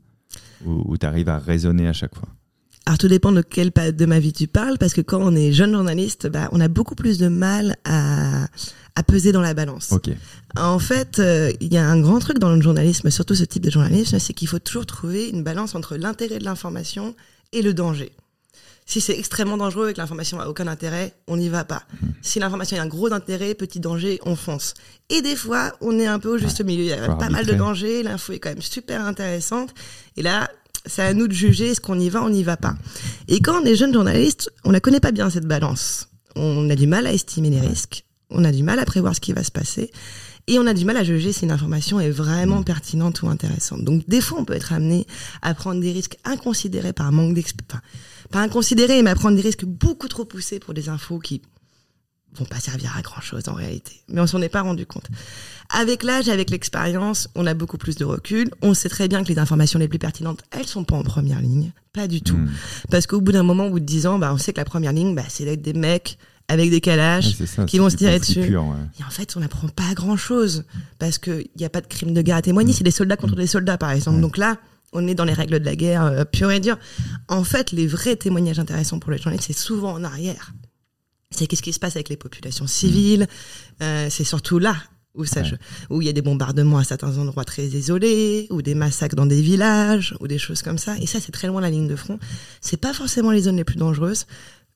Ou, 0.66 0.98
tu 0.98 1.06
arrives 1.06 1.30
à 1.30 1.40
raisonner 1.40 1.88
à 1.88 1.94
chaque 1.94 2.16
fois? 2.16 2.30
Alors 2.88 2.98
tout 2.98 3.10
dépend 3.10 3.34
de 3.34 3.42
quelle 3.42 3.74
période 3.74 3.98
de 3.98 4.06
ma 4.06 4.18
vie 4.18 4.32
tu 4.32 4.48
parles, 4.48 4.78
parce 4.78 4.94
que 4.94 5.02
quand 5.02 5.20
on 5.22 5.36
est 5.36 5.52
jeune 5.52 5.74
journaliste, 5.74 6.28
bah, 6.28 6.48
on 6.54 6.62
a 6.62 6.70
beaucoup 6.70 6.96
plus 6.96 7.18
de 7.18 7.28
mal 7.28 7.76
à, 7.84 8.46
à 8.96 9.04
peser 9.04 9.34
dans 9.34 9.42
la 9.42 9.54
balance. 9.54 9.94
En 10.56 10.80
fait, 10.80 11.20
euh, 11.20 11.52
il 11.60 11.74
y 11.74 11.78
a 11.78 11.86
un 11.86 12.00
grand 12.00 12.20
truc 12.20 12.40
dans 12.40 12.56
le 12.56 12.62
journalisme, 12.62 13.10
surtout 13.10 13.36
ce 13.36 13.44
type 13.44 13.62
de 13.62 13.70
journalisme, 13.70 14.20
c'est 14.20 14.32
qu'il 14.32 14.48
faut 14.48 14.60
toujours 14.60 14.86
trouver 14.86 15.28
une 15.28 15.44
balance 15.44 15.76
entre 15.76 15.98
l'intérêt 15.98 16.40
de 16.40 16.46
l'information 16.46 17.14
et 17.52 17.62
le 17.62 17.74
danger. 17.74 18.14
Si 18.86 19.02
c'est 19.02 19.20
extrêmement 19.20 19.58
dangereux 19.58 19.90
et 19.90 19.94
que 19.94 19.98
l'information 19.98 20.40
a 20.40 20.48
aucun 20.48 20.68
intérêt, 20.68 21.14
on 21.28 21.36
n'y 21.36 21.50
va 21.50 21.66
pas. 21.66 21.84
Hmm. 22.02 22.08
Si 22.22 22.40
l'information 22.40 22.78
a 22.78 22.84
un 22.84 22.88
gros 22.88 23.12
intérêt, 23.12 23.54
petit 23.54 23.82
danger, 23.82 24.22
on 24.26 24.38
fonce. 24.38 24.76
Et 25.10 25.22
des 25.22 25.36
fois, 25.36 25.74
on 25.82 26.00
est 26.00 26.08
un 26.08 26.20
peu 26.20 26.30
au 26.30 26.38
juste 26.38 26.64
milieu. 26.64 26.84
Il 26.84 26.90
y 26.90 26.94
a 26.94 27.16
pas 27.18 27.30
mal 27.30 27.46
de 27.46 27.54
dangers, 27.54 28.02
l'info 28.02 28.32
est 28.32 28.40
quand 28.40 28.48
même 28.48 28.62
super 28.62 29.06
intéressante. 29.06 29.74
Et 30.16 30.22
là, 30.22 30.50
c'est 30.88 31.04
à 31.04 31.14
nous 31.14 31.28
de 31.28 31.34
juger 31.34 31.68
est-ce 31.68 31.82
qu'on 31.82 32.00
y 32.00 32.10
va, 32.10 32.24
on 32.24 32.30
n'y 32.30 32.44
va 32.44 32.58
pas. 32.58 32.76
Et 33.28 33.40
quand 33.40 33.62
on 33.62 33.66
est 33.66 33.76
jeune 33.76 33.94
journaliste, 33.94 34.52
on 34.64 34.72
la 34.72 34.80
connaît 34.80 35.00
pas 35.00 35.12
bien 35.12 35.30
cette 35.30 35.46
balance. 35.46 36.10
On 36.36 36.70
a 36.70 36.76
du 36.76 36.88
mal 36.88 37.08
à 37.08 37.14
estimer 37.14 37.50
les 37.50 37.60
risques, 37.60 38.06
on 38.30 38.44
a 38.44 38.52
du 38.52 38.64
mal 38.64 38.80
à 38.80 38.86
prévoir 38.86 39.16
ce 39.16 39.22
qui 39.22 39.34
va 39.34 39.44
se 39.44 39.52
passer. 39.52 39.92
Et 40.50 40.60
on 40.60 40.66
a 40.66 40.74
du 40.74 40.86
mal 40.86 40.96
à 40.96 41.04
juger 41.04 41.34
si 41.34 41.44
une 41.44 41.52
information 41.52 42.00
est 42.00 42.10
vraiment 42.10 42.62
hmm. 42.62 42.64
pertinente 42.64 43.22
ou 43.22 43.28
intéressante. 43.28 43.84
Donc 43.84 44.08
des 44.08 44.22
fois, 44.22 44.40
on 44.40 44.46
peut 44.46 44.54
être 44.54 44.72
amené 44.72 45.06
à 45.42 45.54
prendre 45.54 45.82
des 45.82 45.92
risques 45.92 46.18
inconsidérés 46.24 46.94
par 46.94 47.08
un 47.08 47.12
manque 47.12 47.34
d'expérience 47.34 47.82
pas 48.32 48.42
inconsidéré, 48.42 49.02
mais 49.04 49.10
à 49.10 49.16
prendre 49.16 49.36
des 49.36 49.42
risques 49.42 49.66
beaucoup 49.66 50.08
trop 50.08 50.26
poussés 50.26 50.60
pour 50.60 50.74
des 50.74 50.90
infos 50.90 51.20
qui 51.20 51.42
vont 52.34 52.46
pas 52.46 52.60
servir 52.60 52.96
à 52.96 53.02
grand 53.02 53.22
chose 53.22 53.48
en 53.48 53.54
réalité. 53.54 54.02
Mais 54.10 54.22
on 54.22 54.28
s'en 54.28 54.42
est 54.42 54.50
pas 54.50 54.62
rendu 54.62 54.86
compte. 54.86 55.08
Avec 55.70 56.04
l'âge, 56.04 56.30
avec 56.30 56.50
l'expérience, 56.50 57.28
on 57.36 57.46
a 57.46 57.54
beaucoup 57.54 57.78
plus 57.78 57.96
de 57.96 58.06
recul. 58.06 58.50
On 58.62 58.74
sait 58.74 58.90
très 58.90 59.08
bien 59.08 59.24
que 59.24 59.30
les 59.30 59.40
informations 59.40 59.80
les 59.80 59.88
plus 59.88 60.00
pertinentes, 60.00 60.44
elles 60.52 60.68
sont 60.68 60.84
pas 60.84 60.96
en 60.96 61.04
première 61.04 61.42
ligne. 61.42 61.72
Pas 61.94 62.08
du 62.08 62.22
tout. 62.22 62.38
Hmm. 62.38 62.50
Parce 62.90 63.08
qu'au 63.08 63.22
bout 63.22 63.32
d'un 63.32 63.44
moment, 63.44 63.68
au 63.68 63.72
bout 63.72 63.80
de 63.80 63.86
10 63.86 64.08
ans, 64.08 64.20
bah, 64.20 64.32
on 64.34 64.38
sait 64.38 64.54
que 64.54 64.60
la 64.60 64.66
première 64.66 64.94
ligne, 64.94 65.16
bah, 65.16 65.24
c'est 65.28 65.46
d'être 65.46 65.62
des 65.62 65.74
mecs 65.74 66.18
avec 66.48 66.70
des 66.70 66.80
calages 66.80 67.36
qui 67.68 67.78
vont 67.78 67.90
se 67.90 67.98
tirer 67.98 68.20
dessus. 68.20 68.40
Et 68.40 68.56
en 68.56 69.10
fait, 69.10 69.36
on 69.36 69.42
n'apprend 69.42 69.68
pas 69.68 69.94
grand 69.94 70.16
chose. 70.16 70.64
Parce 71.00 71.18
qu'il 71.18 71.48
n'y 71.58 71.66
a 71.66 71.70
pas 71.70 71.82
de 71.82 71.88
crime 71.88 72.14
de 72.14 72.22
guerre 72.22 72.38
à 72.38 72.42
témoigner. 72.42 72.72
C'est 72.72 72.86
des 72.86 72.92
soldats 72.92 73.18
contre 73.18 73.36
des 73.36 73.48
soldats, 73.48 73.78
par 73.78 73.92
exemple. 73.92 74.22
Donc 74.22 74.38
là, 74.38 74.58
on 74.94 75.06
est 75.08 75.16
dans 75.16 75.26
les 75.26 75.34
règles 75.34 75.60
de 75.60 75.66
la 75.66 75.76
guerre 75.76 76.06
euh, 76.06 76.24
pure 76.24 76.52
et 76.52 76.62
dure. 76.62 76.78
En 77.28 77.44
fait, 77.44 77.72
les 77.72 77.88
vrais 77.88 78.16
témoignages 78.16 78.60
intéressants 78.60 79.00
pour 79.00 79.12
les 79.12 79.18
journalistes, 79.18 79.48
c'est 79.48 79.58
souvent 79.58 79.92
en 79.92 80.04
arrière. 80.04 80.54
C'est 81.30 81.46
qu'est-ce 81.48 81.62
qui 81.62 81.74
se 81.74 81.80
passe 81.80 81.98
avec 81.98 82.08
les 82.08 82.16
populations 82.16 82.68
civiles. 82.68 83.28
Euh, 83.82 84.08
c'est 84.10 84.24
surtout 84.24 84.60
là 84.60 84.78
où 85.18 85.26
ça, 85.26 85.42
où 85.90 86.02
il 86.02 86.06
y 86.06 86.10
a 86.10 86.14
des 86.14 86.22
bombardements 86.22 86.78
à 86.78 86.84
certains 86.84 87.18
endroits 87.18 87.44
très 87.44 87.66
isolés, 87.66 88.48
ou 88.50 88.62
des 88.62 88.76
massacres 88.76 89.16
dans 89.16 89.26
des 89.26 89.42
villages, 89.42 90.16
ou 90.20 90.28
des 90.28 90.38
choses 90.38 90.62
comme 90.62 90.78
ça. 90.78 90.96
Et 91.02 91.08
ça, 91.08 91.20
c'est 91.20 91.32
très 91.32 91.48
loin 91.48 91.60
de 91.60 91.66
la 91.66 91.72
ligne 91.72 91.88
de 91.88 91.96
front. 91.96 92.20
C'est 92.62 92.78
pas 92.78 92.94
forcément 92.94 93.32
les 93.32 93.42
zones 93.42 93.58
les 93.58 93.64
plus 93.64 93.78
dangereuses 93.78 94.26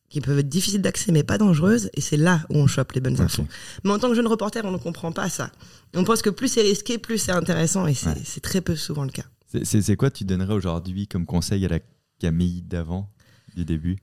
qui 0.09 0.19
peuvent 0.19 0.39
être 0.39 0.49
difficiles 0.49 0.81
d'accès 0.81 1.13
mais 1.13 1.23
pas 1.23 1.37
dangereuses 1.37 1.89
et 1.93 2.01
c'est 2.01 2.17
là 2.17 2.41
où 2.49 2.57
on 2.57 2.67
chope 2.67 2.91
les 2.91 2.99
bonnes 2.99 3.21
infos. 3.21 3.47
Mais 3.85 3.91
en 3.91 3.97
tant 3.97 4.09
que 4.09 4.15
jeune 4.15 4.27
reporter, 4.27 4.63
on 4.65 4.71
ne 4.71 4.77
comprend 4.77 5.13
pas 5.13 5.29
ça. 5.29 5.51
On 5.95 6.03
pense 6.03 6.21
que 6.21 6.29
plus 6.29 6.49
c'est 6.49 6.61
risqué, 6.61 6.97
plus 6.97 7.17
c'est 7.17 7.31
intéressant 7.31 7.87
et 7.87 7.93
c'est 7.93 8.41
très 8.41 8.59
peu 8.59 8.75
souvent 8.75 9.05
le 9.05 9.09
cas. 9.09 9.23
C'est 9.63 9.95
quoi 9.95 10.11
tu 10.11 10.25
donnerais 10.25 10.53
aujourd'hui 10.53 11.07
comme 11.07 11.25
conseil 11.25 11.65
à 11.65 11.69
la 11.69 11.79
Camille 12.19 12.61
d'avant, 12.61 13.09
du 13.55 13.65
début? 13.65 13.97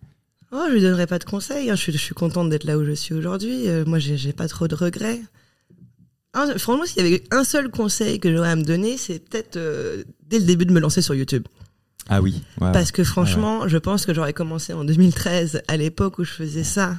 Oh, 0.51 0.64
je 0.68 0.74
lui 0.74 0.81
donnerais 0.81 1.07
pas 1.07 1.18
de 1.18 1.24
conseils. 1.24 1.70
Hein. 1.70 1.74
Je, 1.77 1.90
suis, 1.90 2.14
contente 2.14 2.48
d'être 2.48 2.64
là 2.64 2.79
où 2.79 2.85
je 2.85 2.92
suis 2.92 3.14
aujourd'hui. 3.14 3.68
Euh, 3.68 3.85
moi, 3.85 3.98
j'ai 3.98 4.33
pas 4.33 4.48
trop 4.48 4.66
de 4.66 4.74
regrets. 4.74 5.20
Franchement, 6.34 6.84
s'il 6.84 7.02
y 7.02 7.06
avait 7.06 7.24
un 7.30 7.44
seul 7.44 7.70
conseil 7.70 8.20
que 8.20 8.34
j'aurais 8.34 8.50
à 8.50 8.56
me 8.56 8.62
donner, 8.62 8.96
c'est 8.96 9.18
peut-être 9.18 9.56
euh, 9.56 10.04
dès 10.26 10.38
le 10.38 10.44
début 10.44 10.66
de 10.66 10.72
me 10.72 10.80
lancer 10.80 11.02
sur 11.02 11.14
YouTube. 11.14 11.44
Ah 12.08 12.22
oui. 12.22 12.42
Parce 12.58 12.90
que 12.90 13.04
franchement, 13.04 13.68
je 13.68 13.76
pense 13.76 14.06
que 14.06 14.14
j'aurais 14.14 14.32
commencé 14.32 14.72
en 14.72 14.84
2013, 14.84 15.62
à 15.68 15.76
l'époque 15.76 16.18
où 16.18 16.24
je 16.24 16.32
faisais 16.32 16.64
ça. 16.64 16.96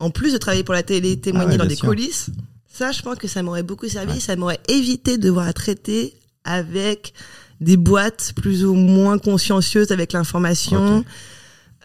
En 0.00 0.10
plus 0.10 0.32
de 0.32 0.38
travailler 0.38 0.64
pour 0.64 0.74
la 0.74 0.82
télé, 0.82 1.18
témoigner 1.18 1.54
ah 1.54 1.58
dans 1.58 1.66
des 1.66 1.76
coulisses, 1.76 2.30
ça, 2.66 2.92
je 2.92 3.02
pense 3.02 3.16
que 3.16 3.28
ça 3.28 3.42
m'aurait 3.42 3.62
beaucoup 3.62 3.88
servi. 3.88 4.20
Ça 4.20 4.36
m'aurait 4.36 4.60
évité 4.68 5.16
de 5.16 5.22
devoir 5.22 5.52
traiter 5.54 6.14
avec 6.44 7.12
des 7.60 7.76
boîtes 7.76 8.32
plus 8.36 8.64
ou 8.64 8.74
moins 8.74 9.18
consciencieuses 9.18 9.90
avec 9.90 10.12
l'information. 10.12 11.04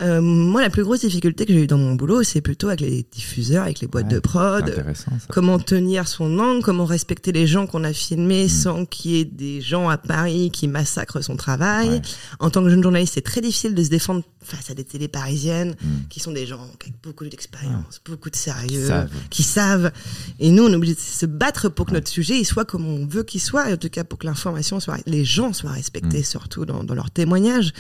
Euh, 0.02 0.22
moi, 0.22 0.62
la 0.62 0.72
plus 0.72 0.84
grosse 0.84 1.02
difficulté 1.02 1.46
que 1.46 1.54
j'ai 1.54 1.64
eue 1.64 1.68
dans 1.68 1.78
mon 1.78 1.94
boulot, 1.94 2.24
c'est 2.24 2.42
plutôt 2.42 2.68
avec 2.68 2.82
les 2.82 3.06
diffuseurs, 3.12 3.64
avec 3.64 3.80
les 3.80 3.88
boîtes 3.88 4.08
de 4.08 4.20
prod. 4.20 4.84
Comment 5.30 5.60
tenir 5.60 6.08
son 6.08 6.40
angle, 6.40 6.64
comment 6.64 6.86
respecter 6.86 7.32
les 7.32 7.46
gens 7.46 7.68
qu'on 7.68 7.84
a 7.84 7.94
filmés 7.94 8.46
mm. 8.46 8.50
sans 8.50 8.86
qu'il 8.86 9.12
y 9.12 9.20
ait 9.20 9.26
des 9.26 9.62
gens 9.62 9.90
à 9.90 9.98
Paris 9.98 10.50
qui 10.52 10.68
massacrent 10.68 11.24
son 11.24 11.36
travail. 11.36 12.02
En 12.40 12.50
tant 12.50 12.64
que 12.64 12.70
jeune 12.70 12.82
journaliste, 12.82 13.14
c'est 13.14 13.22
très 13.22 13.42
difficile 13.42 13.76
de 13.76 13.84
se 13.84 13.90
défendre 13.90 14.24
face 14.42 14.72
à 14.72 14.74
des 14.74 14.84
télés 14.84 15.08
parisiennes 15.08 15.76
mm. 15.80 16.08
qui 16.10 16.20
sont 16.20 16.32
des 16.32 16.48
gens 16.48 16.62
avec 16.62 16.94
beaucoup 17.04 17.26
d'expérience, 17.26 18.02
beaucoup 18.04 18.32
de 18.32 18.36
sérieux, 18.36 18.90
qui 19.30 19.44
savent. 19.44 19.92
Et 20.40 20.50
nous, 20.50 20.64
on 20.64 20.72
est 20.72 20.76
obligé 20.76 20.96
de 20.96 21.00
se 21.00 21.28
battre 21.28 21.70
pour 21.70 21.86
que 21.86 21.92
notre 21.92 22.10
sujet 22.10 22.40
il 22.40 22.46
soit 22.46 22.66
comme 22.66 22.88
on 22.88 23.06
veut 23.06 23.24
qu'il 23.24 23.42
soit, 23.42 23.70
et 23.70 23.74
en 23.74 23.78
tout 23.78 23.90
cas 23.90 24.04
pour 24.04 24.18
que 24.18 24.26
l'information 24.26 24.80
soit, 24.80 24.98
les 25.06 25.24
gens 25.24 25.54
soient 25.54 25.72
respectés 25.72 26.22
mm. 26.22 26.24
surtout 26.24 26.66
dans, 26.66 26.84
dans 26.84 26.96
leurs 26.96 27.12
témoignages. 27.12 27.74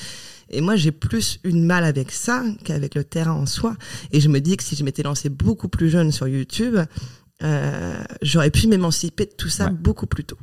Et 0.53 0.61
moi, 0.61 0.75
j'ai 0.75 0.91
plus 0.91 1.39
une 1.43 1.63
mal 1.63 1.83
avec 1.83 2.11
ça 2.11 2.43
qu'avec 2.63 2.95
le 2.95 3.03
terrain 3.03 3.33
en 3.33 3.45
soi. 3.45 3.75
Et 4.11 4.21
je 4.21 4.29
me 4.29 4.39
dis 4.39 4.55
que 4.55 4.63
si 4.63 4.75
je 4.75 4.83
m'étais 4.83 5.03
lancé 5.03 5.29
beaucoup 5.29 5.67
plus 5.67 5.89
jeune 5.89 6.11
sur 6.11 6.27
YouTube, 6.27 6.77
euh, 7.43 8.03
j'aurais 8.21 8.51
pu 8.51 8.67
m'émanciper 8.67 9.25
de 9.25 9.33
tout 9.35 9.49
ça 9.49 9.69
beaucoup 9.69 10.05
plus 10.05 10.23
tôt. 10.23 10.37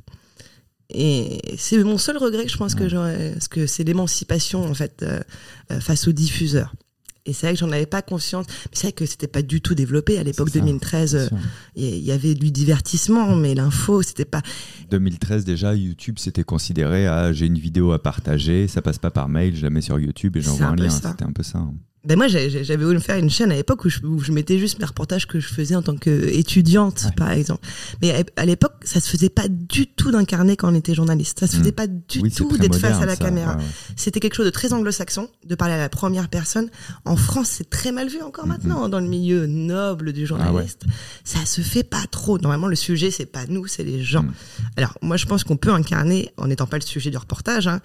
Et 0.93 1.41
c'est 1.57 1.79
mon 1.85 1.99
seul 1.99 2.19
regret, 2.19 2.49
je 2.49 2.57
pense 2.57 2.75
que 2.75 2.89
j'aurais, 2.89 3.31
parce 3.33 3.47
que 3.47 3.67
c'est 3.67 3.85
l'émancipation 3.85 4.65
en 4.65 4.75
fait 4.75 5.03
euh, 5.03 5.21
euh, 5.71 5.81
face 5.81 6.09
aux 6.09 6.13
diffuseurs. 6.13 6.75
Et 7.27 7.33
c'est 7.33 7.47
vrai 7.47 7.55
que 7.55 7.61
j'en 7.61 7.71
avais 7.71 7.87
pas 7.87 8.03
conscience. 8.03 8.47
Mais 8.49 8.71
c'est 8.73 8.89
vrai 8.89 8.93
que 8.93 9.07
c'était 9.07 9.29
pas 9.29 9.43
du 9.43 9.61
tout 9.61 9.75
développé 9.75 10.19
à 10.19 10.23
l'époque 10.23 10.51
2013. 10.51 11.31
Il 11.77 11.99
y 11.99 12.13
avait 12.13 12.35
du 12.35 12.51
divertissement, 12.51 13.37
mais 13.37 13.55
l'info, 13.55 14.03
c'était 14.03 14.25
pas. 14.25 14.43
2013 14.91 15.45
déjà, 15.45 15.75
YouTube 15.75 16.17
c'était 16.19 16.43
considéré 16.43 17.07
à 17.07 17.33
j'ai 17.33 17.47
une 17.47 17.59
vidéo 17.59 17.93
à 17.93 18.03
partager, 18.03 18.69
ça 18.69 18.83
passe 18.83 18.99
pas 18.99 19.11
par 19.11 19.29
mail, 19.29 19.55
je 19.57 19.63
la 19.63 19.71
mets 19.71 19.81
sur 19.81 19.99
YouTube 19.99 20.37
et 20.37 20.41
j'envoie 20.41 20.67
un, 20.67 20.77
lien. 20.77 20.91
C'était 20.91 21.25
un 21.25 21.33
peu 21.33 21.43
ça. 21.43 21.65
Ben 22.03 22.17
moi, 22.17 22.29
j'avais 22.29 22.83
voulu 22.83 22.99
faire 22.99 23.19
une 23.19 23.29
chaîne 23.29 23.53
à 23.53 23.55
l'époque 23.55 23.85
où 23.85 23.91
je, 23.91 24.01
où 24.05 24.21
je, 24.21 24.33
mettais 24.33 24.59
juste 24.59 24.79
mes 24.79 24.87
reportages 24.87 25.27
que 25.27 25.39
je 25.39 25.49
faisais 25.49 25.77
en 25.77 25.83
tant 25.83 25.97
qu'étudiante, 25.97 27.09
par 27.15 27.31
exemple. 27.31 27.67
Mais 28.01 28.25
à, 28.37 28.47
l'époque, 28.47 28.73
ça 28.85 29.01
se 29.01 29.11
faisait 29.11 29.29
pas 29.29 29.49
du 29.49 29.87
tout 29.87 30.11
d'incarner 30.11 30.57
quand 30.57 30.73
on 30.73 30.75
était 30.75 30.95
journaliste. 30.95 31.41
Ça 31.41 31.47
se 31.47 31.57
faisait 31.57 31.73
mm. 31.73 31.75
pas 31.75 31.87
du 31.87 32.23
tout 32.31 32.57
d'être 32.57 32.79
face 32.79 33.03
à 33.03 33.07
la 33.07 33.17
caméra. 33.17 33.59
C'était 33.97 34.19
quelque 34.19 34.35
chose 34.35 34.47
de 34.47 34.51
très 34.51 34.73
anglo-saxon, 34.73 35.29
de 35.45 35.55
parler 35.55 35.75
à 35.75 35.79
la 35.79 35.91
première 35.91 36.31
personne. 36.31 36.71
En 37.05 37.17
France, 37.17 37.49
c'est 37.59 37.69
très 37.69 37.93
mal 37.93 38.09
vu 38.09 38.23
encore 38.23 38.47
mm, 38.47 38.49
maintenant, 38.49 38.89
mm. 38.89 38.91
dans 38.91 39.01
le 39.01 39.09
milieu 39.09 39.45
noble 39.47 40.15
du 40.15 40.23
ah 40.23 40.27
journaliste. 40.27 40.85
Ça 41.25 41.45
se 41.45 41.61
fait 41.61 41.85
pas 41.85 42.05
trop. 42.11 42.39
Normalement, 42.39 42.69
le 42.69 42.77
sujet, 42.77 43.11
c'est 43.11 43.27
pas 43.27 43.45
nous, 43.47 43.67
c'est 43.67 43.85
les 43.85 44.03
gens. 44.03 44.25
Alors, 44.79 44.97
moi, 45.03 45.19
je 45.19 45.27
pense 45.27 45.45
qu'on 45.45 45.59
peut 45.59 45.73
incarner, 45.73 46.33
en 46.39 46.47
n'étant 46.47 46.67
pas 46.67 46.79
le 46.79 46.83
sujet 46.83 47.11
du 47.11 47.19
reportage, 47.19 47.69
hein, 47.69 47.81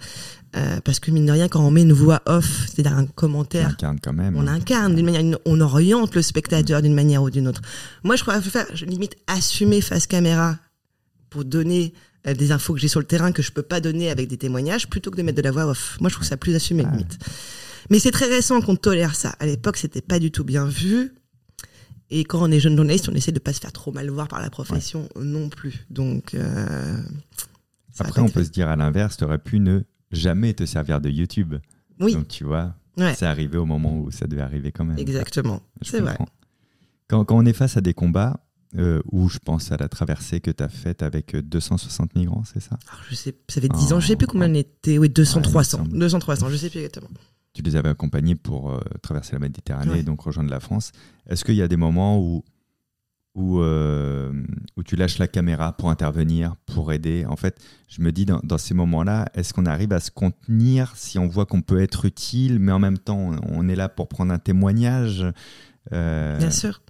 euh, 0.56 0.80
parce 0.84 1.00
que 1.00 1.10
mine 1.10 1.26
de 1.26 1.32
rien, 1.32 1.48
quand 1.48 1.60
on 1.60 1.70
met 1.70 1.82
une 1.82 1.92
voix 1.92 2.22
off, 2.26 2.66
c'est-à-dire 2.66 2.96
un 2.96 3.06
commentaire, 3.06 3.68
on 3.68 3.72
incarne 3.72 4.00
quand 4.00 4.12
même. 4.12 4.36
On 4.36 4.46
incarne 4.46 4.94
d'une 4.94 5.04
manière, 5.04 5.38
on 5.44 5.60
oriente 5.60 6.14
le 6.14 6.22
spectateur 6.22 6.82
d'une 6.82 6.94
manière 6.94 7.22
ou 7.22 7.30
d'une 7.30 7.48
autre. 7.48 7.60
Moi, 8.04 8.16
je 8.16 8.22
crois 8.22 8.40
faire, 8.40 8.66
je 8.72 8.84
limite 8.84 9.16
assumer 9.26 9.80
face 9.80 10.06
caméra 10.06 10.56
pour 11.28 11.44
donner 11.44 11.92
euh, 12.26 12.34
des 12.34 12.52
infos 12.52 12.74
que 12.74 12.80
j'ai 12.80 12.88
sur 12.88 13.00
le 13.00 13.06
terrain 13.06 13.32
que 13.32 13.42
je 13.42 13.52
peux 13.52 13.62
pas 13.62 13.80
donner 13.80 14.10
avec 14.10 14.28
des 14.28 14.38
témoignages, 14.38 14.88
plutôt 14.88 15.10
que 15.10 15.16
de 15.16 15.22
mettre 15.22 15.36
de 15.36 15.42
la 15.42 15.50
voix 15.50 15.66
off. 15.66 15.98
Moi, 16.00 16.08
je 16.08 16.14
trouve 16.14 16.26
ça 16.26 16.36
plus 16.36 16.54
assumé 16.54 16.84
limite. 16.84 17.18
Mais 17.90 17.98
c'est 17.98 18.10
très 18.10 18.26
récent 18.26 18.60
qu'on 18.60 18.76
tolère 18.76 19.14
ça. 19.14 19.34
À 19.38 19.46
l'époque, 19.46 19.76
c'était 19.76 20.00
pas 20.00 20.18
du 20.18 20.30
tout 20.30 20.44
bien 20.44 20.66
vu. 20.66 21.12
Et 22.10 22.24
quand 22.24 22.40
on 22.40 22.50
est 22.50 22.60
jeune 22.60 22.76
journaliste, 22.76 23.08
on 23.08 23.14
essaie 23.14 23.32
de 23.32 23.38
pas 23.38 23.52
se 23.52 23.60
faire 23.60 23.72
trop 23.72 23.92
mal 23.92 24.08
voir 24.10 24.28
par 24.28 24.40
la 24.40 24.48
profession 24.48 25.08
non 25.20 25.48
plus. 25.48 25.86
Donc 25.90 26.34
euh, 26.34 26.96
après, 27.98 28.20
on 28.20 28.28
peut 28.28 28.44
se 28.44 28.50
dire 28.50 28.68
à 28.68 28.76
l'inverse, 28.76 29.16
tu 29.16 29.24
aurais 29.24 29.38
pu 29.38 29.58
ne 29.58 29.82
jamais 30.12 30.54
te 30.54 30.64
servir 30.64 31.00
de 31.00 31.10
YouTube. 31.10 31.54
Oui. 32.00 32.14
Donc 32.14 32.28
tu 32.28 32.44
vois, 32.44 32.74
c'est 32.96 33.26
arrivé 33.26 33.58
au 33.58 33.66
moment 33.66 33.98
où 33.98 34.10
ça 34.10 34.26
devait 34.26 34.42
arriver 34.42 34.72
quand 34.72 34.84
même. 34.84 34.98
Exactement. 34.98 35.60
C'est 35.82 36.00
vrai. 36.00 36.16
Quand, 37.08 37.24
quand, 37.24 37.36
on 37.36 37.44
est 37.44 37.52
face 37.52 37.76
à 37.76 37.80
des 37.80 37.94
combats, 37.94 38.40
euh, 38.78 39.00
où 39.10 39.28
je 39.28 39.38
pense 39.38 39.70
à 39.72 39.76
la 39.76 39.88
traversée 39.88 40.40
que 40.40 40.50
tu 40.50 40.62
as 40.62 40.68
faite 40.68 41.02
avec 41.02 41.34
260 41.36 42.10
euh, 42.10 42.18
migrants, 42.18 42.42
c'est 42.44 42.60
ça? 42.60 42.78
Je 43.08 43.14
sais, 43.14 43.34
Ça 43.48 43.60
fait 43.60 43.68
10 43.68 43.92
ans, 43.92 44.00
je 44.00 44.08
sais 44.08 44.16
plus 44.16 44.26
combien 44.26 44.50
on 44.50 44.54
était. 44.54 44.98
Oui, 44.98 45.08
200, 45.08 45.42
300. 45.42 45.84
200, 45.84 46.18
300, 46.18 46.50
je 46.50 46.56
sais 46.56 46.68
plus 46.68 46.80
exactement. 46.80 47.08
Tu 47.54 47.62
les 47.62 47.76
avais 47.76 47.88
accompagnés 47.88 48.34
pour 48.34 48.72
euh, 48.72 48.80
traverser 49.02 49.32
la 49.32 49.38
Méditerranée 49.38 50.00
et 50.00 50.02
donc 50.02 50.20
rejoindre 50.20 50.50
la 50.50 50.60
France. 50.60 50.92
Est-ce 51.26 51.44
qu'il 51.44 51.54
y 51.54 51.62
a 51.62 51.68
des 51.68 51.78
moments 51.78 52.20
où 52.20 52.44
où, 53.36 53.60
euh, 53.60 54.32
où 54.76 54.82
tu 54.82 54.96
lâches 54.96 55.18
la 55.18 55.28
caméra 55.28 55.76
pour 55.76 55.90
intervenir, 55.90 56.56
pour 56.66 56.92
aider. 56.92 57.24
En 57.28 57.36
fait, 57.36 57.60
je 57.88 58.00
me 58.02 58.10
dis 58.10 58.24
dans, 58.24 58.58
ces 58.58 58.74
moments-là, 58.74 59.26
est-ce 59.34 59.52
qu'on 59.52 59.66
arrive 59.66 59.92
à 59.92 60.00
se 60.00 60.10
contenir 60.10 60.96
si 60.96 61.18
on 61.18 61.28
voit 61.28 61.46
qu'on 61.46 61.60
peut 61.60 61.80
être 61.80 62.06
utile, 62.06 62.58
mais 62.58 62.72
en 62.72 62.78
même 62.78 62.98
temps, 62.98 63.32
on 63.46 63.68
est 63.68 63.76
là 63.76 63.88
pour 63.88 64.08
prendre 64.08 64.32
un 64.32 64.38
témoignage 64.38 65.24
euh... 65.92 66.38
Bien 66.38 66.50
sûr 66.50 66.80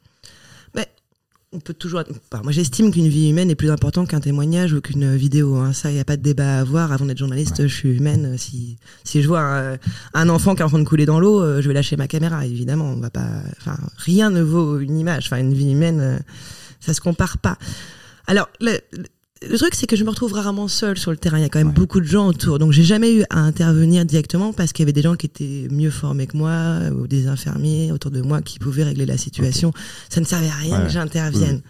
on 1.57 1.61
peut 1.61 1.75
toujours. 1.75 2.03
moi, 2.43 2.53
j'estime 2.53 2.93
qu'une 2.93 3.09
vie 3.09 3.31
humaine 3.31 3.51
est 3.51 3.55
plus 3.55 3.71
importante 3.71 4.09
qu'un 4.09 4.21
témoignage 4.21 4.75
ou 4.75 4.81
qu'une 4.81 5.17
vidéo. 5.17 5.57
Hein. 5.57 5.73
Ça, 5.73 5.91
il 5.91 5.95
n'y 5.95 6.01
a 6.01 6.05
pas 6.05 6.17
de 6.17 6.23
débat 6.23 6.59
à 6.59 6.61
avoir. 6.61 6.93
Avant 6.93 7.07
d'être 7.07 7.19
journaliste, 7.19 7.67
je 7.67 7.75
suis 7.75 7.97
humaine. 7.97 8.37
Si, 8.39 8.77
si 9.05 9.23
je 9.23 9.29
vois 9.29 9.77
un, 10.15 10.29
enfant 10.29 10.55
qui 10.55 10.61
est 10.61 10.65
en 10.65 10.69
train 10.69 10.79
de 10.79 10.85
couler 10.85 11.07
dans 11.07 11.19
l'eau, 11.19 11.43
euh, 11.43 11.63
je 11.63 11.69
vais 11.69 11.75
lâcher 11.75 11.97
ma 11.97 12.09
caméra. 12.09 12.47
Évidemment, 12.47 12.85
on 12.85 13.01
va 13.01 13.11
pas. 13.11 13.29
Enfin, 13.61 13.77
rien 13.97 14.31
ne 14.31 14.43
vaut 14.43 14.79
une 14.79 14.99
image. 14.99 15.27
Enfin, 15.27 15.39
une 15.39 15.55
vie 15.55 15.73
humaine, 15.73 16.01
euh, 16.01 16.19
ça 16.81 16.93
se 16.93 17.01
compare 17.01 17.39
pas. 17.39 17.57
Alors, 18.27 18.49
le, 18.61 18.79
le 19.49 19.59
truc, 19.59 19.75
c'est 19.75 19.87
que 19.87 19.97
je 19.97 20.05
me 20.05 20.11
retrouve 20.11 20.33
rarement 20.33 20.69
seule 20.69 20.99
sur 20.99 21.11
le 21.11 21.17
terrain. 21.17 21.39
Il 21.39 21.43
y 21.43 21.45
a 21.45 21.49
quand 21.49 21.59
même 21.59 21.73
beaucoup 21.73 22.01
de 22.01 22.07
gens 22.07 22.29
autour. 22.29 22.59
Donc, 22.59 22.73
j'ai 22.73 22.83
jamais 22.83 23.15
eu 23.15 23.25
à 23.31 23.41
intervenir 23.41 24.05
directement 24.05 24.53
parce 24.53 24.73
qu'il 24.73 24.83
y 24.83 24.87
avait 24.87 24.93
des 24.93 25.03
gens 25.03 25.15
qui 25.15 25.27
étaient 25.27 25.69
mieux 25.71 25.91
formés 25.91 26.27
que 26.27 26.37
moi 26.37 26.79
ou 26.95 27.07
des 27.07 27.29
infirmiers 27.29 27.93
autour 27.93 28.11
de 28.11 28.21
moi 28.21 28.43
qui 28.43 28.59
pouvaient 28.59 28.85
régler 28.85 29.07
la 29.07 29.17
situation. 29.17 29.73
Ça 30.09 30.21
ne 30.21 30.27
servait 30.27 30.49
à 30.49 30.55
rien 30.55 30.81
que 30.83 30.91
j'intervienne. 30.91 31.61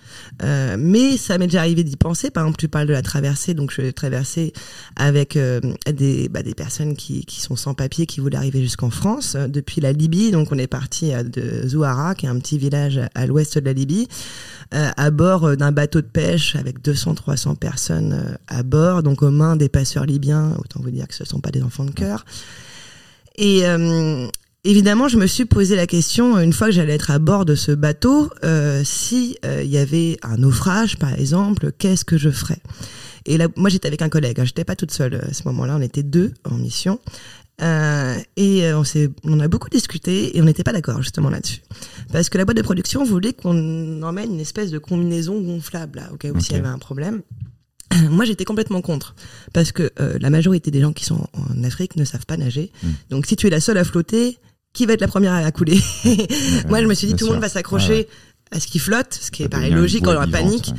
Euh, 0.42 0.76
mais 0.78 1.16
ça 1.16 1.38
m'est 1.38 1.46
déjà 1.46 1.60
arrivé 1.60 1.84
d'y 1.84 1.96
penser. 1.96 2.30
Par 2.30 2.44
exemple, 2.44 2.58
tu 2.58 2.68
parles 2.68 2.86
de 2.86 2.92
la 2.92 3.02
traversée. 3.02 3.54
Donc, 3.54 3.72
je 3.72 3.82
vais 3.82 3.92
traverser 3.92 4.52
avec 4.96 5.36
euh, 5.36 5.60
des, 5.92 6.28
bah, 6.28 6.42
des 6.42 6.54
personnes 6.54 6.96
qui, 6.96 7.24
qui 7.24 7.40
sont 7.40 7.56
sans 7.56 7.74
papier, 7.74 8.06
qui 8.06 8.20
voulaient 8.20 8.38
arriver 8.38 8.62
jusqu'en 8.62 8.90
France 8.90 9.34
euh, 9.36 9.48
depuis 9.48 9.80
la 9.80 9.92
Libye. 9.92 10.30
Donc, 10.30 10.52
on 10.52 10.58
est 10.58 10.66
parti 10.66 11.12
de 11.12 11.66
Zouara, 11.68 12.14
qui 12.14 12.26
est 12.26 12.28
un 12.30 12.38
petit 12.38 12.58
village 12.58 13.00
à 13.14 13.26
l'ouest 13.26 13.58
de 13.58 13.64
la 13.64 13.72
Libye, 13.72 14.08
à 14.72 15.10
bord 15.10 15.56
d'un 15.56 15.72
bateau 15.72 16.00
de 16.00 16.06
pêche 16.06 16.56
avec 16.56 16.80
200-300 16.82 17.56
personnes 17.56 17.65
euh, 17.90 18.34
à 18.48 18.62
bord, 18.62 19.02
donc 19.02 19.22
aux 19.22 19.30
mains 19.30 19.56
des 19.56 19.68
passeurs 19.68 20.06
libyens. 20.06 20.56
Autant 20.58 20.80
vous 20.82 20.90
dire 20.90 21.08
que 21.08 21.14
ce 21.14 21.22
ne 21.22 21.28
sont 21.28 21.40
pas 21.40 21.50
des 21.50 21.62
enfants 21.62 21.84
de 21.84 21.90
cœur. 21.90 22.24
Et 23.36 23.66
euh, 23.66 24.26
évidemment, 24.64 25.08
je 25.08 25.16
me 25.18 25.26
suis 25.26 25.44
posé 25.44 25.76
la 25.76 25.86
question 25.86 26.38
une 26.38 26.52
fois 26.52 26.68
que 26.68 26.72
j'allais 26.72 26.94
être 26.94 27.10
à 27.10 27.18
bord 27.18 27.44
de 27.44 27.54
ce 27.54 27.72
bateau, 27.72 28.30
euh, 28.44 28.82
si 28.84 29.36
il 29.44 29.68
y 29.68 29.78
avait 29.78 30.16
un 30.22 30.36
naufrage, 30.38 30.96
par 30.96 31.12
exemple, 31.12 31.72
qu'est-ce 31.78 32.04
que 32.04 32.18
je 32.18 32.30
ferais? 32.30 32.60
Et 33.26 33.38
là, 33.38 33.48
moi, 33.56 33.70
j'étais 33.70 33.88
avec 33.88 34.02
un 34.02 34.08
collègue. 34.08 34.40
Hein, 34.40 34.44
j'étais 34.44 34.64
pas 34.64 34.76
toute 34.76 34.92
seule 34.92 35.16
à 35.16 35.32
ce 35.32 35.42
moment-là. 35.46 35.76
On 35.76 35.82
était 35.82 36.04
deux 36.04 36.32
en 36.44 36.56
mission. 36.56 37.00
Euh, 37.62 38.16
et 38.36 38.72
on, 38.74 38.84
s'est, 38.84 39.10
on 39.24 39.40
a 39.40 39.48
beaucoup 39.48 39.70
discuté 39.70 40.36
et 40.36 40.42
on 40.42 40.44
n'était 40.44 40.62
pas 40.62 40.72
d'accord 40.72 41.00
justement 41.00 41.30
là-dessus. 41.30 41.62
Parce 42.12 42.28
que 42.28 42.36
la 42.38 42.44
boîte 42.44 42.58
de 42.58 42.62
production 42.62 43.04
voulait 43.04 43.32
qu'on 43.32 44.02
emmène 44.02 44.34
une 44.34 44.40
espèce 44.40 44.70
de 44.70 44.78
combinaison 44.78 45.40
gonflable 45.40 46.00
là, 46.00 46.12
au 46.12 46.16
cas 46.16 46.30
où 46.30 46.40
s'il 46.40 46.56
y 46.56 46.58
avait 46.58 46.68
un 46.68 46.78
problème. 46.78 47.22
Moi, 48.10 48.24
j'étais 48.24 48.44
complètement 48.44 48.80
contre 48.80 49.14
parce 49.52 49.72
que 49.72 49.90
euh, 50.00 50.18
la 50.20 50.30
majorité 50.30 50.70
des 50.70 50.80
gens 50.80 50.92
qui 50.92 51.04
sont 51.04 51.26
en 51.32 51.64
Afrique 51.64 51.96
ne 51.96 52.04
savent 52.04 52.26
pas 52.26 52.36
nager. 52.36 52.70
Hmm. 52.82 52.90
Donc, 53.10 53.26
si 53.26 53.36
tu 53.36 53.46
es 53.46 53.50
la 53.50 53.60
seule 53.60 53.78
à 53.78 53.84
flotter, 53.84 54.38
qui 54.72 54.86
va 54.86 54.92
être 54.92 55.00
la 55.00 55.08
première 55.08 55.32
à 55.32 55.50
couler 55.52 55.80
Moi, 56.68 56.82
je 56.82 56.86
me 56.86 56.94
suis 56.94 57.06
dit, 57.06 57.14
tout 57.14 57.26
le 57.26 57.32
monde 57.32 57.40
va 57.40 57.48
s'accrocher 57.48 58.08
à 58.50 58.60
ce 58.60 58.66
qui 58.66 58.78
flotte, 58.78 59.18
ce 59.20 59.30
qui 59.30 59.42
est 59.42 59.48
pareil 59.48 59.72
logique 59.72 60.04
quand 60.04 60.14
on 60.14 60.20
a 60.20 60.26
panique. 60.26 60.72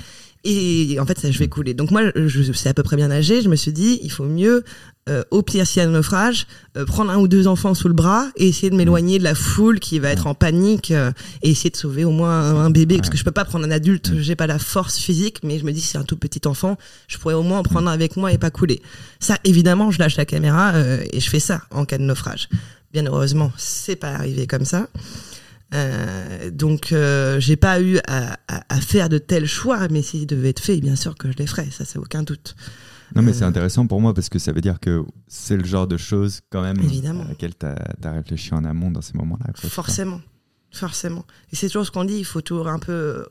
Et 0.50 0.98
en 0.98 1.06
fait, 1.06 1.20
ça, 1.20 1.30
je 1.30 1.38
vais 1.40 1.50
couler. 1.50 1.74
Donc 1.74 1.92
moi, 1.92 2.04
je 2.16 2.54
sais 2.54 2.70
à 2.70 2.74
peu 2.74 2.82
près 2.82 2.96
bien 2.96 3.10
nager. 3.10 3.42
Je 3.42 3.50
me 3.50 3.58
suis 3.58 3.74
dit, 3.74 4.00
il 4.02 4.10
faut 4.10 4.24
mieux, 4.24 4.64
euh, 5.10 5.26
au 5.30 5.42
pire 5.42 5.68
s'il 5.68 5.82
y 5.82 5.86
a 5.86 5.90
un 5.90 5.92
naufrage, 5.92 6.48
euh, 6.78 6.86
prendre 6.86 7.12
un 7.12 7.18
ou 7.18 7.28
deux 7.28 7.48
enfants 7.48 7.74
sous 7.74 7.90
le 7.90 7.94
bras 7.94 8.30
et 8.38 8.48
essayer 8.48 8.70
de 8.70 8.76
m'éloigner 8.76 9.20
de 9.20 9.26
la 9.26 9.36
foule 9.36 9.82
qui 9.82 10.00
va 10.00 10.10
être 10.10 10.26
en 10.26 10.36
panique 10.36 10.92
euh, 10.92 11.12
et 11.42 11.50
essayer 11.50 11.70
de 11.70 11.76
sauver 11.76 12.06
au 12.06 12.12
moins 12.12 12.64
un, 12.64 12.70
bébé 12.70 12.96
parce 12.96 13.10
que 13.10 13.18
je 13.18 13.26
peux 13.26 13.32
pas 13.32 13.44
prendre 13.44 13.66
un 13.66 13.72
adulte, 13.72 14.14
j'ai 14.20 14.38
pas 14.38 14.48
la 14.48 14.58
force 14.58 14.98
physique, 14.98 15.40
mais 15.44 15.60
je 15.60 15.66
me 15.66 15.74
dis 15.74 15.82
si 15.82 15.88
c'est 15.88 15.98
un 15.98 16.04
tout 16.04 16.16
petit 16.16 16.48
enfant, 16.48 16.78
je 17.10 17.18
pourrais 17.18 17.34
au 17.34 17.44
moins 17.44 17.60
en 17.60 17.64
prendre 17.64 17.90
un 17.90 17.94
avec 17.94 18.16
moi 18.16 18.32
et 18.32 18.38
pas 18.38 18.50
couler. 18.50 18.82
Ça, 19.20 19.38
évidemment, 19.44 19.92
je 19.92 20.00
lâche 20.00 20.16
la 20.16 20.26
caméra 20.26 20.80
et 21.12 21.20
je 21.20 21.30
fais 21.30 21.42
ça 21.42 21.64
en 21.72 21.84
cas 21.84 21.98
de 21.98 22.04
naufrage. 22.04 22.48
Bien 22.94 23.06
heureusement, 23.06 23.52
c'est 23.58 23.98
pas 23.98 24.12
arrivé 24.12 24.48
comme 24.48 24.64
ça. 24.64 24.88
Euh, 25.74 26.50
donc 26.50 26.92
euh, 26.92 27.40
j'ai 27.40 27.58
pas 27.58 27.82
eu 27.82 28.00
à, 28.08 28.38
à, 28.48 28.82
faire 28.82 29.10
de 29.10 29.18
tels 29.18 29.48
choix, 29.48 29.88
mais 29.90 30.02
s'ils 30.02 30.28
devaient 30.28 30.50
être 30.50 30.62
faits, 30.62 30.80
bien 30.80 30.96
sûr 30.96 31.16
que 31.16 31.32
je 31.32 31.38
les 31.38 31.48
ferais, 31.48 31.68
ça 31.72 31.84
c'est 31.84 32.00
aucun 32.00 32.24
doute. 32.24 32.56
Non 33.16 33.22
mais 33.22 33.34
c'est 33.34 33.44
euh, 33.44 33.48
intéressant 33.48 33.88
pour 33.88 34.02
moi 34.02 34.14
parce 34.14 34.30
que 34.30 34.40
ça 34.40 34.52
veut 34.52 34.62
dire 34.62 34.80
que 34.80 35.04
c'est 35.28 35.58
le 35.58 35.66
genre 35.66 35.88
de 35.88 35.98
choses 35.98 36.42
quand 36.50 36.62
même 36.62 36.80
Évidemment. 36.80 37.24
à 37.24 37.30
laquelle 37.30 37.54
tu 37.56 37.66
as, 37.66 38.12
réfléchi 38.12 38.54
en 38.54 38.64
amont 38.64 38.92
dans 38.92 39.02
ces 39.02 39.14
moments-là. 39.18 39.52
Forcément, 39.56 40.22
forcément. 40.72 41.26
Et 41.52 41.56
c'est 41.56 41.68
toujours 41.68 41.86
ce 41.86 41.92
qu'on 41.92 42.06
dit, 42.06 42.18
il 42.18 42.26
faut 42.26 42.42
toujours 42.42 42.68
un 42.68 42.80
peu 42.80 43.26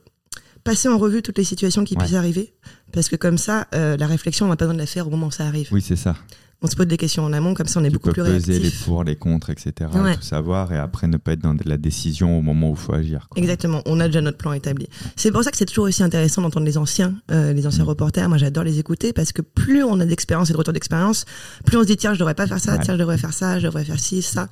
passer 0.64 0.88
en 0.88 0.98
revue 0.98 1.22
toutes 1.22 1.38
les 1.38 1.44
situations 1.44 1.84
qui 1.84 1.94
puissent 1.94 2.14
arriver, 2.14 2.54
parce 2.92 3.08
que 3.08 3.16
comme 3.16 3.38
ça, 3.38 3.68
la 3.72 4.06
réflexion, 4.06 4.46
on 4.46 4.48
n'a 4.48 4.56
pas 4.56 4.64
besoin 4.64 4.74
de 4.74 4.80
la 4.80 4.86
faire 4.86 5.06
au 5.06 5.10
moment 5.10 5.28
où 5.28 5.30
ça 5.30 5.46
arrive. 5.46 5.68
Oui, 5.72 5.80
c'est 5.80 5.96
ça. 5.96 6.16
On 6.62 6.68
se 6.68 6.76
pose 6.76 6.86
des 6.86 6.96
questions 6.96 7.24
en 7.24 7.32
amont, 7.32 7.54
comme 7.54 7.66
ça 7.66 7.80
on 7.80 7.84
est 7.84 7.90
beaucoup 7.90 8.10
plus 8.10 8.22
réactif. 8.22 8.46
peser 8.46 8.58
les 8.58 8.70
pour, 8.70 9.04
les 9.04 9.16
contre, 9.16 9.50
etc. 9.50 9.90
tout 9.92 10.22
savoir 10.22 10.72
et 10.72 10.78
après 10.78 11.06
ne 11.06 11.18
pas 11.18 11.32
être 11.32 11.40
dans 11.40 11.54
la 11.64 11.76
décision 11.76 12.38
au 12.38 12.42
moment 12.42 12.70
où 12.70 12.72
il 12.72 12.78
faut 12.78 12.94
agir. 12.94 13.28
Exactement, 13.36 13.82
on 13.84 14.00
a 14.00 14.06
déjà 14.06 14.22
notre 14.22 14.38
plan 14.38 14.52
établi. 14.52 14.88
C'est 15.16 15.30
pour 15.30 15.44
ça 15.44 15.50
que 15.50 15.56
c'est 15.56 15.66
toujours 15.66 15.84
aussi 15.84 16.02
intéressant 16.02 16.42
d'entendre 16.42 16.66
les 16.66 16.78
anciens, 16.78 17.14
euh, 17.30 17.52
les 17.52 17.66
anciens 17.66 17.84
mm. 17.84 17.88
reporters. 17.88 18.28
Moi 18.28 18.38
j'adore 18.38 18.64
les 18.64 18.78
écouter 18.78 19.12
parce 19.12 19.32
que 19.32 19.42
plus 19.42 19.84
on 19.84 20.00
a 20.00 20.06
d'expérience 20.06 20.48
et 20.48 20.52
de 20.54 20.58
retour 20.58 20.72
d'expérience, 20.72 21.26
plus 21.64 21.76
on 21.76 21.82
se 21.82 21.86
dit 21.86 21.96
tiens 21.96 22.14
je 22.14 22.18
devrais 22.18 22.34
pas 22.34 22.46
faire 22.46 22.60
ça, 22.60 22.78
tiens 22.78 22.94
je 22.94 22.98
devrais 22.98 23.18
faire 23.18 23.34
ça, 23.34 23.58
je 23.58 23.66
devrais 23.66 23.84
faire 23.84 24.00
ci, 24.00 24.22
ça. 24.22 24.48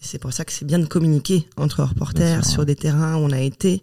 C'est 0.00 0.18
pour 0.18 0.32
ça 0.32 0.44
que 0.44 0.52
c'est 0.52 0.64
bien 0.64 0.78
de 0.78 0.86
communiquer 0.86 1.48
entre 1.56 1.82
reporters 1.82 2.44
sur 2.44 2.64
des 2.64 2.76
terrains 2.76 3.16
où 3.16 3.20
on 3.20 3.30
a 3.30 3.40
été. 3.40 3.82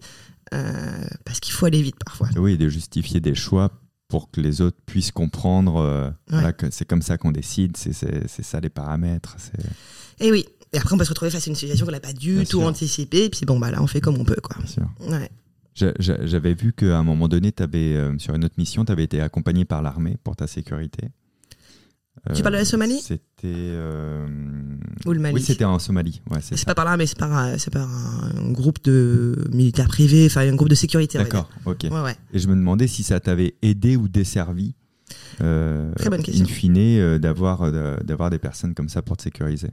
Euh, 0.54 1.06
parce 1.26 1.39
qu'il 1.39 1.54
faut 1.54 1.66
aller 1.66 1.82
vite 1.82 1.95
parfois. 2.06 2.30
Oui, 2.38 2.56
de 2.56 2.70
justifier 2.70 3.20
des 3.20 3.34
choix 3.34 3.72
pour 4.08 4.30
que 4.32 4.39
les 4.41 4.62
autres 4.62 4.78
puissent 4.86 5.12
comprendre 5.12 5.78
euh, 5.78 6.51
que 6.51 6.70
c'est 6.72 6.86
comme 6.86 7.01
ça 7.01 7.18
qu'on 7.18 7.32
décide, 7.32 7.76
c'est 7.78 7.93
ça 8.43 8.60
les 8.60 8.70
paramètres. 8.70 9.36
Et 10.20 10.32
oui, 10.32 10.45
et 10.74 10.78
après 10.78 10.93
on 10.93 10.97
peut 10.97 11.06
se 11.06 11.10
retrouver 11.10 11.32
face 11.32 11.47
à 11.47 11.49
une 11.49 11.56
situation 11.56 11.86
qu'on 11.86 11.91
n'a 11.91 11.99
pas 11.99 12.14
du 12.14 12.45
tout 12.45 12.62
anticipée, 12.62 13.26
et 13.26 13.30
puis 13.30 13.45
bon, 13.45 13.60
bah 13.60 13.72
là 13.72 13.82
on 13.82 13.88
fait 13.88 14.01
comme 14.01 14.18
on 14.18 14.26
peut. 14.26 14.39
Quoi. 14.41 14.58
Ouais. 15.10 15.30
J'avais 15.76 16.53
vu 16.53 16.72
qu'à 16.72 16.97
un 16.97 17.03
moment 17.03 17.28
donné, 17.28 17.53
avais, 17.60 17.95
euh, 17.95 18.18
sur 18.18 18.34
une 18.34 18.45
autre 18.45 18.56
mission, 18.58 18.86
tu 18.86 18.91
avais 18.91 19.03
été 19.03 19.20
accompagné 19.20 19.66
par 19.66 19.82
l'armée 19.82 20.18
pour 20.24 20.36
ta 20.36 20.47
sécurité. 20.47 21.10
Tu 22.34 22.41
parles 22.41 22.56
de 22.56 22.60
la 22.60 22.66
Somalie? 22.66 23.01
C'était. 23.46 23.58
Euh... 23.58 24.28
Ou 25.06 25.12
le 25.12 25.20
Mali 25.20 25.36
Oui, 25.36 25.41
c'était 25.41 25.66
en 25.66 25.80
Somalie. 25.80 26.22
Ouais, 26.30 26.39
c'est 26.41 26.66
pas 26.66 26.76
par 26.76 26.86
là, 26.86 26.98
mais 26.98 27.06
c'est 27.06 27.18
par, 27.18 27.38
euh, 27.38 27.56
par 27.72 27.89
un 27.89 28.52
groupe 28.52 28.84
de 28.84 29.48
militaires 29.52 29.88
privés, 29.88 30.26
enfin 30.26 30.41
un 30.41 30.56
groupe 30.56 30.70
de 30.70 30.76
sécurité. 30.76 31.18
D'accord, 31.18 31.50
ok. 31.66 31.84
Ouais, 31.84 32.02
ouais. 32.02 32.16
Et 32.34 32.39
je 32.39 32.48
me 32.48 32.56
demandais 32.56 32.88
si 32.88 33.04
ça 33.04 33.20
t'avait 33.20 33.56
aidé 33.62 33.98
ou 33.98 34.08
desservi, 34.08 34.74
euh, 35.41 35.93
Très 35.96 36.10
bonne 36.10 36.24
question. 36.24 36.46
in 36.46 36.48
fine, 36.48 36.78
euh, 36.78 37.20
d'avoir 37.20 37.64
euh, 37.64 37.98
d'avoir 38.04 38.30
des 38.30 38.39
personnes 38.39 38.74
comme 38.74 38.89
ça 38.89 39.02
pour 39.02 39.18
te 39.18 39.24
sécuriser. 39.24 39.70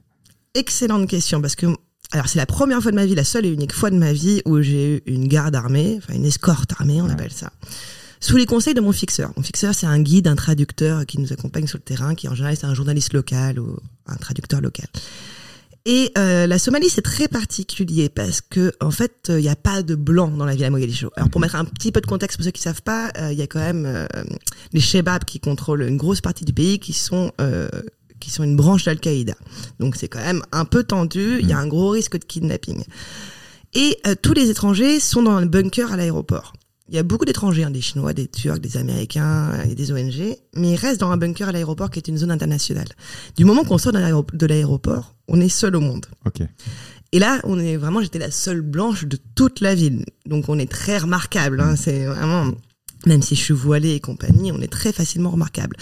Excellente 0.54 1.08
question, 1.08 1.40
parce 1.40 1.56
que 1.56 1.66
alors 2.10 2.28
c'est 2.28 2.38
la 2.38 2.46
première 2.46 2.82
fois 2.82 2.90
de 2.90 2.96
ma 2.96 3.06
vie, 3.06 3.14
la 3.14 3.24
seule 3.24 3.46
et 3.46 3.52
unique 3.52 3.72
fois 3.72 3.90
de 3.90 3.96
ma 3.96 4.12
vie 4.12 4.42
où 4.44 4.60
j'ai 4.60 4.96
eu 4.96 5.02
une 5.06 5.28
garde 5.28 5.54
armée, 5.54 5.98
enfin 5.98 6.14
une 6.14 6.26
escorte 6.26 6.72
armée, 6.72 7.00
on 7.00 7.08
appelle 7.08 7.32
ça 7.32 7.52
sous 8.22 8.36
les 8.36 8.46
conseils 8.46 8.72
de 8.72 8.80
mon 8.80 8.92
fixeur. 8.92 9.32
Mon 9.36 9.42
fixeur, 9.42 9.74
c'est 9.74 9.86
un 9.86 10.00
guide, 10.00 10.28
un 10.28 10.36
traducteur 10.36 11.04
qui 11.04 11.18
nous 11.18 11.32
accompagne 11.32 11.66
sur 11.66 11.76
le 11.76 11.82
terrain, 11.82 12.14
qui 12.14 12.28
en 12.28 12.34
général 12.34 12.56
c'est 12.56 12.66
un 12.66 12.74
journaliste 12.74 13.12
local 13.12 13.58
ou 13.58 13.76
un 14.06 14.16
traducteur 14.16 14.60
local. 14.60 14.86
Et 15.84 16.12
euh, 16.16 16.46
la 16.46 16.60
Somalie, 16.60 16.88
c'est 16.88 17.02
très 17.02 17.26
particulier 17.26 18.08
parce 18.08 18.40
que 18.40 18.72
en 18.80 18.92
fait, 18.92 19.26
il 19.30 19.38
n'y 19.38 19.48
a 19.48 19.56
pas 19.56 19.82
de 19.82 19.96
blanc 19.96 20.28
dans 20.28 20.44
la 20.44 20.54
ville 20.54 20.64
à 20.64 20.70
Mogadiscio. 20.70 21.10
Alors 21.16 21.30
pour 21.30 21.40
mettre 21.40 21.56
un 21.56 21.64
petit 21.64 21.90
peu 21.90 22.00
de 22.00 22.06
contexte 22.06 22.36
pour 22.38 22.44
ceux 22.44 22.52
qui 22.52 22.62
savent 22.62 22.82
pas, 22.82 23.10
il 23.32 23.36
y 23.36 23.42
a 23.42 23.48
quand 23.48 23.58
même 23.58 23.84
euh, 23.86 24.06
les 24.72 24.80
Shebabs 24.80 25.24
qui 25.24 25.40
contrôlent 25.40 25.82
une 25.82 25.96
grosse 25.96 26.20
partie 26.20 26.44
du 26.44 26.52
pays, 26.52 26.78
qui 26.78 26.92
sont 26.92 27.32
euh, 27.40 27.68
qui 28.20 28.30
sont 28.30 28.44
une 28.44 28.54
branche 28.54 28.84
d'Al-Qaïda. 28.84 29.34
Donc 29.80 29.96
c'est 29.96 30.06
quand 30.06 30.20
même 30.20 30.44
un 30.52 30.64
peu 30.64 30.84
tendu. 30.84 31.38
Il 31.40 31.48
y 31.48 31.52
a 31.52 31.58
un 31.58 31.66
gros 31.66 31.90
risque 31.90 32.16
de 32.16 32.24
kidnapping. 32.24 32.84
Et 33.74 33.98
tous 34.20 34.34
les 34.34 34.50
étrangers 34.50 35.00
sont 35.00 35.24
dans 35.24 35.32
un 35.32 35.46
bunker 35.46 35.90
à 35.90 35.96
l'aéroport. 35.96 36.52
Il 36.88 36.94
y 36.94 36.98
a 36.98 37.02
beaucoup 37.02 37.24
d'étrangers, 37.24 37.64
hein, 37.64 37.70
des 37.70 37.80
Chinois, 37.80 38.12
des 38.12 38.26
Turcs, 38.26 38.58
des 38.58 38.76
Américains 38.76 39.52
et 39.64 39.74
des 39.74 39.92
ONG, 39.92 40.36
mais 40.54 40.72
ils 40.72 40.76
restent 40.76 41.00
dans 41.00 41.10
un 41.10 41.16
bunker 41.16 41.48
à 41.48 41.52
l'aéroport 41.52 41.90
qui 41.90 41.98
est 41.98 42.08
une 42.08 42.18
zone 42.18 42.30
internationale. 42.30 42.88
Du 43.36 43.44
moment 43.44 43.64
qu'on 43.64 43.78
sort 43.78 43.92
de 43.92 44.46
l'aéroport, 44.46 45.14
on 45.28 45.40
est 45.40 45.48
seul 45.48 45.76
au 45.76 45.80
monde. 45.80 46.06
Ok. 46.26 46.42
Et 47.12 47.18
là, 47.18 47.40
on 47.44 47.58
est 47.58 47.76
vraiment, 47.76 48.00
j'étais 48.00 48.18
la 48.18 48.30
seule 48.30 48.62
blanche 48.62 49.04
de 49.04 49.18
toute 49.34 49.60
la 49.60 49.74
ville. 49.74 50.04
Donc 50.26 50.48
on 50.48 50.58
est 50.58 50.70
très 50.70 50.98
remarquable. 50.98 51.60
Hein, 51.60 51.76
c'est 51.76 52.06
vraiment, 52.06 52.50
même 53.06 53.22
si 53.22 53.36
je 53.36 53.40
suis 53.42 53.54
voilée 53.54 53.94
et 53.94 54.00
compagnie, 54.00 54.50
on 54.50 54.60
est 54.60 54.72
très 54.72 54.92
facilement 54.92 55.30
remarquable. 55.30 55.76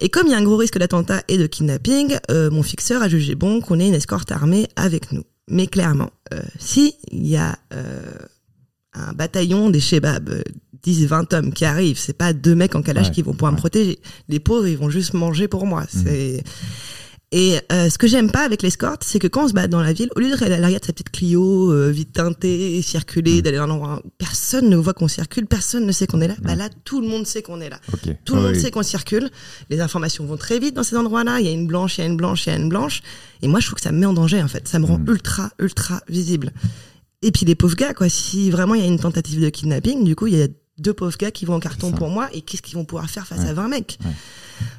Et 0.00 0.08
comme 0.08 0.26
il 0.26 0.30
y 0.30 0.34
a 0.34 0.38
un 0.38 0.42
gros 0.42 0.56
risque 0.56 0.78
d'attentat 0.78 1.22
et 1.28 1.38
de 1.38 1.46
kidnapping, 1.46 2.16
euh, 2.30 2.50
mon 2.50 2.62
fixeur 2.62 3.02
a 3.02 3.08
jugé 3.08 3.34
bon 3.34 3.60
qu'on 3.60 3.80
ait 3.80 3.88
une 3.88 3.94
escorte 3.94 4.30
armée 4.30 4.68
avec 4.76 5.12
nous. 5.12 5.22
Mais 5.48 5.66
clairement, 5.66 6.10
euh, 6.34 6.40
si 6.58 6.96
il 7.10 7.26
y 7.26 7.36
a 7.36 7.58
euh, 7.72 8.02
un 8.94 9.12
bataillon 9.12 9.70
des 9.70 9.80
Shebab, 9.80 10.42
10, 10.82 11.06
20 11.06 11.32
hommes 11.34 11.52
qui 11.52 11.64
arrivent. 11.64 11.98
C'est 11.98 12.16
pas 12.16 12.32
deux 12.32 12.54
mecs 12.54 12.74
en 12.74 12.82
calage 12.82 13.10
qui 13.10 13.22
vont 13.22 13.32
pouvoir 13.32 13.52
me 13.52 13.56
protéger. 13.56 13.98
Les 14.28 14.40
pauvres, 14.40 14.66
ils 14.66 14.78
vont 14.78 14.90
juste 14.90 15.14
manger 15.14 15.48
pour 15.48 15.66
moi. 15.66 15.82
Mhm. 15.82 16.02
C'est 16.04 16.44
et 17.34 17.58
euh, 17.72 17.88
ce 17.88 17.96
que 17.96 18.06
j'aime 18.06 18.30
pas 18.30 18.44
avec 18.44 18.62
l'escorte, 18.62 19.04
c'est 19.04 19.18
que 19.18 19.26
quand 19.26 19.44
on 19.44 19.48
se 19.48 19.54
bat 19.54 19.66
dans 19.66 19.80
la 19.80 19.94
ville, 19.94 20.10
au 20.16 20.20
lieu 20.20 20.28
de 20.28 20.44
à 20.44 20.48
l'arrière 20.58 20.80
de 20.80 20.84
sa 20.84 20.92
petite 20.92 21.10
Clio, 21.10 21.72
euh, 21.72 21.90
vite 21.90 22.12
teintée, 22.12 22.82
circuler, 22.82 23.36
mhm. 23.36 23.40
d'aller 23.40 23.56
dans 23.56 23.64
un 23.64 23.70
endroit 23.70 24.02
où 24.04 24.10
personne 24.18 24.68
ne 24.68 24.76
voit 24.76 24.92
qu'on 24.92 25.08
circule, 25.08 25.46
personne 25.46 25.86
ne 25.86 25.92
sait 25.92 26.06
qu'on 26.06 26.20
est 26.20 26.28
là. 26.28 26.34
Bah 26.42 26.54
là, 26.54 26.68
tout 26.84 27.00
le 27.00 27.08
monde 27.08 27.26
sait 27.26 27.40
qu'on 27.40 27.62
est 27.62 27.70
là. 27.70 27.80
Tout 28.26 28.36
le 28.36 28.42
monde 28.42 28.54
sait 28.54 28.70
qu'on 28.70 28.82
circule. 28.82 29.30
Les 29.70 29.80
informations 29.80 30.26
vont 30.26 30.36
très 30.36 30.58
vite 30.58 30.74
dans 30.74 30.82
ces 30.82 30.94
endroits-là. 30.94 31.40
Il 31.40 31.46
y 31.46 31.48
a 31.48 31.52
une 31.52 31.66
blanche, 31.66 31.96
il 31.96 32.02
y 32.02 32.04
a 32.04 32.06
une 32.06 32.18
blanche, 32.18 32.46
il 32.46 32.50
y 32.50 32.52
a 32.52 32.56
une 32.56 32.68
blanche. 32.68 33.00
Et 33.40 33.48
moi, 33.48 33.60
je 33.60 33.66
trouve 33.66 33.76
que 33.76 33.82
ça 33.82 33.92
me 33.92 33.98
met 33.98 34.06
en 34.06 34.12
danger 34.12 34.42
en 34.42 34.48
fait. 34.48 34.68
Ça 34.68 34.78
me 34.78 34.84
rend 34.84 34.98
mhm. 34.98 35.08
ultra, 35.08 35.50
ultra 35.58 36.02
visible. 36.10 36.52
Et 37.22 37.30
puis 37.30 37.46
les 37.46 37.54
pauvres 37.54 37.76
gars, 37.76 37.94
quoi. 37.94 38.08
Si 38.08 38.50
vraiment 38.50 38.74
il 38.74 38.82
y 38.82 38.84
a 38.84 38.88
une 38.88 38.98
tentative 38.98 39.40
de 39.40 39.48
kidnapping, 39.48 40.04
du 40.04 40.16
coup, 40.16 40.26
il 40.26 40.36
y 40.36 40.42
a 40.42 40.48
deux 40.78 40.92
pauvres 40.92 41.16
gars 41.16 41.30
qui 41.30 41.44
vont 41.44 41.54
en 41.54 41.60
carton 41.60 41.92
pour 41.92 42.08
moi. 42.08 42.28
Et 42.32 42.42
qu'est-ce 42.42 42.62
qu'ils 42.62 42.74
vont 42.74 42.84
pouvoir 42.84 43.08
faire 43.08 43.26
face 43.26 43.46
à 43.46 43.54
20 43.54 43.68
mecs 43.68 43.98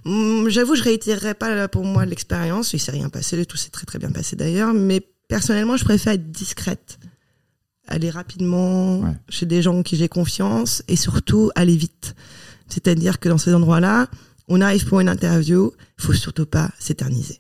hum, 0.05 0.49
J'avoue, 0.49 0.75
je 0.75 0.83
réitérerai 0.83 1.33
pas 1.33 1.67
pour 1.67 1.85
moi 1.85 2.05
l'expérience. 2.05 2.73
Il 2.73 2.79
s'est 2.79 2.91
rien 2.91 3.09
passé, 3.09 3.45
tout 3.45 3.57
s'est 3.57 3.69
très 3.69 3.85
très 3.85 3.99
bien 3.99 4.11
passé 4.11 4.35
d'ailleurs. 4.35 4.73
Mais 4.73 5.01
personnellement, 5.27 5.77
je 5.77 5.85
préfère 5.85 6.13
être 6.13 6.31
discrète. 6.31 6.99
Aller 7.87 8.09
rapidement 8.09 9.15
chez 9.27 9.45
des 9.45 9.61
gens 9.61 9.77
en 9.77 9.83
qui 9.83 9.97
j'ai 9.97 10.07
confiance 10.07 10.83
et 10.87 10.95
surtout 10.95 11.51
aller 11.55 11.75
vite. 11.75 12.15
C'est-à-dire 12.69 13.19
que 13.19 13.29
dans 13.29 13.37
ces 13.37 13.53
endroits-là, 13.53 14.07
on 14.47 14.61
arrive 14.61 14.85
pour 14.85 14.99
une 14.99 15.09
interview, 15.09 15.71
il 15.99 16.03
faut 16.03 16.13
surtout 16.13 16.45
pas 16.45 16.69
s'éterniser. 16.79 17.39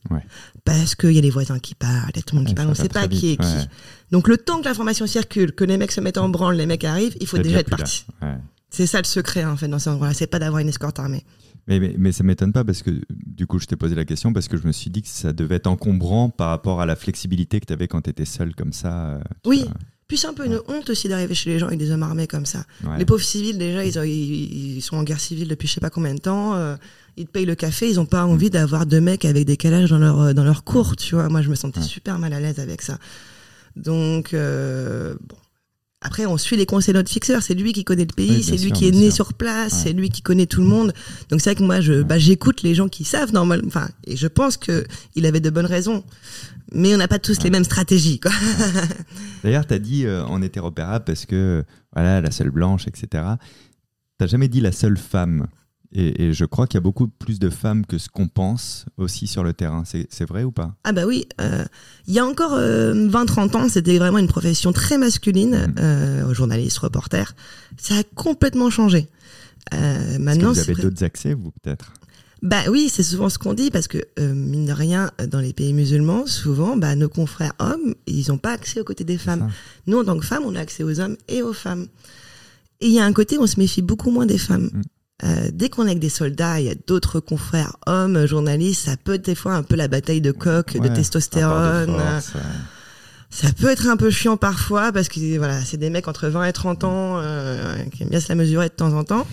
Parce 0.63 0.95
qu'il 0.95 1.11
y 1.11 1.17
a 1.17 1.21
les 1.21 1.29
voisins 1.29 1.59
qui 1.59 1.75
parlent, 1.75 2.09
il 2.13 2.17
y 2.17 2.19
a 2.19 2.23
tout 2.23 2.35
le 2.35 2.41
monde 2.41 2.47
qui 2.47 2.55
parle, 2.55 2.67
on 2.67 2.71
ne 2.71 2.75
sait 2.75 2.89
pas 2.89 3.07
qui 3.07 3.31
est 3.31 3.37
qui. 3.37 3.67
Donc 4.11 4.27
le 4.27 4.37
temps 4.37 4.59
que 4.59 4.65
l'information 4.65 5.07
circule, 5.07 5.53
que 5.53 5.63
les 5.63 5.77
mecs 5.77 5.91
se 5.91 6.01
mettent 6.01 6.17
en 6.17 6.29
branle, 6.29 6.55
les 6.55 6.65
mecs 6.65 6.83
arrivent, 6.83 7.15
il 7.19 7.27
faut 7.27 7.37
déjà 7.37 7.59
être 7.59 7.69
parti. 7.69 8.05
C'est 8.69 8.87
ça 8.87 8.97
le 8.97 9.05
secret 9.05 9.45
en 9.45 9.55
fait 9.55 9.67
dans 9.67 9.79
ces 9.79 9.89
endroits-là, 9.89 10.13
c'est 10.13 10.27
pas 10.27 10.39
d'avoir 10.39 10.59
une 10.59 10.69
escorte 10.69 10.97
armée. 10.97 11.23
Mais, 11.67 11.79
mais, 11.79 11.95
mais 11.97 12.11
ça 12.11 12.23
m'étonne 12.23 12.51
pas 12.51 12.65
parce 12.65 12.81
que 12.81 12.91
du 13.09 13.47
coup 13.47 13.59
je 13.59 13.65
t'ai 13.67 13.75
posé 13.75 13.95
la 13.95 14.03
question 14.03 14.33
parce 14.33 14.47
que 14.47 14.57
je 14.57 14.67
me 14.67 14.73
suis 14.73 14.89
dit 14.89 15.01
que 15.01 15.07
ça 15.07 15.31
devait 15.31 15.55
être 15.55 15.67
encombrant 15.67 16.29
par 16.29 16.49
rapport 16.49 16.81
à 16.81 16.85
la 16.85 16.95
flexibilité 16.95 17.59
que 17.59 17.65
tu 17.65 17.73
avais 17.73 17.87
quand 17.87 18.01
tu 18.01 18.09
étais 18.09 18.25
seul 18.25 18.53
comme 18.55 18.73
ça. 18.73 19.05
Euh, 19.05 19.21
oui, 19.45 19.65
puis 20.13 20.19
c'est 20.19 20.27
un 20.27 20.35
peu 20.35 20.45
une 20.45 20.61
honte 20.67 20.91
aussi 20.91 21.09
d'arriver 21.09 21.33
chez 21.33 21.49
les 21.49 21.57
gens 21.57 21.65
avec 21.65 21.79
des 21.79 21.89
hommes 21.89 22.03
armés 22.03 22.27
comme 22.27 22.45
ça. 22.45 22.65
Les 22.99 23.05
pauvres 23.05 23.23
civils, 23.23 23.57
déjà, 23.57 24.05
ils, 24.05 24.75
ils, 24.77 24.81
sont 24.83 24.95
en 24.95 25.01
guerre 25.01 25.19
civile 25.19 25.47
depuis 25.47 25.67
je 25.67 25.73
sais 25.73 25.81
pas 25.81 25.89
combien 25.89 26.13
de 26.13 26.19
temps. 26.19 26.53
Euh, 26.53 26.75
ils 27.17 27.25
te 27.25 27.31
payent 27.31 27.47
le 27.47 27.55
café, 27.55 27.89
ils 27.89 27.99
ont 27.99 28.05
pas 28.05 28.23
envie 28.23 28.51
d'avoir 28.51 28.85
deux 28.85 29.01
mecs 29.01 29.25
avec 29.25 29.45
des 29.45 29.57
calages 29.57 29.89
dans 29.89 29.97
leur 29.97 30.21
euh, 30.21 30.33
dans 30.33 30.43
leur 30.43 30.63
cours, 30.63 30.95
tu 30.97 31.15
vois. 31.15 31.29
Moi, 31.29 31.41
je 31.41 31.49
me 31.49 31.55
sentais 31.55 31.81
super 31.81 32.19
mal 32.19 32.31
à 32.31 32.39
l'aise 32.39 32.59
avec 32.59 32.83
ça. 32.83 32.99
Donc 33.75 34.35
euh, 34.35 35.15
bon. 35.19 35.35
Après, 36.03 36.25
on 36.25 36.37
suit 36.37 36.57
les 36.57 36.65
conseils 36.65 36.93
de 36.93 36.99
notre 36.99 37.09
fixeur. 37.09 37.41
C'est 37.41 37.53
lui 37.53 37.73
qui 37.73 37.83
connaît 37.83 38.05
le 38.05 38.13
pays, 38.13 38.43
c'est 38.43 38.57
lui 38.57 38.71
qui 38.71 38.87
est 38.87 38.91
né 38.91 39.09
sur 39.09 39.33
place, 39.33 39.83
c'est 39.83 39.93
lui 39.93 40.09
qui 40.09 40.21
connaît 40.21 40.45
tout 40.45 40.61
le 40.61 40.67
monde. 40.67 40.93
Donc 41.29 41.41
c'est 41.41 41.51
vrai 41.51 41.55
que 41.55 41.63
moi, 41.63 41.81
je, 41.81 42.03
bah, 42.03 42.19
j'écoute 42.19 42.61
les 42.61 42.75
gens 42.75 42.89
qui 42.89 43.05
savent 43.05 43.33
normalement. 43.33 43.67
Enfin, 43.67 43.87
et 44.05 44.15
je 44.15 44.27
pense 44.27 44.57
que 44.57 44.85
il 45.15 45.25
avait 45.25 45.39
de 45.39 45.49
bonnes 45.49 45.65
raisons 45.65 46.03
mais 46.73 46.93
on 46.93 46.97
n'a 46.97 47.07
pas 47.07 47.19
tous 47.19 47.43
les 47.43 47.49
mêmes 47.49 47.63
stratégies. 47.63 48.19
Quoi. 48.19 48.31
D'ailleurs, 49.43 49.65
tu 49.65 49.73
as 49.73 49.79
dit 49.79 50.05
euh, 50.05 50.23
on 50.27 50.41
était 50.41 50.59
repérable 50.59 51.05
parce 51.05 51.25
que 51.25 51.63
voilà, 51.93 52.19
la 52.21 52.31
seule 52.31 52.49
blanche, 52.49 52.87
etc. 52.87 53.23
Tu 54.19 54.27
jamais 54.27 54.47
dit 54.47 54.61
la 54.61 54.71
seule 54.71 54.97
femme. 54.97 55.47
Et, 55.95 56.33
je 56.33 56.45
crois 56.45 56.65
qu'il 56.65 56.77
y 56.77 56.79
a 56.79 56.81
beaucoup 56.81 57.07
plus 57.07 57.37
de 57.39 57.49
femmes 57.49 57.85
que 57.85 57.97
ce 57.97 58.09
qu'on 58.09 58.27
pense 58.27 58.85
aussi 58.97 59.27
sur 59.27 59.43
le 59.43 59.53
terrain. 59.53 59.83
C'est 59.85 60.25
vrai 60.27 60.43
ou 60.43 60.51
pas? 60.51 60.75
Ah 60.83 60.91
bah 60.91 61.05
oui. 61.05 61.25
Euh, 61.39 61.65
il 62.07 62.13
y 62.13 62.19
a 62.19 62.25
encore 62.25 62.57
20-30 62.57 62.59
euh, 62.59 63.57
ans, 63.57 63.69
c'était 63.69 63.97
vraiment 63.99 64.17
une 64.17 64.27
profession 64.27 64.71
très 64.73 64.97
masculine, 64.97 65.73
mmh. 65.77 66.33
journaliste, 66.33 66.79
reporter. 66.79 67.35
Ça 67.77 67.95
a 67.95 68.03
complètement 68.15 68.69
changé. 68.69 69.07
maintenant, 69.71 70.53
que 70.53 70.59
vous 70.59 70.59
avez 70.59 70.81
d'autres 70.81 71.03
accès, 71.03 71.33
vous 71.33 71.51
peut-être? 71.61 71.93
Bah 72.43 72.63
oui, 72.69 72.89
c'est 72.89 73.03
souvent 73.03 73.29
ce 73.29 73.39
qu'on 73.39 73.53
dit 73.53 73.71
parce 73.71 73.87
que 73.87 73.99
euh, 74.19 74.33
mine 74.33 74.65
de 74.65 74.73
rien, 74.73 75.11
dans 75.29 75.39
les 75.39 75.53
pays 75.53 75.71
musulmans, 75.71 76.27
souvent, 76.27 76.75
bah, 76.75 76.93
nos 76.97 77.07
confrères 77.07 77.53
hommes, 77.59 77.95
ils 78.05 78.25
n'ont 78.27 78.37
pas 78.37 78.51
accès 78.51 78.81
aux 78.81 78.83
côtés 78.83 79.05
des 79.05 79.17
femmes. 79.17 79.49
Nous, 79.87 79.97
en 79.97 80.03
tant 80.03 80.19
que 80.19 80.25
femmes, 80.25 80.43
on 80.45 80.53
a 80.53 80.59
accès 80.59 80.83
aux 80.83 80.99
hommes 80.99 81.15
et 81.29 81.41
aux 81.41 81.53
femmes. 81.53 81.87
Et 82.81 82.87
il 82.87 82.93
y 82.93 82.99
a 82.99 83.05
un 83.05 83.13
côté 83.13 83.37
où 83.37 83.43
on 83.43 83.47
se 83.47 83.57
méfie 83.57 83.81
beaucoup 83.81 84.11
moins 84.11 84.25
des 84.25 84.37
femmes. 84.37 84.69
Mm. 84.73 84.81
Euh, 85.23 85.49
dès 85.53 85.69
qu'on 85.69 85.83
est 85.83 85.91
avec 85.91 85.99
des 85.99 86.09
soldats, 86.09 86.59
il 86.59 86.65
y 86.65 86.69
a 86.69 86.75
d'autres 86.87 87.19
confrères 87.19 87.77
hommes, 87.85 88.25
journalistes, 88.25 88.85
ça 88.85 88.97
peut 88.97 89.13
être 89.13 89.25
des 89.25 89.35
fois 89.35 89.53
un 89.53 89.63
peu 89.63 89.75
la 89.75 89.87
bataille 89.87 90.21
de 90.21 90.31
coq, 90.31 90.77
de 90.77 90.87
testostérone. 90.89 91.97
ça 93.29 93.47
peut 93.53 93.69
être 93.69 93.87
un 93.87 93.95
peu 93.95 94.09
chiant 94.09 94.37
parfois 94.37 94.91
parce 94.91 95.07
que 95.07 95.37
voilà, 95.37 95.63
c'est 95.63 95.77
des 95.77 95.89
mecs 95.89 96.07
entre 96.07 96.27
20 96.27 96.45
et 96.45 96.53
30 96.53 96.83
ans 96.83 97.17
euh, 97.17 97.75
qui 97.93 98.03
aiment 98.03 98.09
bien 98.09 98.19
se 98.19 98.29
la 98.29 98.35
mesurer 98.35 98.67
de 98.67 98.73
temps 98.73 98.93
en 98.93 99.03
temps. 99.03 99.25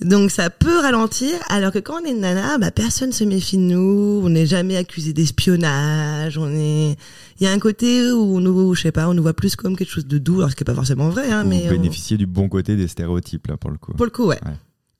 Donc 0.00 0.30
ça 0.30 0.48
peut 0.48 0.78
ralentir, 0.80 1.30
alors 1.48 1.72
que 1.72 1.80
quand 1.80 2.00
on 2.00 2.04
est 2.04 2.12
une 2.12 2.20
nana, 2.20 2.58
bah, 2.58 2.70
personne 2.70 3.12
se 3.12 3.24
méfie 3.24 3.56
de 3.56 3.62
nous, 3.62 4.20
on 4.24 4.28
n'est 4.28 4.46
jamais 4.46 4.76
accusé 4.76 5.12
d'espionnage, 5.12 6.38
on 6.38 6.52
est... 6.52 6.96
Il 7.40 7.44
y 7.44 7.46
a 7.46 7.52
un 7.52 7.58
côté 7.58 8.10
où 8.10 8.36
on 8.36 8.40
nous, 8.40 8.74
je 8.74 8.82
sais 8.82 8.92
pas, 8.92 9.08
on 9.08 9.14
nous 9.14 9.22
voit 9.22 9.34
plus 9.34 9.56
comme 9.56 9.76
quelque 9.76 9.90
chose 9.90 10.06
de 10.06 10.18
doux, 10.18 10.38
alors 10.38 10.50
ce 10.50 10.56
qui 10.56 10.62
est 10.62 10.64
pas 10.64 10.74
forcément 10.74 11.08
vrai. 11.08 11.30
Hein, 11.30 11.44
mais 11.44 11.68
bénéficier 11.68 12.16
du 12.16 12.26
bon 12.26 12.48
côté 12.48 12.76
des 12.76 12.86
stéréotypes, 12.86 13.48
là, 13.48 13.56
pour 13.56 13.70
le 13.70 13.78
coup. 13.78 13.92
Pour 13.92 14.06
le 14.06 14.10
coup, 14.10 14.26
ouais. 14.26 14.38
Ouais, 14.44 14.52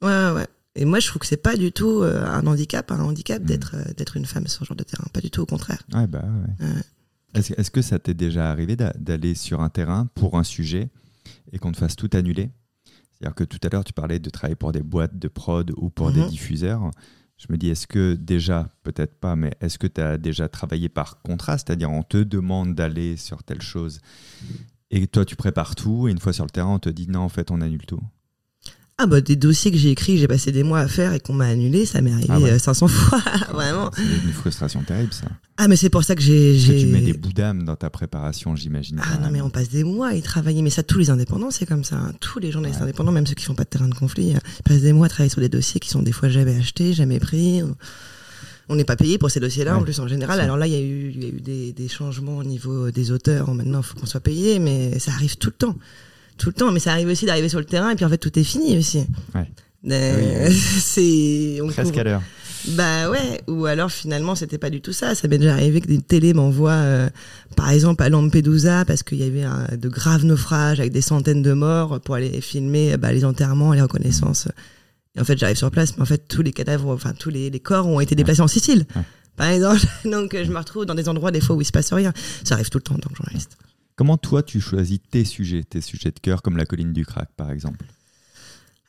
ouais. 0.03 0.31
ouais. 0.33 0.47
Et 0.75 0.85
moi, 0.85 1.01
je 1.01 1.09
trouve 1.09 1.21
que 1.21 1.27
c'est 1.27 1.43
pas 1.43 1.57
du 1.57 1.73
tout 1.73 2.03
euh, 2.03 2.25
un 2.25 2.47
handicap, 2.47 2.91
un 2.93 3.01
handicap 3.01 3.43
mm. 3.43 3.47
d'être 3.47 3.75
euh, 3.75 3.93
d'être 3.97 4.17
une 4.17 4.27
femme 4.27 4.47
sur 4.47 4.61
ce 4.61 4.65
genre 4.67 4.77
de 4.77 4.85
terrain. 4.85 5.05
Pas 5.13 5.21
du 5.21 5.31
tout, 5.31 5.41
au 5.41 5.47
contraire. 5.47 5.83
Ouais, 5.93 6.07
bah, 6.07 6.25
Est-ce, 7.35 7.53
est 7.53 7.71
que 7.71 7.83
ça 7.83 7.99
t'est 7.99 8.15
déjà 8.15 8.51
arrivé 8.51 8.77
d'aller 8.77 9.35
sur 9.35 9.61
un 9.61 9.71
terrain 9.71 10.09
pour 10.15 10.39
un 10.39 10.45
sujet 10.45 10.89
et 11.53 11.59
qu'on 11.59 11.73
te 11.73 11.79
fasse 11.79 11.97
tout 11.97 12.11
annuler? 12.13 12.51
C'est-à-dire 13.13 13.35
que 13.35 13.45
tout 13.45 13.59
à 13.65 13.69
l'heure, 13.69 13.83
tu 13.83 13.93
parlais 13.93 14.21
de 14.21 14.31
travailler 14.31 14.55
pour 14.55 14.71
des 14.71 14.83
boîtes 14.83 15.19
de 15.19 15.27
prod 15.27 15.73
ou 15.77 15.91
pour 15.91 16.13
des 16.13 16.21
mm-hmm. 16.21 16.29
diffuseurs. 16.29 16.91
Je 17.37 17.47
me 17.51 17.57
dis, 17.57 17.69
est-ce 17.71 17.87
que 17.87 18.15
déjà, 18.15 18.69
peut-être 18.85 19.15
pas, 19.15 19.35
mais 19.35 19.55
est-ce 19.61 19.79
que 19.79 19.87
tu 19.87 20.01
as 20.01 20.19
déjà 20.19 20.49
travaillé 20.49 20.89
par 20.89 21.23
contrat? 21.23 21.59
C'est-à-dire, 21.59 21.91
on 21.91 22.03
te 22.03 22.19
demande 22.19 22.75
d'aller 22.75 23.17
sur 23.17 23.43
telle 23.43 23.63
chose 23.63 24.01
et 24.91 25.07
toi, 25.07 25.25
tu 25.25 25.37
prépares 25.37 25.75
tout, 25.75 26.09
et 26.09 26.11
une 26.11 26.19
fois 26.19 26.33
sur 26.33 26.45
le 26.45 26.51
terrain, 26.51 26.75
on 26.75 26.79
te 26.79 26.89
dit 26.89 27.09
non, 27.09 27.21
en 27.21 27.29
fait, 27.29 27.51
on 27.51 27.61
annule 27.61 27.85
tout. 27.85 28.01
Ah 29.01 29.07
bah 29.07 29.21
des 29.21 29.37
dossiers 29.37 29.71
que 29.71 29.77
j'ai 29.77 29.91
écrits, 29.91 30.15
que 30.15 30.21
j'ai 30.21 30.27
passé 30.27 30.51
des 30.51 30.65
mois 30.65 30.81
à 30.81 30.89
faire 30.89 31.13
et 31.13 31.21
qu'on 31.21 31.33
m'a 31.33 31.47
annulé, 31.47 31.87
ça 31.87 32.01
m'est 32.01 32.13
arrivé 32.13 32.59
500 32.59 32.87
ah 32.87 32.89
fois, 32.89 33.23
vraiment. 33.53 33.93
C'est 33.95 34.03
une 34.03 34.33
frustration 34.33 34.83
terrible 34.83 35.13
ça. 35.13 35.27
Ah 35.57 35.69
mais 35.69 35.77
c'est 35.77 35.89
pour 35.89 36.03
ça 36.03 36.17
que 36.17 36.21
j'ai... 36.21 36.59
Tu 36.59 36.87
mets 36.87 37.01
des 37.01 37.13
bouts 37.13 37.33
d'âme 37.33 37.65
dans 37.65 37.77
ta 37.77 37.91
préparation, 37.91 38.57
j'imagine. 38.57 39.01
Ah 39.05 39.19
non 39.23 39.31
mais 39.31 39.41
on 39.41 39.51
passe 39.51 39.69
des 39.69 39.85
mois 39.85 40.09
à 40.09 40.15
y 40.15 40.23
travailler, 40.23 40.63
mais 40.63 40.71
ça 40.71 40.83
tous 40.83 40.99
les 40.99 41.11
indépendants 41.11 41.53
c'est 41.53 41.65
comme 41.65 41.85
ça, 41.85 41.95
hein. 41.95 42.13
tous 42.19 42.41
les 42.41 42.51
journalistes 42.51 42.83
indépendants, 42.83 43.13
même 43.13 43.27
ceux 43.27 43.35
qui 43.35 43.45
font 43.45 43.55
pas 43.55 43.63
de 43.63 43.69
terrain 43.69 43.87
de 43.87 43.95
conflit, 43.95 44.35
euh, 44.35 44.41
passent 44.65 44.83
des 44.83 44.93
mois 44.93 45.07
à 45.07 45.09
travailler 45.09 45.31
sur 45.31 45.41
des 45.41 45.49
dossiers 45.49 45.79
qui 45.79 45.91
sont 45.91 46.03
des 46.03 46.13
fois 46.13 46.29
jamais 46.29 46.57
achetés, 46.57 46.93
jamais 46.93 47.21
pris. 47.21 47.63
On 48.69 48.75
n'est 48.75 48.85
pas 48.85 48.97
payé 48.97 49.17
pour 49.17 49.31
ces 49.31 49.39
dossiers-là 49.39 49.79
en 49.79 49.83
plus 49.83 50.01
en 50.01 50.09
général. 50.09 50.41
Alors 50.41 50.57
là 50.57 50.67
il 50.67 50.73
y 50.73 50.77
a 50.77 50.81
eu, 50.81 51.13
y 51.13 51.25
a 51.25 51.29
eu 51.29 51.41
des, 51.41 51.73
des 51.73 51.89
changements 51.89 52.39
au 52.39 52.45
niveau 52.45 52.91
des 52.91 53.13
auteurs, 53.13 53.55
maintenant 53.55 53.79
il 53.79 53.85
faut 53.85 53.97
qu'on 53.97 54.07
soit 54.07 54.19
payé, 54.19 54.59
mais 54.59 54.99
ça 54.99 55.13
arrive 55.13 55.37
tout 55.37 55.51
le 55.51 55.67
temps 55.67 55.77
tout 56.39 56.49
le 56.49 56.55
temps, 56.55 56.73
mais 56.73 56.81
ça 56.81 56.93
arrive 56.93 57.09
aussi 57.09 57.27
d'arriver 57.27 57.49
sur 57.49 57.59
le 57.59 57.65
terrain 57.65 57.91
et 57.91 57.97
puis 57.97 58.05
en 58.05 58.09
fait 58.09 58.19
tout 58.19 58.37
est 58.39 58.45
fini 58.45 58.79
aussi. 58.79 59.05
Ouais. 59.35 59.47
Euh, 59.91 60.51
c'est 60.81 61.61
presque 61.69 61.97
à 61.99 62.05
l'heure. 62.05 62.23
Bah 62.69 63.09
ouais, 63.09 63.41
ou 63.47 63.67
alors 63.67 63.91
finalement 63.91 64.35
c'était 64.35 64.59
pas 64.59 64.71
du 64.71 64.81
tout 64.81 64.93
ça. 64.93 65.15
Ça 65.15 65.29
m'est 65.29 65.39
déjà 65.39 65.53
arrivé 65.53 65.81
que 65.81 65.87
des 65.87 66.01
télés 66.01 66.35
m'envoient, 66.35 66.73
euh, 66.73 67.09
par 67.57 67.71
exemple 67.71 68.03
à 68.03 68.09
Lampedusa, 68.09 68.85
parce 68.85 69.03
qu'il 69.03 69.19
y 69.19 69.23
avait 69.23 69.45
un, 69.45 69.67
de 69.77 69.89
graves 69.89 70.25
naufrages 70.25 70.81
avec 70.81 70.93
des 70.93 71.01
centaines 71.01 71.43
de 71.43 71.53
morts 71.53 72.01
pour 72.01 72.17
aller 72.17 72.41
filmer 72.41 72.97
bah, 72.97 73.13
les 73.13 73.25
enterrements, 73.25 73.73
les 73.73 73.83
reconnaissances. 73.83 74.49
Et 75.17 75.21
en 75.21 75.25
fait 75.25 75.39
j'arrive 75.39 75.57
sur 75.57 75.71
place, 75.71 75.97
mais 75.97 76.03
en 76.03 76.07
fait 76.07 76.27
tous 76.29 76.43
les 76.43 76.53
cadavres, 76.53 76.93
enfin 76.93 77.13
tous 77.17 77.31
les, 77.31 77.49
les 77.49 77.61
corps 77.61 77.87
ont 77.87 78.01
été 78.01 78.15
déplacés 78.17 78.43
en 78.43 78.49
Sicile, 78.49 78.87
par 79.37 79.49
exemple. 79.49 79.81
Donc 80.05 80.37
je 80.37 80.51
me 80.51 80.59
retrouve 80.59 80.85
dans 80.85 80.97
des 80.97 81.09
endroits 81.09 81.31
des 81.31 81.41
fois 81.41 81.55
où 81.55 81.61
il 81.61 81.67
se 81.67 81.73
passe 81.73 81.93
rien. 81.93 82.13
Ça 82.43 82.55
arrive 82.55 82.71
tout 82.71 82.79
le 82.79 82.83
temps 82.83 82.95
en 82.95 82.99
tant 82.99 83.11
que 83.11 83.17
journaliste. 83.17 83.57
Comment 83.99 84.17
toi 84.17 84.45
tu 84.45 84.61
choisis 84.61 85.01
tes 85.11 85.25
sujets, 85.25 85.65
tes 85.65 85.81
sujets 85.81 86.13
de 86.13 86.21
cœur, 86.21 86.41
comme 86.41 86.57
la 86.57 86.65
colline 86.65 86.93
du 86.93 87.05
crack 87.05 87.31
par 87.37 87.51
exemple? 87.51 87.85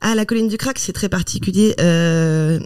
Ah, 0.01 0.13
la 0.13 0.23
colline 0.23 0.47
du 0.47 0.57
crack, 0.57 0.77
c'est 0.77 0.93
très 0.93 1.09
particulier. 1.09 1.73
Euh, 1.81 2.59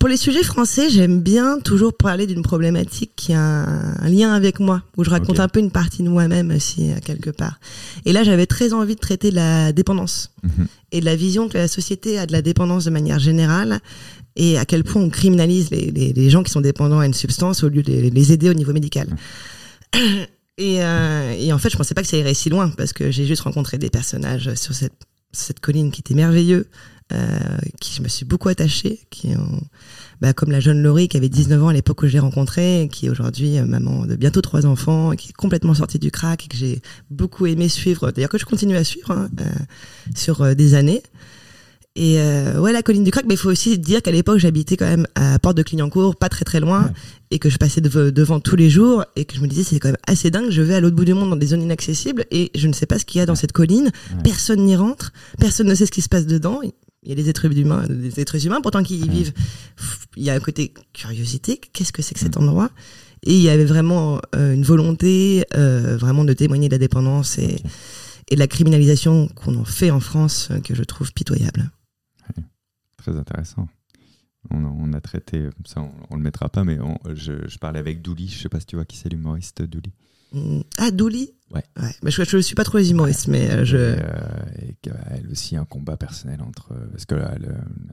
pour 0.00 0.08
les 0.08 0.16
sujets 0.16 0.42
français, 0.42 0.88
j'aime 0.88 1.20
bien 1.20 1.60
toujours 1.60 1.94
parler 1.94 2.26
d'une 2.26 2.40
problématique 2.40 3.12
qui 3.14 3.34
a 3.34 3.40
un, 3.40 4.08
lien 4.08 4.32
avec 4.32 4.60
moi, 4.60 4.82
où 4.96 5.04
je 5.04 5.10
raconte 5.10 5.38
un 5.40 5.48
peu 5.48 5.60
une 5.60 5.70
partie 5.70 6.02
de 6.02 6.08
moi-même 6.08 6.50
aussi, 6.52 6.90
quelque 7.04 7.28
part. 7.28 7.60
Et 8.06 8.14
là, 8.14 8.24
j'avais 8.24 8.46
très 8.46 8.72
envie 8.72 8.94
de 8.94 9.00
traiter 9.00 9.30
la 9.30 9.72
dépendance 9.74 10.32
mhm. 10.42 10.66
et 10.90 11.00
de 11.00 11.04
la 11.04 11.16
vision 11.16 11.50
que 11.50 11.58
la 11.58 11.68
société 11.68 12.18
a 12.18 12.24
de 12.24 12.32
la 12.32 12.40
dépendance 12.40 12.86
de 12.86 12.90
manière 12.90 13.18
générale 13.18 13.80
et 14.36 14.56
à 14.56 14.64
quel 14.64 14.84
point 14.84 15.02
on 15.02 15.10
criminalise 15.10 15.70
les, 15.70 15.90
les, 15.90 16.30
gens 16.30 16.42
qui 16.42 16.50
sont 16.50 16.62
dépendants 16.62 17.00
à 17.00 17.06
une 17.06 17.14
substance 17.14 17.62
au 17.62 17.68
lieu 17.68 17.82
de 17.82 17.92
les, 17.92 18.32
aider 18.32 18.48
au 18.48 18.54
niveau 18.54 18.72
médical. 18.72 19.06
Et, 20.56 20.82
euh, 20.84 21.34
et, 21.36 21.52
en 21.52 21.58
fait, 21.58 21.70
je 21.70 21.76
pensais 21.76 21.94
pas 21.94 22.02
que 22.02 22.08
ça 22.08 22.16
irait 22.16 22.34
si 22.34 22.48
loin 22.48 22.70
parce 22.70 22.92
que 22.92 23.10
j'ai 23.10 23.26
juste 23.26 23.42
rencontré 23.42 23.78
des 23.78 23.90
personnages 23.90 24.54
sur 24.54 24.74
cette, 24.74 24.94
cette 25.32 25.60
colline 25.60 25.90
qui 25.90 26.00
étaient 26.00 26.14
merveilleux, 26.14 26.68
euh, 27.12 27.58
qui 27.80 27.94
je 27.94 28.02
me 28.02 28.08
suis 28.08 28.24
beaucoup 28.24 28.48
attachée, 28.48 29.00
qui 29.10 29.36
ont, 29.36 29.60
bah, 30.20 30.32
comme 30.32 30.50
la 30.50 30.60
jeune 30.60 30.82
Laurie 30.82 31.08
qui 31.08 31.16
avait 31.16 31.28
19 31.28 31.62
ans 31.62 31.68
à 31.68 31.72
l'époque 31.72 32.02
où 32.02 32.06
je 32.06 32.12
l'ai 32.12 32.18
rencontrée, 32.18 32.88
qui 32.90 33.06
est 33.06 33.08
aujourd'hui 33.10 33.58
euh, 33.58 33.66
maman 33.66 34.06
de 34.06 34.16
bientôt 34.16 34.40
trois 34.40 34.64
enfants, 34.64 35.10
qui 35.12 35.30
est 35.30 35.32
complètement 35.32 35.74
sortie 35.74 35.98
du 35.98 36.10
crack 36.10 36.44
et 36.44 36.48
que 36.48 36.56
j'ai 36.56 36.80
beaucoup 37.10 37.46
aimé 37.46 37.68
suivre, 37.68 38.10
d'ailleurs 38.10 38.30
que 38.30 38.38
je 38.38 38.46
continue 38.46 38.76
à 38.76 38.84
suivre 38.84 39.10
hein, 39.10 39.28
euh, 39.40 39.44
sur 40.14 40.40
euh, 40.40 40.54
des 40.54 40.74
années. 40.74 41.02
Et 41.96 42.18
euh, 42.18 42.58
ouais, 42.58 42.72
la 42.72 42.82
colline 42.82 43.04
du 43.04 43.12
crack, 43.12 43.24
mais 43.26 43.34
il 43.34 43.36
faut 43.36 43.50
aussi 43.50 43.78
dire 43.78 44.02
qu'à 44.02 44.10
l'époque, 44.10 44.38
j'habitais 44.38 44.76
quand 44.76 44.86
même 44.86 45.06
à 45.14 45.38
Porte 45.38 45.56
de 45.56 45.62
Clignancourt, 45.62 46.16
pas 46.16 46.28
très 46.28 46.44
très 46.44 46.58
loin, 46.58 46.90
et 47.30 47.38
que 47.38 47.48
je 47.48 47.56
passais 47.56 47.80
devant 47.80 48.40
tous 48.40 48.56
les 48.56 48.68
jours, 48.68 49.04
et 49.14 49.24
que 49.24 49.36
je 49.36 49.40
me 49.40 49.46
disais, 49.46 49.62
c'est 49.62 49.78
quand 49.78 49.88
même 49.88 49.96
assez 50.08 50.30
dingue, 50.30 50.50
je 50.50 50.60
vais 50.60 50.74
à 50.74 50.80
l'autre 50.80 50.96
bout 50.96 51.04
du 51.04 51.14
monde 51.14 51.30
dans 51.30 51.36
des 51.36 51.46
zones 51.46 51.62
inaccessibles, 51.62 52.24
et 52.32 52.50
je 52.56 52.66
ne 52.66 52.72
sais 52.72 52.86
pas 52.86 52.98
ce 52.98 53.04
qu'il 53.04 53.20
y 53.20 53.22
a 53.22 53.26
dans 53.26 53.36
cette 53.36 53.52
colline, 53.52 53.92
personne 54.24 54.64
n'y 54.64 54.74
rentre, 54.74 55.12
personne 55.38 55.68
ne 55.68 55.74
sait 55.76 55.86
ce 55.86 55.92
qui 55.92 56.02
se 56.02 56.08
passe 56.08 56.26
dedans, 56.26 56.60
il 57.04 57.10
y 57.10 57.12
a 57.12 57.14
des 57.14 57.28
êtres 57.28 57.44
humains, 57.44 57.84
des 57.88 58.18
êtres 58.18 58.44
humains 58.44 58.60
pourtant 58.60 58.82
qui 58.82 58.98
y 58.98 59.08
vivent. 59.08 59.32
Il 60.16 60.24
y 60.24 60.30
a 60.30 60.34
un 60.34 60.40
côté 60.40 60.72
curiosité, 60.94 61.60
qu'est-ce 61.72 61.92
que 61.92 62.02
c'est 62.02 62.14
que 62.14 62.20
cet 62.20 62.38
endroit? 62.38 62.70
Et 63.24 63.34
il 63.34 63.42
y 63.42 63.50
avait 63.50 63.64
vraiment 63.64 64.20
euh, 64.34 64.54
une 64.54 64.64
volonté, 64.64 65.44
euh, 65.54 65.96
vraiment 65.98 66.24
de 66.24 66.32
témoigner 66.32 66.68
de 66.68 66.74
la 66.74 66.78
dépendance 66.78 67.38
et, 67.38 67.56
et 68.30 68.34
de 68.34 68.40
la 68.40 68.46
criminalisation 68.46 69.28
qu'on 69.28 69.56
en 69.56 69.64
fait 69.64 69.90
en 69.90 70.00
France, 70.00 70.48
euh, 70.50 70.60
que 70.60 70.74
je 70.74 70.82
trouve 70.82 71.12
pitoyable. 71.12 71.70
Très 73.04 73.18
intéressant. 73.18 73.68
On, 74.50 74.92
a 74.94 75.00
traité, 75.02 75.48
ça 75.66 75.82
on, 75.82 76.14
ne 76.14 76.18
le 76.18 76.22
mettra 76.22 76.48
pas, 76.48 76.64
mais 76.64 76.78
je, 77.14 77.58
parlais 77.58 77.78
avec 77.78 78.00
Douli, 78.00 78.28
je 78.28 78.38
sais 78.38 78.48
pas 78.48 78.60
si 78.60 78.66
tu 78.66 78.76
vois 78.76 78.86
qui 78.86 78.96
c'est 78.96 79.10
l'humoriste 79.10 79.60
Douli. 79.60 79.92
Mm. 80.32 80.60
Ah, 80.78 80.90
Douli? 80.90 81.34
Ouais. 81.50 81.62
Mais 82.02 82.10
je 82.10 82.36
ne 82.36 82.42
suis 82.42 82.54
pas 82.54 82.64
trop 82.64 82.78
les 82.78 82.92
humoristes, 82.92 83.28
mais 83.28 83.50
euh, 83.50 83.64
je. 83.66 83.76
Et, 83.76 84.76
euh, 84.88 84.94
elle 85.10 85.28
aussi 85.30 85.54
un 85.56 85.66
combat 85.66 85.98
personnel 85.98 86.40
entre. 86.40 86.74
Parce 86.92 87.04
qu'elle 87.04 87.28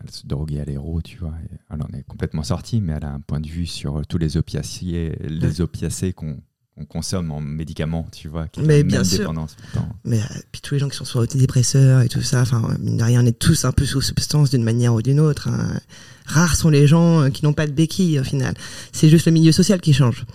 elle, 0.02 0.12
se 0.12 0.26
droguait 0.26 0.62
à 0.62 0.66
l'héros, 0.66 1.02
tu 1.02 1.18
vois. 1.18 1.34
elle 1.70 1.82
en 1.82 1.90
est 1.94 2.04
complètement 2.04 2.44
sortie, 2.44 2.80
mais 2.80 2.94
elle 2.94 3.06
a 3.06 3.12
un 3.12 3.20
point 3.20 3.42
de 3.42 3.50
vue 3.50 3.66
sur 3.66 4.06
tous 4.08 4.18
les 4.18 4.38
opiacés, 4.38 5.18
les 5.20 5.60
opiacés 5.60 6.14
qu'on 6.14 6.38
on 6.82 6.86
consomme 6.86 7.32
en 7.32 7.40
médicaments, 7.42 8.08
tu 8.12 8.28
vois, 8.28 8.48
qui 8.48 8.62
mais 8.62 8.84
bien 8.84 9.04
sûr. 9.04 9.20
dépendance 9.20 9.56
Mais 10.04 10.20
euh, 10.20 10.40
puis 10.52 10.62
tous 10.62 10.74
les 10.74 10.80
gens 10.80 10.90
qui 10.90 10.98
sont 10.98 11.06
sur 11.06 11.20
antidépresseurs 11.20 12.02
et 12.02 12.10
tout 12.10 12.22
ça, 12.22 12.42
enfin 12.42 12.76
mine 12.80 12.98
de 12.98 13.04
rien, 13.04 13.24
on 13.24 13.26
est 13.26 13.38
tous 13.38 13.66
un 13.66 13.72
peu 13.72 13.86
sous 13.86 14.02
substance 14.02 14.50
d'une 14.50 14.64
manière 14.64 14.94
ou 14.94 15.02
d'une 15.02 15.20
autre. 15.20 15.48
Hein. 15.48 15.80
Rares 16.26 16.56
sont 16.56 16.70
les 16.70 16.88
gens 16.88 17.22
euh, 17.22 17.30
qui 17.30 17.46
n'ont 17.46 17.54
pas 17.54 17.68
de 17.68 17.72
béquille 17.72 18.20
au 18.20 18.24
final. 18.24 18.56
C'est 18.92 19.10
juste 19.10 19.26
le 19.26 19.32
milieu 19.32 19.52
social 19.52 19.80
qui 19.80 19.94
change. 19.94 20.26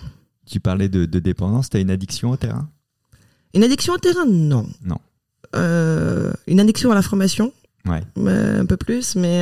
Tu 0.45 0.59
parlais 0.59 0.89
de, 0.89 1.05
de 1.05 1.19
dépendance, 1.19 1.69
t'as 1.69 1.79
une 1.79 1.91
addiction 1.91 2.31
au 2.31 2.37
terrain? 2.37 2.69
Une 3.53 3.63
addiction 3.63 3.93
au 3.93 3.97
terrain, 3.97 4.25
non. 4.25 4.67
Non. 4.85 4.99
Euh, 5.55 6.31
une 6.47 6.59
addiction 6.59 6.91
à 6.91 6.95
l'information. 6.95 7.51
Ouais. 7.85 8.03
un 8.25 8.65
peu 8.65 8.75
plus, 8.75 9.15
mais 9.15 9.41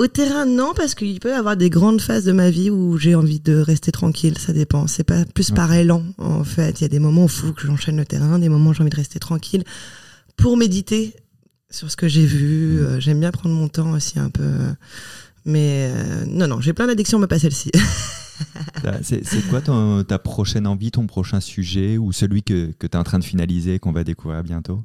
au 0.00 0.06
terrain, 0.06 0.46
non, 0.46 0.72
parce 0.74 0.94
qu'il 0.94 1.20
peut 1.20 1.28
y 1.28 1.32
avoir 1.32 1.58
des 1.58 1.68
grandes 1.68 2.00
phases 2.00 2.24
de 2.24 2.32
ma 2.32 2.48
vie 2.48 2.70
où 2.70 2.96
j'ai 2.96 3.14
envie 3.14 3.38
de 3.38 3.56
rester 3.56 3.92
tranquille, 3.92 4.38
ça 4.38 4.54
dépend. 4.54 4.86
C'est 4.86 5.04
pas 5.04 5.26
plus 5.26 5.50
par 5.50 5.70
élan, 5.74 6.02
en 6.16 6.42
fait. 6.42 6.80
Il 6.80 6.84
y 6.84 6.84
a 6.86 6.88
des 6.88 6.98
moments 6.98 7.24
où 7.24 7.28
faut 7.28 7.52
que 7.52 7.66
j'enchaîne 7.66 7.98
le 7.98 8.06
terrain, 8.06 8.38
des 8.38 8.48
moments 8.48 8.70
où 8.70 8.74
j'ai 8.74 8.80
envie 8.80 8.90
de 8.90 8.96
rester 8.96 9.18
tranquille 9.18 9.62
pour 10.38 10.56
méditer 10.56 11.14
sur 11.68 11.90
ce 11.90 11.98
que 11.98 12.08
j'ai 12.08 12.24
vu. 12.24 12.80
Euh, 12.80 12.98
j'aime 12.98 13.20
bien 13.20 13.30
prendre 13.30 13.54
mon 13.54 13.68
temps 13.68 13.92
aussi 13.92 14.18
un 14.18 14.30
peu. 14.30 14.48
Mais 15.44 15.90
euh, 15.92 16.24
non, 16.26 16.48
non, 16.48 16.62
j'ai 16.62 16.72
plein 16.72 16.86
d'addictions, 16.86 17.18
mais 17.18 17.26
pas 17.26 17.38
celle-ci. 17.38 17.70
c'est 19.02 19.48
quoi 19.48 19.60
ta 19.60 20.18
prochaine 20.18 20.66
envie, 20.66 20.90
ton 20.90 21.06
prochain 21.06 21.40
sujet 21.40 21.98
ou 21.98 22.12
celui 22.12 22.42
que, 22.42 22.72
que 22.78 22.86
tu 22.86 22.92
es 22.92 22.96
en 22.96 23.04
train 23.04 23.18
de 23.18 23.24
finaliser, 23.24 23.78
qu'on 23.78 23.92
va 23.92 24.04
découvrir 24.04 24.42
bientôt? 24.42 24.82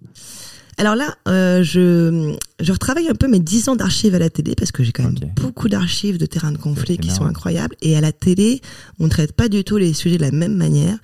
Alors 0.78 0.96
là, 0.96 1.16
euh, 1.28 1.64
je, 1.64 2.36
je 2.60 2.72
retravaille 2.72 3.08
un 3.08 3.16
peu 3.16 3.28
mes 3.28 3.40
10 3.40 3.70
ans 3.70 3.76
d'archives 3.76 4.14
à 4.14 4.20
la 4.20 4.30
télé 4.30 4.56
parce 4.56 4.72
que 4.74 4.84
j'ai 4.84 4.92
quand 4.92 5.04
même 5.04 5.16
beaucoup 5.36 5.70
d'archives 5.70 6.18
de 6.18 6.26
terrains 6.26 6.52
de 6.52 6.58
conflit 6.58 6.98
qui 6.98 7.12
sont 7.12 7.26
incroyables. 7.26 7.76
Et 7.82 7.96
à 7.96 8.02
la 8.02 8.12
télé, 8.12 8.62
on 9.00 9.06
ne 9.06 9.10
traite 9.10 9.32
pas 9.32 9.48
du 9.48 9.64
tout 9.64 9.78
les 9.78 9.94
sujets 9.94 10.18
de 10.18 10.24
la 10.24 10.32
même 10.32 10.56
manière. 10.56 10.98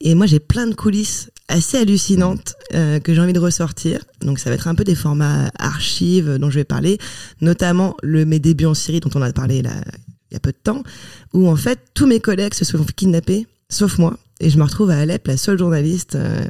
Et 0.00 0.16
moi, 0.16 0.26
j'ai 0.26 0.40
plein 0.40 0.66
de 0.66 0.74
coulisses 0.74 1.30
assez 1.46 1.78
hallucinantes 1.78 2.54
euh, 2.74 2.98
que 2.98 3.14
j'ai 3.14 3.20
envie 3.20 3.32
de 3.32 3.38
ressortir. 3.38 4.00
Donc 4.22 4.38
ça 4.38 4.50
va 4.50 4.56
être 4.56 4.66
un 4.66 4.74
peu 4.74 4.84
des 4.84 4.94
formats 4.94 5.50
archives 5.58 6.38
dont 6.38 6.50
je 6.50 6.56
vais 6.56 6.64
parler, 6.64 6.98
notamment 7.40 7.94
le 8.02 8.24
mes 8.24 8.38
débuts 8.38 8.66
en 8.66 8.74
Syrie 8.74 9.00
dont 9.00 9.10
on 9.14 9.22
a 9.22 9.32
parlé 9.32 9.62
là 9.62 9.72
il 10.32 10.34
y 10.34 10.36
a 10.36 10.40
peu 10.40 10.52
de 10.52 10.56
temps, 10.62 10.82
où 11.34 11.48
en 11.48 11.56
fait 11.56 11.78
tous 11.94 12.06
mes 12.06 12.20
collègues 12.20 12.54
se 12.54 12.64
sont 12.64 12.84
kidnappés, 12.96 13.46
sauf 13.68 13.98
moi, 13.98 14.16
et 14.42 14.50
je 14.50 14.58
me 14.58 14.64
retrouve 14.64 14.90
à 14.90 14.98
Alep, 14.98 15.28
la 15.28 15.36
seule 15.36 15.56
journaliste. 15.56 16.16
Euh, 16.16 16.44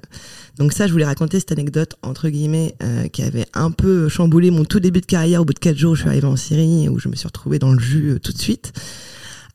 donc 0.58 0.72
ça, 0.72 0.86
je 0.86 0.92
voulais 0.92 1.04
raconter 1.04 1.38
cette 1.38 1.52
anecdote 1.52 1.96
entre 2.02 2.30
guillemets 2.30 2.74
euh, 2.82 3.06
qui 3.08 3.22
avait 3.22 3.46
un 3.52 3.70
peu 3.70 4.08
chamboulé 4.08 4.50
mon 4.50 4.64
tout 4.64 4.80
début 4.80 5.02
de 5.02 5.06
carrière. 5.06 5.42
Au 5.42 5.44
bout 5.44 5.52
de 5.52 5.58
quatre 5.58 5.76
jours, 5.76 5.94
je 5.94 6.00
suis 6.00 6.08
arrivée 6.08 6.26
en 6.26 6.36
Syrie 6.36 6.88
où 6.88 6.98
je 6.98 7.08
me 7.08 7.16
suis 7.16 7.26
retrouvée 7.26 7.58
dans 7.58 7.72
le 7.72 7.78
jus 7.78 8.12
euh, 8.12 8.18
tout 8.18 8.32
de 8.32 8.38
suite. 8.38 8.72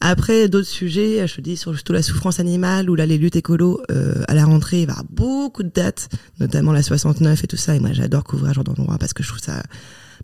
Après, 0.02 0.48
d'autres 0.48 0.68
sujets, 0.68 1.28
je 1.28 1.36
te 1.38 1.42
dis 1.42 1.58
surtout 1.58 1.94
la 1.94 2.04
souffrance 2.04 2.40
animale 2.40 2.92
ou 2.92 2.94
là 2.94 3.08
les 3.08 3.18
luttes 3.18 3.36
écolo 3.36 3.82
à 4.28 4.36
la 4.36 4.46
rentrée, 4.46 4.82
il 4.82 4.86
va 4.86 4.94
y 4.94 4.96
avoir 4.96 5.06
beaucoup 5.10 5.64
de 5.64 5.72
dates, 5.74 6.10
notamment 6.40 6.72
la 6.72 6.84
69 6.84 7.44
et 7.44 7.48
tout 7.48 7.58
ça. 7.58 7.76
Et 7.76 7.80
moi, 7.80 7.90
j'adore 7.94 8.24
couvrir 8.24 8.54
genre 8.54 8.64
d'endroit 8.64 9.00
parce 9.00 9.14
que 9.14 9.24
je 9.24 9.30
trouve 9.30 9.42
ça 9.42 9.64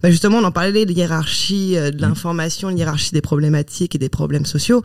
bah 0.04 0.12
justement, 0.12 0.40
on 0.40 0.44
en 0.44 0.52
parlait 0.52 0.86
de 0.86 0.92
hiérarchie 0.92 1.76
de 1.76 2.02
l'information, 2.02 2.70
de 2.70 2.78
hiérarchie 2.78 3.14
des 3.14 3.22
problématiques 3.22 3.96
et 3.96 3.98
des 3.98 4.10
problèmes 4.10 4.46
sociaux. 4.46 4.84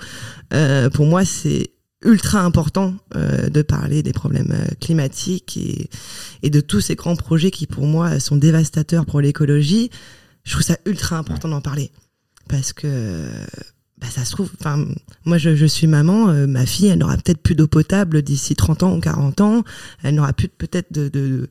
Euh, 0.55 0.89
pour 0.91 1.07
moi, 1.07 1.25
c'est 1.25 1.73
ultra 2.03 2.43
important 2.43 2.95
euh, 3.17 3.49
de 3.49 3.63
parler 3.63 4.03
des 4.03 4.13
problèmes 4.13 4.53
euh, 4.53 4.75
climatiques 4.81 5.57
et, 5.57 5.91
et, 6.43 6.51
de 6.51 6.61
tous 6.61 6.81
ces 6.81 6.95
grands 6.95 7.17
projets 7.17 7.51
qui 7.51 7.67
pour 7.67 7.87
moi 7.87 8.21
sont 8.21 8.37
dévastateurs 8.37 9.05
pour 9.05 9.21
l'écologie. 9.21 9.91
Je 10.45 10.53
trouve 10.53 10.63
ça 10.65 10.79
ultra 10.87 11.19
important 11.19 11.49
d'en 11.49 11.61
parler. 11.61 11.91
parce 12.49 12.73
que 12.73 13.27
bah, 14.01 14.07
ça 14.09 14.25
se 14.25 14.31
trouve, 14.31 14.51
enfin, 14.61 14.85
moi 15.25 15.39
je, 15.39 15.57
je, 15.57 15.67
suis 15.67 15.89
maman, 15.89 16.29
euh, 16.29 16.47
ma 16.47 16.67
fille, 16.67 16.87
elle 16.87 17.01
n'aura 17.01 17.17
peut-être 17.17 17.43
plus 17.43 17.57
d'eau 17.57 17.67
potable 17.67 18.23
d'ici 18.23 18.55
30 18.55 18.85
ans 18.85 18.97
ou 18.97 19.01
40 19.01 19.41
ans, 19.41 19.65
elle 20.05 20.15
n'aura 20.15 20.33
plus 20.33 20.49
peut-être 20.49 20.93
de, 20.93 21.09
de, 21.09 21.49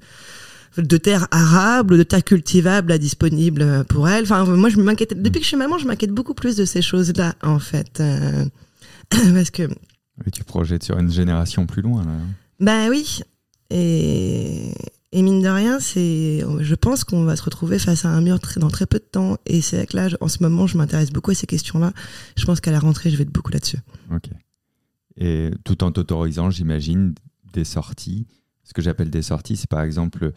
de 0.77 0.97
terre 0.97 1.27
arable, 1.31 1.97
de 1.97 2.03
terre 2.03 2.23
cultivable 2.23 2.91
à 2.91 2.97
disponible 2.97 3.85
pour 3.85 4.07
elle. 4.09 4.23
Enfin, 4.23 4.45
moi 4.45 4.69
je 4.69 4.79
m'inquiète, 4.79 5.21
depuis 5.21 5.39
que 5.39 5.43
je 5.43 5.49
suis 5.49 5.57
maman, 5.57 5.77
je 5.77 5.87
m'inquiète 5.87 6.11
beaucoup 6.11 6.33
plus 6.33 6.55
de 6.55 6.65
ces 6.65 6.81
choses-là, 6.81 7.35
en 7.41 7.59
fait. 7.59 7.99
Euh, 7.99 8.45
parce 9.09 9.51
que. 9.51 9.63
Oui, 9.63 10.31
tu 10.31 10.43
projettes 10.43 10.83
sur 10.83 10.97
une 10.97 11.11
génération 11.11 11.65
plus 11.65 11.81
loin, 11.81 12.03
là. 12.03 12.13
Bah 12.59 12.89
oui. 12.89 13.21
Et, 13.69 14.73
et 15.11 15.21
mine 15.21 15.41
de 15.41 15.47
rien, 15.47 15.79
c'est, 15.79 16.43
je 16.59 16.75
pense 16.75 17.03
qu'on 17.03 17.23
va 17.23 17.35
se 17.35 17.43
retrouver 17.43 17.79
face 17.79 18.05
à 18.05 18.09
un 18.09 18.21
mur 18.21 18.39
très, 18.39 18.59
dans 18.59 18.69
très 18.69 18.85
peu 18.85 18.99
de 18.99 19.03
temps. 19.03 19.37
Et 19.45 19.61
c'est 19.61 19.77
avec 19.77 19.93
l'âge, 19.93 20.17
en 20.21 20.27
ce 20.27 20.41
moment, 20.41 20.67
je 20.67 20.77
m'intéresse 20.77 21.11
beaucoup 21.11 21.31
à 21.31 21.35
ces 21.35 21.47
questions-là. 21.47 21.93
Je 22.35 22.45
pense 22.45 22.61
qu'à 22.61 22.71
la 22.71 22.79
rentrée, 22.79 23.09
je 23.09 23.17
vais 23.17 23.23
être 23.23 23.31
beaucoup 23.31 23.51
là-dessus. 23.51 23.79
Ok. 24.13 24.29
Et 25.17 25.51
tout 25.63 25.83
en 25.83 25.91
t'autorisant, 25.91 26.49
j'imagine, 26.49 27.15
des 27.53 27.63
sorties. 27.63 28.27
Ce 28.63 28.73
que 28.73 28.81
j'appelle 28.81 29.09
des 29.09 29.21
sorties, 29.21 29.55
c'est 29.55 29.69
par 29.69 29.81
exemple 29.81 30.33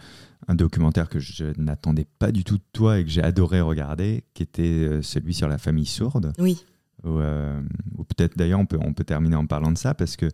un 0.48 0.54
documentaire 0.54 1.08
que 1.08 1.18
je 1.18 1.46
n'attendais 1.58 2.06
pas 2.18 2.32
du 2.32 2.44
tout 2.44 2.56
de 2.56 2.64
toi 2.72 2.98
et 2.98 3.04
que 3.04 3.10
j'ai 3.10 3.22
adoré 3.22 3.60
regarder, 3.60 4.24
qui 4.34 4.42
était 4.42 4.62
euh, 4.62 5.02
celui 5.02 5.34
sur 5.34 5.48
la 5.48 5.58
famille 5.58 5.86
sourde. 5.86 6.32
Oui. 6.38 6.64
Ou, 7.04 7.18
euh, 7.18 7.60
ou 7.96 8.04
peut-être 8.04 8.36
d'ailleurs, 8.36 8.60
on 8.60 8.66
peut, 8.66 8.78
on 8.80 8.92
peut 8.92 9.04
terminer 9.04 9.36
en 9.36 9.46
parlant 9.46 9.72
de 9.72 9.78
ça 9.78 9.94
parce 9.94 10.16
que 10.16 10.28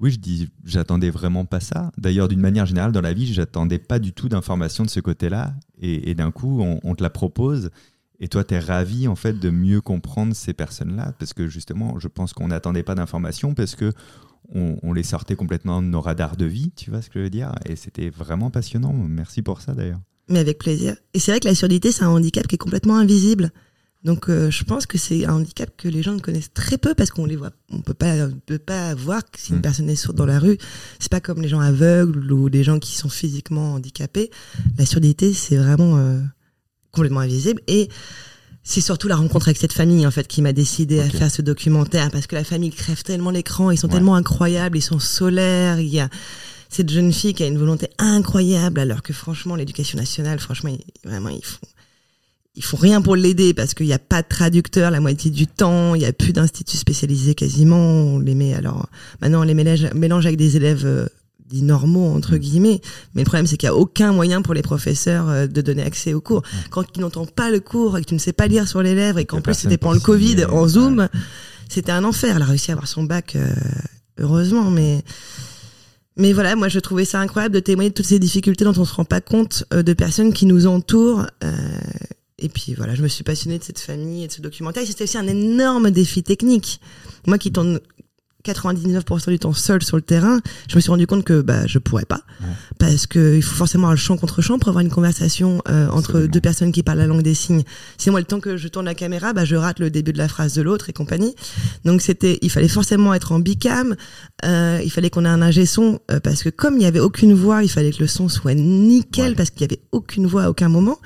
oui, 0.00 0.10
je 0.10 0.18
dis, 0.18 0.48
j'attendais 0.64 1.10
vraiment 1.10 1.44
pas 1.44 1.60
ça. 1.60 1.92
D'ailleurs, 1.98 2.28
d'une 2.28 2.40
manière 2.40 2.66
générale, 2.66 2.92
dans 2.92 3.00
la 3.00 3.12
vie, 3.12 3.32
j'attendais 3.32 3.78
pas 3.78 3.98
du 3.98 4.12
tout 4.12 4.28
d'informations 4.28 4.84
de 4.84 4.90
ce 4.90 5.00
côté-là. 5.00 5.54
Et, 5.80 6.14
d'un 6.14 6.30
coup, 6.30 6.62
on, 6.62 6.94
te 6.94 7.02
la 7.02 7.10
propose. 7.10 7.70
Et 8.18 8.28
toi, 8.28 8.42
tu 8.44 8.54
es 8.54 8.58
ravi 8.58 9.06
en 9.06 9.16
fait 9.16 9.38
de 9.38 9.50
mieux 9.50 9.80
comprendre 9.80 10.34
ces 10.34 10.54
personnes-là, 10.54 11.12
parce 11.18 11.34
que 11.34 11.48
justement, 11.48 11.98
je 11.98 12.08
pense 12.08 12.32
qu'on 12.32 12.48
n'attendait 12.48 12.84
pas 12.84 12.94
d'informations, 12.94 13.54
parce 13.54 13.74
que 13.74 13.92
on, 14.54 14.92
les 14.92 15.02
sortait 15.02 15.36
complètement 15.36 15.82
de 15.82 15.86
nos 15.86 16.00
radars 16.00 16.36
de 16.36 16.44
vie, 16.44 16.72
tu 16.76 16.90
vois 16.90 17.00
ce 17.00 17.08
que 17.08 17.18
je 17.18 17.24
veux 17.24 17.30
dire 17.30 17.54
Et 17.66 17.76
c'était 17.76 18.10
vraiment 18.10 18.50
passionnant. 18.50 18.92
Merci 18.92 19.42
pour 19.42 19.60
ça 19.60 19.72
d'ailleurs. 19.72 20.00
Mais 20.28 20.38
avec 20.38 20.58
plaisir. 20.58 20.96
Et 21.14 21.18
c'est 21.18 21.32
vrai 21.32 21.40
que 21.40 21.48
la 21.48 21.54
surdité, 21.54 21.92
c'est 21.92 22.04
un 22.04 22.10
handicap 22.10 22.46
qui 22.46 22.56
est 22.56 22.58
complètement 22.58 22.96
invisible. 22.96 23.50
Donc 24.04 24.28
euh, 24.28 24.50
je 24.50 24.64
pense 24.64 24.86
que 24.86 24.98
c'est 24.98 25.26
un 25.26 25.34
handicap 25.34 25.70
que 25.76 25.88
les 25.88 26.02
gens 26.02 26.12
ne 26.12 26.20
connaissent 26.20 26.52
très 26.52 26.76
peu 26.76 26.94
parce 26.94 27.10
qu'on 27.10 27.24
les 27.24 27.36
voit, 27.36 27.52
on 27.70 27.80
peut 27.80 27.94
pas, 27.94 28.28
peut 28.46 28.58
pas 28.58 28.94
voir 28.94 29.22
si 29.36 29.52
une 29.52 29.58
mm. 29.58 29.62
personne 29.62 29.90
est 29.90 29.96
sourde 29.96 30.16
dans 30.16 30.26
la 30.26 30.40
rue. 30.40 30.58
C'est 30.98 31.10
pas 31.10 31.20
comme 31.20 31.40
les 31.40 31.48
gens 31.48 31.60
aveugles 31.60 32.32
ou 32.32 32.50
des 32.50 32.64
gens 32.64 32.78
qui 32.80 32.96
sont 32.96 33.08
physiquement 33.08 33.74
handicapés. 33.74 34.30
La 34.76 34.86
surdité, 34.86 35.32
c'est 35.32 35.56
vraiment 35.56 35.98
euh, 35.98 36.20
complètement 36.90 37.20
invisible 37.20 37.62
et 37.68 37.88
c'est 38.64 38.80
surtout 38.80 39.08
la 39.08 39.16
rencontre 39.16 39.48
avec 39.48 39.58
cette 39.58 39.72
famille 39.72 40.06
en 40.06 40.10
fait 40.10 40.28
qui 40.28 40.40
m'a 40.40 40.52
décidé 40.52 41.00
à 41.00 41.08
faire 41.08 41.30
ce 41.30 41.42
documentaire 41.42 42.10
parce 42.10 42.26
que 42.26 42.36
la 42.36 42.44
famille 42.44 42.70
crève 42.70 43.02
tellement 43.02 43.30
l'écran, 43.30 43.70
ils 43.70 43.78
sont 43.78 43.88
tellement 43.88 44.14
incroyables, 44.14 44.78
ils 44.78 44.82
sont 44.82 45.00
solaires, 45.00 45.80
il 45.80 45.88
y 45.88 46.00
a 46.00 46.08
cette 46.68 46.90
jeune 46.90 47.12
fille 47.12 47.34
qui 47.34 47.42
a 47.42 47.46
une 47.46 47.58
volonté 47.58 47.88
incroyable 47.98 48.80
alors 48.80 49.02
que 49.02 49.12
franchement 49.12 49.56
l'éducation 49.56 49.98
nationale 49.98 50.38
franchement 50.38 50.70
vraiment 51.04 51.28
ils 51.28 51.44
font 51.44 51.66
ils 52.54 52.64
font 52.64 52.76
rien 52.76 53.00
pour 53.00 53.16
l'aider 53.16 53.54
parce 53.54 53.74
qu'il 53.74 53.86
n'y 53.86 53.94
a 53.94 53.98
pas 53.98 54.22
de 54.22 54.28
traducteur 54.28 54.90
la 54.90 55.00
moitié 55.00 55.30
du 55.30 55.46
temps, 55.46 55.94
il 55.94 56.00
n'y 56.00 56.04
a 56.04 56.12
plus 56.12 56.34
d'instituts 56.34 56.76
spécialisés 56.76 57.34
quasiment. 57.34 57.78
On 57.78 58.18
les 58.18 58.34
met 58.34 58.54
alors 58.54 58.88
maintenant 59.22 59.40
on 59.40 59.44
les 59.44 59.54
mélange, 59.54 59.90
mélange 59.94 60.26
avec 60.26 60.36
des 60.36 60.56
élèves 60.56 60.84
euh, 60.84 61.06
dits 61.52 61.62
normaux 61.62 62.12
entre 62.12 62.34
mm. 62.34 62.38
guillemets. 62.38 62.80
Mais 63.14 63.22
le 63.22 63.26
problème 63.26 63.46
c'est 63.46 63.56
qu'il 63.56 63.68
n'y 63.68 63.74
a 63.74 63.76
aucun 63.76 64.12
moyen 64.12 64.42
pour 64.42 64.54
les 64.54 64.62
professeurs 64.62 65.28
euh, 65.28 65.46
de 65.46 65.60
donner 65.60 65.82
accès 65.82 66.14
au 66.14 66.20
cours. 66.20 66.42
Quand 66.70 66.84
tu 66.90 67.00
n'entends 67.00 67.26
pas 67.26 67.50
le 67.50 67.60
cours 67.60 67.98
et 67.98 68.02
que 68.02 68.08
tu 68.08 68.14
ne 68.14 68.18
sais 68.18 68.32
pas 68.32 68.46
lire 68.46 68.66
sur 68.68 68.82
les 68.82 68.94
lèvres 68.94 69.18
et 69.18 69.24
qu'en 69.24 69.40
plus 69.40 69.54
c'était 69.54 69.78
pendant 69.78 69.94
le 69.94 70.00
Covid 70.00 70.44
en 70.46 70.66
Zoom, 70.68 71.08
c'était 71.68 71.92
un 71.92 72.04
enfer. 72.04 72.36
Elle 72.36 72.42
a 72.42 72.46
réussi 72.46 72.70
à 72.70 72.74
avoir 72.74 72.88
son 72.88 73.04
bac 73.04 73.36
euh, 73.36 73.52
heureusement, 74.18 74.70
mais 74.70 75.02
mais 76.16 76.32
voilà, 76.32 76.56
moi 76.56 76.68
je 76.68 76.78
trouvais 76.78 77.06
ça 77.06 77.20
incroyable 77.20 77.54
de 77.54 77.60
témoigner 77.60 77.90
de 77.90 77.94
toutes 77.94 78.06
ces 78.06 78.18
difficultés 78.18 78.64
dont 78.64 78.74
on 78.76 78.84
se 78.84 78.94
rend 78.94 79.04
pas 79.04 79.22
compte 79.22 79.64
de 79.70 79.92
personnes 79.94 80.32
qui 80.32 80.44
nous 80.44 80.66
entourent. 80.66 81.26
Euh, 81.42 81.52
et 82.38 82.48
puis 82.48 82.74
voilà, 82.74 82.94
je 82.94 83.02
me 83.02 83.08
suis 83.08 83.24
passionnée 83.24 83.58
de 83.58 83.64
cette 83.64 83.78
famille 83.78 84.24
et 84.24 84.26
de 84.26 84.32
ce 84.32 84.42
documentaire. 84.42 84.82
C'était 84.84 85.04
aussi 85.04 85.16
un 85.16 85.26
énorme 85.26 85.90
défi 85.90 86.22
technique. 86.22 86.80
Moi 87.26 87.38
qui 87.38 87.52
tourne 87.52 87.78
99% 88.44 89.28
du 89.28 89.38
temps 89.38 89.52
seul 89.52 89.82
sur 89.82 89.96
le 89.96 90.02
terrain, 90.02 90.40
je 90.68 90.76
me 90.76 90.80
suis 90.80 90.90
rendu 90.90 91.06
compte 91.06 91.24
que 91.24 91.40
bah 91.40 91.66
je 91.66 91.78
pourrais 91.78 92.04
pas. 92.04 92.22
Parce 92.78 93.06
que 93.06 93.36
il 93.36 93.42
faut 93.42 93.54
forcément 93.54 93.88
un 93.88 93.96
champ 93.96 94.16
contre 94.16 94.42
champ 94.42 94.58
pour 94.58 94.68
avoir 94.68 94.82
une 94.82 94.90
conversation 94.90 95.62
euh, 95.68 95.88
entre 95.88 96.22
deux 96.22 96.40
personnes 96.40 96.72
qui 96.72 96.82
parlent 96.82 96.98
la 96.98 97.06
langue 97.06 97.22
des 97.22 97.34
signes. 97.34 97.62
Si 97.98 98.10
moi 98.10 98.20
le 98.20 98.26
temps 98.26 98.40
que 98.40 98.56
je 98.56 98.68
tourne 98.68 98.86
la 98.86 98.94
caméra, 98.94 99.32
bah 99.32 99.44
je 99.44 99.56
rate 99.56 99.78
le 99.78 99.90
début 99.90 100.12
de 100.12 100.18
la 100.18 100.28
phrase 100.28 100.54
de 100.54 100.62
l'autre 100.62 100.88
et 100.90 100.92
compagnie. 100.92 101.34
Donc 101.84 102.02
c'était 102.02 102.38
il 102.42 102.50
fallait 102.50 102.68
forcément 102.68 103.14
être 103.14 103.32
en 103.32 103.38
bicam, 103.38 103.96
euh, 104.44 104.80
il 104.84 104.90
fallait 104.90 105.10
qu'on 105.10 105.24
ait 105.24 105.28
un 105.28 105.42
ingé 105.42 105.66
son 105.66 106.00
euh, 106.10 106.20
parce 106.20 106.42
que 106.42 106.48
comme 106.48 106.74
il 106.74 106.80
n'y 106.80 106.86
avait 106.86 107.00
aucune 107.00 107.34
voix, 107.34 107.62
il 107.62 107.70
fallait 107.70 107.92
que 107.92 108.00
le 108.00 108.06
son 108.06 108.28
soit 108.28 108.54
nickel 108.54 109.36
parce 109.36 109.50
qu'il 109.50 109.62
y 109.62 109.64
avait 109.64 109.82
aucune 109.92 110.26
voix 110.26 110.44
à 110.44 110.50
aucun 110.50 110.68
moment. 110.68 110.98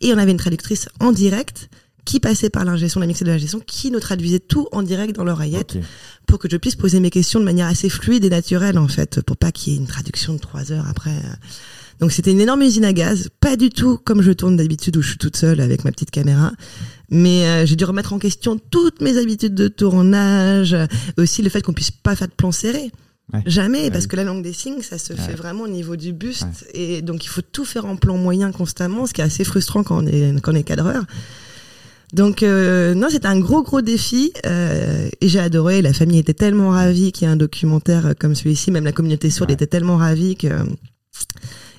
Et 0.00 0.12
on 0.12 0.18
avait 0.18 0.32
une 0.32 0.38
traductrice 0.38 0.88
en 1.00 1.12
direct 1.12 1.70
qui 2.04 2.20
passait 2.20 2.50
par 2.50 2.64
l'ingestion, 2.64 3.00
la 3.00 3.06
mixée 3.06 3.24
de 3.24 3.30
la 3.30 3.38
qui 3.66 3.90
nous 3.90 4.00
traduisait 4.00 4.40
tout 4.40 4.68
en 4.72 4.82
direct 4.82 5.14
dans 5.14 5.24
l'oreillette 5.24 5.78
pour 6.26 6.38
que 6.38 6.48
je 6.50 6.56
puisse 6.56 6.74
poser 6.74 7.00
mes 7.00 7.10
questions 7.10 7.40
de 7.40 7.44
manière 7.44 7.66
assez 7.66 7.88
fluide 7.88 8.24
et 8.24 8.30
naturelle 8.30 8.78
en 8.78 8.88
fait, 8.88 9.20
pour 9.22 9.36
pas 9.36 9.52
qu'il 9.52 9.72
y 9.72 9.76
ait 9.76 9.78
une 9.78 9.86
traduction 9.86 10.34
de 10.34 10.38
trois 10.38 10.72
heures 10.72 10.86
après. 10.88 11.14
Donc 12.00 12.10
c'était 12.10 12.32
une 12.32 12.40
énorme 12.40 12.62
usine 12.62 12.84
à 12.84 12.92
gaz, 12.92 13.28
pas 13.40 13.56
du 13.56 13.70
tout 13.70 13.98
comme 13.98 14.22
je 14.22 14.32
tourne 14.32 14.56
d'habitude 14.56 14.96
où 14.96 15.02
je 15.02 15.10
suis 15.10 15.18
toute 15.18 15.36
seule 15.36 15.60
avec 15.60 15.84
ma 15.84 15.92
petite 15.92 16.10
caméra, 16.10 16.52
mais 17.10 17.46
euh, 17.46 17.66
j'ai 17.66 17.76
dû 17.76 17.84
remettre 17.84 18.12
en 18.12 18.18
question 18.18 18.58
toutes 18.58 19.00
mes 19.00 19.18
habitudes 19.18 19.54
de 19.54 19.68
tournage, 19.68 20.76
aussi 21.16 21.42
le 21.42 21.50
fait 21.50 21.62
qu'on 21.62 21.72
puisse 21.72 21.92
pas 21.92 22.16
faire 22.16 22.28
de 22.28 22.32
plan 22.32 22.50
serré. 22.50 22.90
Jamais, 23.46 23.90
parce 23.90 24.06
que 24.06 24.16
la 24.16 24.24
langue 24.24 24.42
des 24.42 24.52
signes, 24.52 24.82
ça 24.82 24.98
se 24.98 25.14
fait 25.14 25.34
vraiment 25.34 25.62
au 25.62 25.68
niveau 25.68 25.96
du 25.96 26.12
buste, 26.12 26.66
et 26.74 27.00
donc 27.00 27.24
il 27.24 27.28
faut 27.28 27.40
tout 27.40 27.64
faire 27.64 27.86
en 27.86 27.96
plan 27.96 28.18
moyen 28.18 28.52
constamment, 28.52 29.06
ce 29.06 29.14
qui 29.14 29.22
est 29.22 29.24
assez 29.24 29.44
frustrant 29.44 29.82
quand 29.84 30.02
on 30.02 30.06
est, 30.06 30.38
quand 30.42 30.52
on 30.52 30.56
est 30.56 30.64
cadreur. 30.64 31.04
Donc 32.12 32.42
euh, 32.42 32.94
non, 32.94 33.08
c'était 33.10 33.26
un 33.26 33.40
gros 33.40 33.62
gros 33.62 33.80
défi 33.80 34.32
euh, 34.44 35.08
et 35.20 35.28
j'ai 35.28 35.40
adoré. 35.40 35.80
La 35.80 35.92
famille 35.92 36.18
était 36.18 36.34
tellement 36.34 36.70
ravie 36.70 37.10
qu'il 37.10 37.26
y 37.26 37.30
ait 37.30 37.32
un 37.32 37.36
documentaire 37.36 38.14
comme 38.18 38.34
celui-ci. 38.34 38.70
Même 38.70 38.84
la 38.84 38.92
communauté 38.92 39.30
sourde 39.30 39.50
était 39.50 39.66
tellement 39.66 39.96
ravie 39.96 40.36
que. 40.36 40.48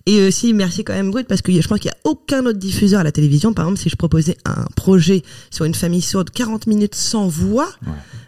Et 0.05 0.27
aussi, 0.27 0.53
merci 0.53 0.83
quand 0.83 0.93
même 0.93 1.11
Brut, 1.11 1.27
parce 1.27 1.41
que 1.41 1.51
je 1.53 1.67
pense 1.67 1.79
qu'il 1.79 1.89
n'y 1.89 1.95
a 1.95 2.09
aucun 2.11 2.45
autre 2.45 2.59
diffuseur 2.59 2.99
à 2.99 3.03
la 3.03 3.11
télévision. 3.13 3.53
Par 3.53 3.65
exemple, 3.65 3.79
si 3.79 3.89
je 3.89 3.95
proposais 3.95 4.37
un 4.43 4.65
projet 4.75 5.23
sur 5.49 5.63
une 5.63 5.75
famille 5.75 6.01
sourde, 6.01 6.29
40 6.29 6.67
minutes 6.67 6.95
sans 6.95 7.27
voix, 7.29 7.69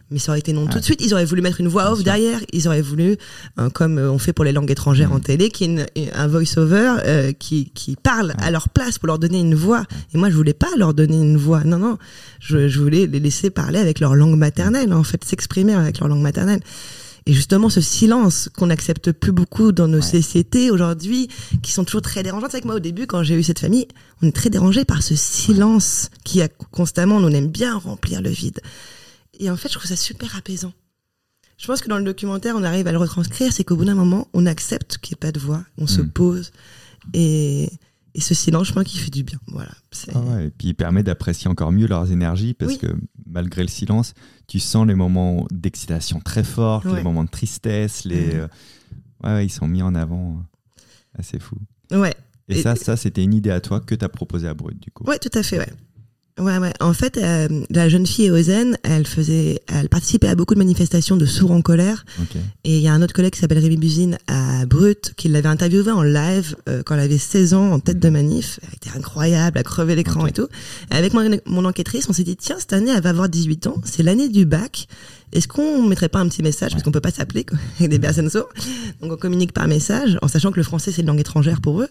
mais 0.09 0.19
ça 0.19 0.31
aurait 0.31 0.39
été 0.39 0.53
non 0.53 0.67
tout 0.67 0.79
de 0.79 0.83
suite. 0.83 1.01
Ils 1.03 1.13
auraient 1.13 1.25
voulu 1.25 1.41
mettre 1.41 1.59
une 1.59 1.67
voix 1.67 1.91
off 1.91 2.03
derrière. 2.03 2.39
Ils 2.53 2.67
auraient 2.67 2.81
voulu, 2.81 3.17
euh, 3.59 3.69
comme 3.69 3.97
euh, 3.97 4.11
on 4.11 4.19
fait 4.19 4.31
pour 4.31 4.45
les 4.45 4.53
langues 4.53 4.71
étrangères 4.71 5.11
en 5.11 5.17
mm. 5.17 5.21
télé, 5.21 5.49
qui 5.49 5.65
est 5.65 6.13
un 6.13 6.27
voice-over 6.27 6.97
euh, 7.05 7.33
qui, 7.33 7.71
qui 7.73 7.97
parle 7.97 8.33
à 8.37 8.51
leur 8.51 8.69
place 8.69 8.97
pour 8.97 9.07
leur 9.07 9.19
donner 9.19 9.39
une 9.39 9.55
voix. 9.55 9.83
Et 10.13 10.17
moi, 10.17 10.29
je 10.29 10.35
voulais 10.35 10.53
pas 10.53 10.69
leur 10.77 10.93
donner 10.93 11.17
une 11.17 11.37
voix. 11.37 11.63
Non, 11.65 11.79
non. 11.79 11.97
Je, 12.39 12.69
je 12.69 12.79
voulais 12.79 13.07
les 13.07 13.19
laisser 13.19 13.49
parler 13.49 13.79
avec 13.79 13.99
leur 13.99 14.15
langue 14.15 14.37
maternelle, 14.37 14.93
en 14.93 15.03
fait, 15.03 15.25
s'exprimer 15.25 15.73
avec 15.73 15.99
leur 15.99 16.07
langue 16.07 16.21
maternelle. 16.21 16.61
Et 17.27 17.33
justement, 17.33 17.69
ce 17.69 17.81
silence 17.81 18.49
qu'on 18.55 18.67
n'accepte 18.67 19.11
plus 19.11 19.31
beaucoup 19.31 19.71
dans 19.71 19.87
nos 19.87 20.01
sociétés 20.01 20.69
aujourd'hui, 20.69 21.27
qui 21.63 21.71
sont 21.71 21.83
toujours 21.83 22.03
très 22.03 22.21
dérangeantes. 22.21 22.51
C'est 22.51 22.61
que 22.61 22.67
moi, 22.67 22.75
au 22.75 22.79
début, 22.79 23.07
quand 23.07 23.23
j'ai 23.23 23.35
eu 23.35 23.41
cette 23.41 23.59
famille, 23.59 23.87
on 24.21 24.27
est 24.27 24.35
très 24.35 24.51
dérangé 24.51 24.85
par 24.85 25.01
ce 25.01 25.15
silence 25.15 26.09
qui 26.23 26.41
a 26.43 26.47
constamment, 26.47 27.15
on 27.15 27.31
aime 27.31 27.47
bien 27.47 27.77
remplir 27.77 28.21
le 28.21 28.29
vide. 28.29 28.59
Et 29.39 29.49
en 29.49 29.57
fait, 29.57 29.69
je 29.69 29.73
trouve 29.73 29.89
ça 29.89 29.95
super 29.95 30.35
apaisant. 30.35 30.73
Je 31.57 31.67
pense 31.67 31.81
que 31.81 31.89
dans 31.89 31.97
le 31.97 32.03
documentaire, 32.03 32.55
on 32.55 32.63
arrive 32.63 32.85
à 32.87 32.91
le 32.91 32.97
retranscrire, 32.97 33.51
c'est 33.53 33.63
qu'au 33.63 33.75
bout 33.75 33.85
d'un 33.85 33.95
moment, 33.95 34.27
on 34.33 34.45
accepte 34.45 34.97
qu'il 34.97 35.13
n'y 35.13 35.17
ait 35.17 35.27
pas 35.27 35.31
de 35.31 35.39
voix, 35.39 35.63
on 35.77 35.87
se 35.87 36.01
mm. 36.01 36.09
pose, 36.09 36.51
et, 37.13 37.69
et 38.15 38.21
ce 38.21 38.33
silence, 38.33 38.69
je 38.69 38.73
pense 38.73 38.85
qu'il 38.85 39.01
fait 39.01 39.11
du 39.11 39.23
bien. 39.23 39.37
Voilà. 39.47 39.71
Ah 40.13 40.41
et 40.41 40.49
puis 40.49 40.69
il 40.69 40.73
permet 40.73 41.03
d'apprécier 41.03 41.49
encore 41.49 41.73
mieux 41.73 41.85
leurs 41.85 42.13
énergies, 42.13 42.53
parce 42.53 42.77
que 42.77 42.87
malgré 43.25 43.61
le 43.61 43.67
silence, 43.67 44.13
tu 44.47 44.59
sens 44.59 44.87
les 44.87 44.95
moments 44.95 45.45
d'excitation 45.51 46.21
très 46.21 46.45
forts, 46.45 46.87
les 46.87 47.03
moments 47.03 47.25
de 47.25 47.29
tristesse, 47.29 48.05
les... 48.05 48.35
Euh, 48.35 48.47
ouais, 49.25 49.45
ils 49.45 49.49
sont 49.49 49.67
mis 49.67 49.81
en 49.81 49.95
avant. 49.95 50.41
Assez 51.17 51.39
fou. 51.39 51.57
Ouais. 51.91 52.15
Et, 52.47 52.61
ça, 52.61 52.77
ça 52.77 52.95
c'était 52.95 53.23
une 53.23 53.33
idée 53.33 53.51
à 53.51 53.59
toi 53.59 53.81
que 53.81 53.95
tu 53.95 54.05
as 54.05 54.09
proposé 54.09 54.47
à 54.47 54.53
Brut, 54.53 54.79
du 54.79 54.91
coup. 54.91 55.03
Ouais, 55.03 55.19
tout 55.19 55.31
à 55.33 55.43
fait, 55.43 55.59
ouais. 55.59 55.73
Ouais, 56.37 56.57
ouais. 56.57 56.73
En 56.81 56.91
fait, 56.91 57.17
euh, 57.17 57.47
la 57.69 57.87
jeune 57.87 58.05
fille 58.05 58.29
Ozen, 58.29 58.77
elle 58.83 59.07
faisait, 59.07 59.61
elle 59.67 59.87
participait 59.87 60.27
à 60.27 60.35
beaucoup 60.35 60.53
de 60.53 60.59
manifestations 60.59 61.15
de 61.15 61.25
sourds 61.25 61.51
en 61.51 61.61
colère. 61.61 62.05
Et 62.65 62.75
il 62.75 62.81
y 62.81 62.89
a 62.89 62.93
un 62.93 63.01
autre 63.01 63.13
collègue 63.13 63.31
qui 63.31 63.39
s'appelle 63.39 63.59
Rémi 63.59 63.77
Buzine 63.77 64.17
à 64.27 64.65
Brut, 64.65 65.13
qui 65.15 65.29
l'avait 65.29 65.47
interviewé 65.47 65.91
en 65.91 66.03
live 66.03 66.57
euh, 66.67 66.83
quand 66.85 66.95
elle 66.95 67.01
avait 67.01 67.17
16 67.17 67.53
ans 67.53 67.71
en 67.71 67.79
tête 67.79 67.99
de 67.99 68.09
manif. 68.09 68.59
Elle 68.63 68.75
était 68.75 68.97
incroyable, 68.97 69.57
à 69.57 69.63
crever 69.63 69.95
l'écran 69.95 70.27
et 70.27 70.33
tout. 70.33 70.49
Et 70.91 70.95
avec 70.95 71.13
mon, 71.13 71.39
mon 71.45 71.63
enquêtrice, 71.63 72.09
on 72.09 72.13
s'est 72.13 72.25
dit, 72.25 72.35
tiens, 72.35 72.57
cette 72.59 72.73
année, 72.73 72.91
elle 72.93 73.01
va 73.01 73.11
avoir 73.11 73.29
18 73.29 73.67
ans. 73.67 73.75
C'est 73.85 74.03
l'année 74.03 74.27
du 74.27 74.45
bac. 74.45 74.89
Est-ce 75.31 75.47
qu'on 75.47 75.83
mettrait 75.83 76.09
pas 76.09 76.19
un 76.19 76.27
petit 76.27 76.43
message, 76.43 76.71
parce 76.71 76.83
qu'on 76.83 76.91
peut 76.91 77.01
pas 77.01 77.11
s'appeler 77.11 77.45
avec 77.79 77.91
des 77.91 77.99
personnes 77.99 78.29
sourdes. 78.29 78.47
Donc 79.01 79.11
on 79.11 79.17
communique 79.17 79.51
par 79.51 79.67
message, 79.67 80.17
en 80.21 80.27
sachant 80.27 80.51
que 80.51 80.57
le 80.57 80.63
français 80.63 80.91
c'est 80.91 81.01
une 81.01 81.07
langue 81.07 81.19
étrangère 81.19 81.61
pour 81.61 81.81
eux. 81.81 81.89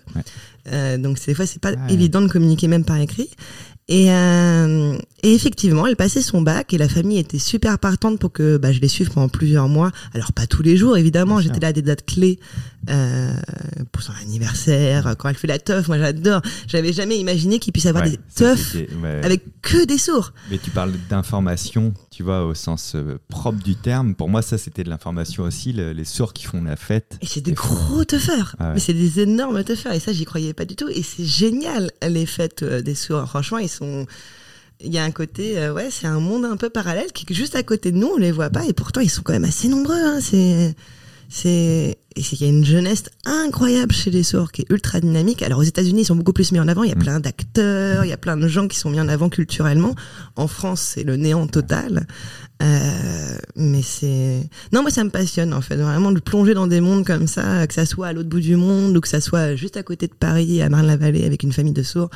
Euh, 0.73 0.97
donc 0.97 1.23
des 1.25 1.35
fois 1.35 1.45
c'est 1.45 1.61
pas 1.61 1.73
évident 1.91 2.23
de 2.23 2.29
communiquer 2.29 2.69
même 2.69 2.85
par 2.85 2.97
écrit. 2.97 3.29
Et, 3.89 4.11
euh, 4.11 4.97
et, 5.23 5.35
effectivement, 5.35 5.87
elle 5.87 5.97
passait 5.97 6.23
son 6.23 6.41
bac 6.41 6.73
et 6.73 6.79
la 6.79 6.89
famille 6.89 7.19
était 7.19 7.39
super 7.39 7.79
partante 7.79 8.19
pour 8.19 8.33
que 8.33 8.57
bah, 8.57 8.73
je 8.73 8.81
les 8.81 8.89
suive 8.89 9.11
pendant 9.11 9.29
plusieurs 9.29 9.69
mois. 9.69 9.91
Alors 10.15 10.33
pas 10.33 10.47
tous 10.47 10.63
les 10.63 10.77
jours, 10.77 10.97
évidemment. 10.97 11.41
J'étais 11.41 11.61
là 11.61 11.69
à 11.69 11.73
des 11.73 11.83
dates 11.83 12.07
clés 12.07 12.39
euh, 12.91 13.35
pour 13.93 14.03
son 14.03 14.13
anniversaire, 14.21 15.15
quand 15.19 15.29
elle 15.29 15.37
fait 15.37 15.47
la 15.47 15.59
teuf. 15.59 15.89
Moi, 15.89 15.99
j'adore. 15.99 16.43
J'avais 16.67 16.93
jamais 16.93 17.19
imaginé 17.19 17.59
qu'il 17.59 17.73
puisse 17.73 17.87
avoir 17.87 18.05
des 18.05 18.19
teufs 18.35 18.77
avec 19.23 19.43
que 19.63 19.85
des 19.85 19.99
sourds. 19.99 20.33
Mais 20.51 20.59
tu 20.59 20.71
parles 20.71 20.93
d'information, 21.09 21.95
tu 22.11 22.23
vois, 22.23 22.45
au 22.45 22.55
sens 22.55 22.95
euh, 22.95 23.19
propre 23.29 23.63
du 23.63 23.77
terme. 23.77 24.15
Pour 24.15 24.29
moi, 24.29 24.43
ça, 24.43 24.59
c'était 24.59 24.85
de 24.85 24.91
l'information 24.91 25.45
aussi. 25.45 25.73
les 25.73 26.05
sourds 26.05 26.33
qui 26.33 26.45
font 26.45 26.63
la 26.63 26.77
fête. 26.77 27.19
Et 27.23 27.27
c'est 27.27 27.41
des 27.41 27.53
gros 27.53 28.05
teufeurs. 28.05 28.57
Ah 28.59 28.73
Mais 28.75 28.81
c'est 28.81 28.95
des 28.95 29.21
énormes 29.21 29.63
teufeurs. 29.65 29.93
Et 29.93 30.01
ça, 30.01 30.13
j'y 30.13 30.25
croyais 30.25 30.53
pas 30.53 30.65
du 30.65 30.77
tout. 30.77 30.89
Et 30.89 31.03
c'est 31.03 31.25
génial 31.25 31.91
les 32.07 32.27
fêtes 32.27 32.63
euh, 32.63 32.83
des 32.83 32.95
sourds. 32.95 33.29
Franchement, 33.29 33.59
ils 33.59 33.69
sont 33.69 34.07
il 34.81 34.93
y 34.93 34.99
a 34.99 35.05
un 35.05 35.13
côté 35.13 35.59
euh, 35.59 35.73
ouais 35.73 35.89
c'est 35.91 36.09
un 36.09 36.19
monde 36.19 36.45
un 36.45 36.57
peu 36.57 36.69
parallèle 36.69 37.13
qui 37.13 37.25
est 37.31 37.35
juste 37.35 37.55
à 37.55 37.63
côté 37.63 37.93
de 37.93 37.97
nous 37.97 38.09
on 38.09 38.17
les 38.17 38.33
voit 38.33 38.51
pas 38.51 38.65
et 38.67 38.73
pourtant 38.73 39.01
ils 39.01 39.09
sont 39.09 39.23
quand 39.23 39.33
même 39.33 39.45
assez 39.45 39.69
nombreux 39.69 39.95
hein. 39.95 40.19
c'est 40.21 40.75
c'est 41.29 41.99
qu'il 42.23 42.43
y 42.43 42.45
a 42.45 42.53
une 42.53 42.65
jeunesse 42.65 43.05
incroyable 43.25 43.93
chez 43.93 44.11
les 44.11 44.23
sourds 44.23 44.53
qui 44.53 44.63
est 44.63 44.71
ultra 44.71 45.01
dynamique. 45.01 45.43
Alors 45.43 45.59
aux 45.59 45.65
États-Unis, 45.65 46.03
ils 46.03 46.05
sont 46.05 46.17
beaucoup 46.17 46.33
plus 46.33 46.53
mis 46.53 46.61
en 46.61 46.69
avant. 46.69 46.83
Il 46.83 46.91
y 46.91 46.93
a 46.93 46.97
mm. 46.97 47.03
plein 47.03 47.21
d'acteurs, 47.21 48.05
il 48.05 48.09
y 48.09 48.13
a 48.13 48.17
plein 48.17 48.37
de 48.37 48.49
gens 48.49 48.69
qui 48.69 48.79
sont 48.79 48.91
mis 48.91 49.01
en 49.01 49.09
avant 49.09 49.29
culturellement. 49.29 49.95
En 50.37 50.47
France, 50.47 50.81
c'est 50.81 51.05
le 51.05 51.17
néant 51.17 51.47
total. 51.47 52.07
Euh, 52.63 53.37
mais 53.57 53.83
c'est 53.83 54.49
non, 54.73 54.83
moi 54.83 54.91
ça 54.91 55.03
me 55.03 55.11
passionne 55.11 55.53
en 55.53 55.61
fait, 55.61 55.77
vraiment 55.77 56.13
de 56.13 56.21
plonger 56.21 56.55
dans 56.55 56.69
des 56.69 56.81
mondes 56.81 57.05
comme 57.05 57.27
ça, 57.27 57.67
que 57.67 57.75
ça 57.75 57.85
soit 57.85 58.09
à 58.09 58.13
l'autre 58.13 58.29
bout 58.29 58.41
du 58.41 58.57
monde 58.57 58.97
ou 58.97 59.01
que 59.01 59.09
ça 59.09 59.21
soit 59.21 59.57
juste 59.57 59.77
à 59.77 59.83
côté 59.83 60.07
de 60.07 60.15
Paris, 60.15 60.63
à 60.63 60.69
Marne-la-Vallée, 60.69 61.25
avec 61.25 61.43
une 61.43 61.53
famille 61.53 61.73
de 61.73 61.83
sourds. 61.83 62.11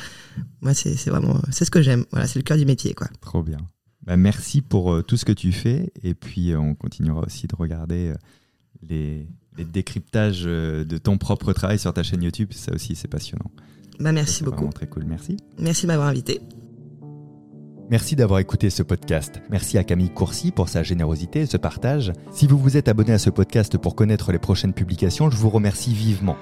Moi, 0.61 0.73
c'est 0.73 0.95
vraiment 1.09 1.41
c'est 1.51 1.65
ce 1.65 1.71
que 1.71 1.81
j'aime. 1.81 2.05
Voilà, 2.11 2.25
c'est 2.25 2.39
le 2.39 2.43
cœur 2.43 2.57
du 2.57 2.65
métier, 2.65 2.93
quoi. 2.93 3.07
Trop 3.21 3.43
bien. 3.43 3.57
Bah, 4.05 4.15
merci 4.15 4.61
pour 4.61 4.93
euh, 4.93 5.03
tout 5.03 5.17
ce 5.17 5.25
que 5.25 5.33
tu 5.33 5.51
fais 5.51 5.91
et 6.03 6.13
puis 6.13 6.51
euh, 6.51 6.59
on 6.59 6.73
continuera 6.73 7.21
aussi 7.25 7.47
de 7.47 7.55
regarder 7.55 8.13
les, 8.87 9.27
décryptages 9.57 10.43
euh, 10.45 10.85
de 10.85 10.97
ton 10.97 11.17
propre 11.17 11.51
travail 11.51 11.79
sur 11.79 11.93
ta 11.93 12.03
chaîne 12.03 12.23
YouTube. 12.23 12.53
Ça 12.53 12.73
aussi, 12.73 12.95
c'est 12.95 13.07
passionnant. 13.07 13.51
Bah, 13.99 14.11
merci 14.11 14.43
beaucoup. 14.43 14.67
Très 14.69 14.87
cool. 14.87 15.03
Merci. 15.05 15.37
Merci 15.57 15.83
de 15.83 15.87
m'avoir 15.87 16.07
invité. 16.07 16.39
Merci 17.89 18.15
d'avoir 18.15 18.39
écouté 18.39 18.69
ce 18.69 18.83
podcast. 18.83 19.41
Merci 19.49 19.77
à 19.77 19.83
Camille 19.83 20.11
Courcy 20.11 20.51
pour 20.51 20.69
sa 20.69 20.83
générosité 20.83 21.41
et 21.41 21.45
ce 21.47 21.57
partage. 21.57 22.13
Si 22.31 22.45
vous 22.45 22.57
vous 22.57 22.77
êtes 22.77 22.87
abonné 22.87 23.13
à 23.13 23.17
ce 23.17 23.31
podcast 23.31 23.77
pour 23.77 23.95
connaître 23.95 24.31
les 24.31 24.37
prochaines 24.37 24.73
publications, 24.73 25.31
je 25.31 25.37
vous 25.37 25.49
remercie 25.49 25.93
vivement. 25.93 26.37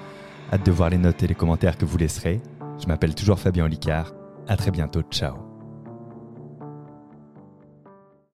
Hâte 0.52 0.66
de 0.66 0.70
voir 0.70 0.90
les 0.90 0.98
notes 0.98 1.22
et 1.22 1.26
les 1.26 1.34
commentaires 1.34 1.78
que 1.78 1.86
vous 1.86 1.96
laisserez. 1.96 2.42
Je 2.80 2.86
m'appelle 2.86 3.14
toujours 3.14 3.40
Fabien 3.40 3.66
Licard. 3.66 4.12
À 4.46 4.56
très 4.56 4.70
bientôt. 4.70 5.02
Ciao. 5.10 5.47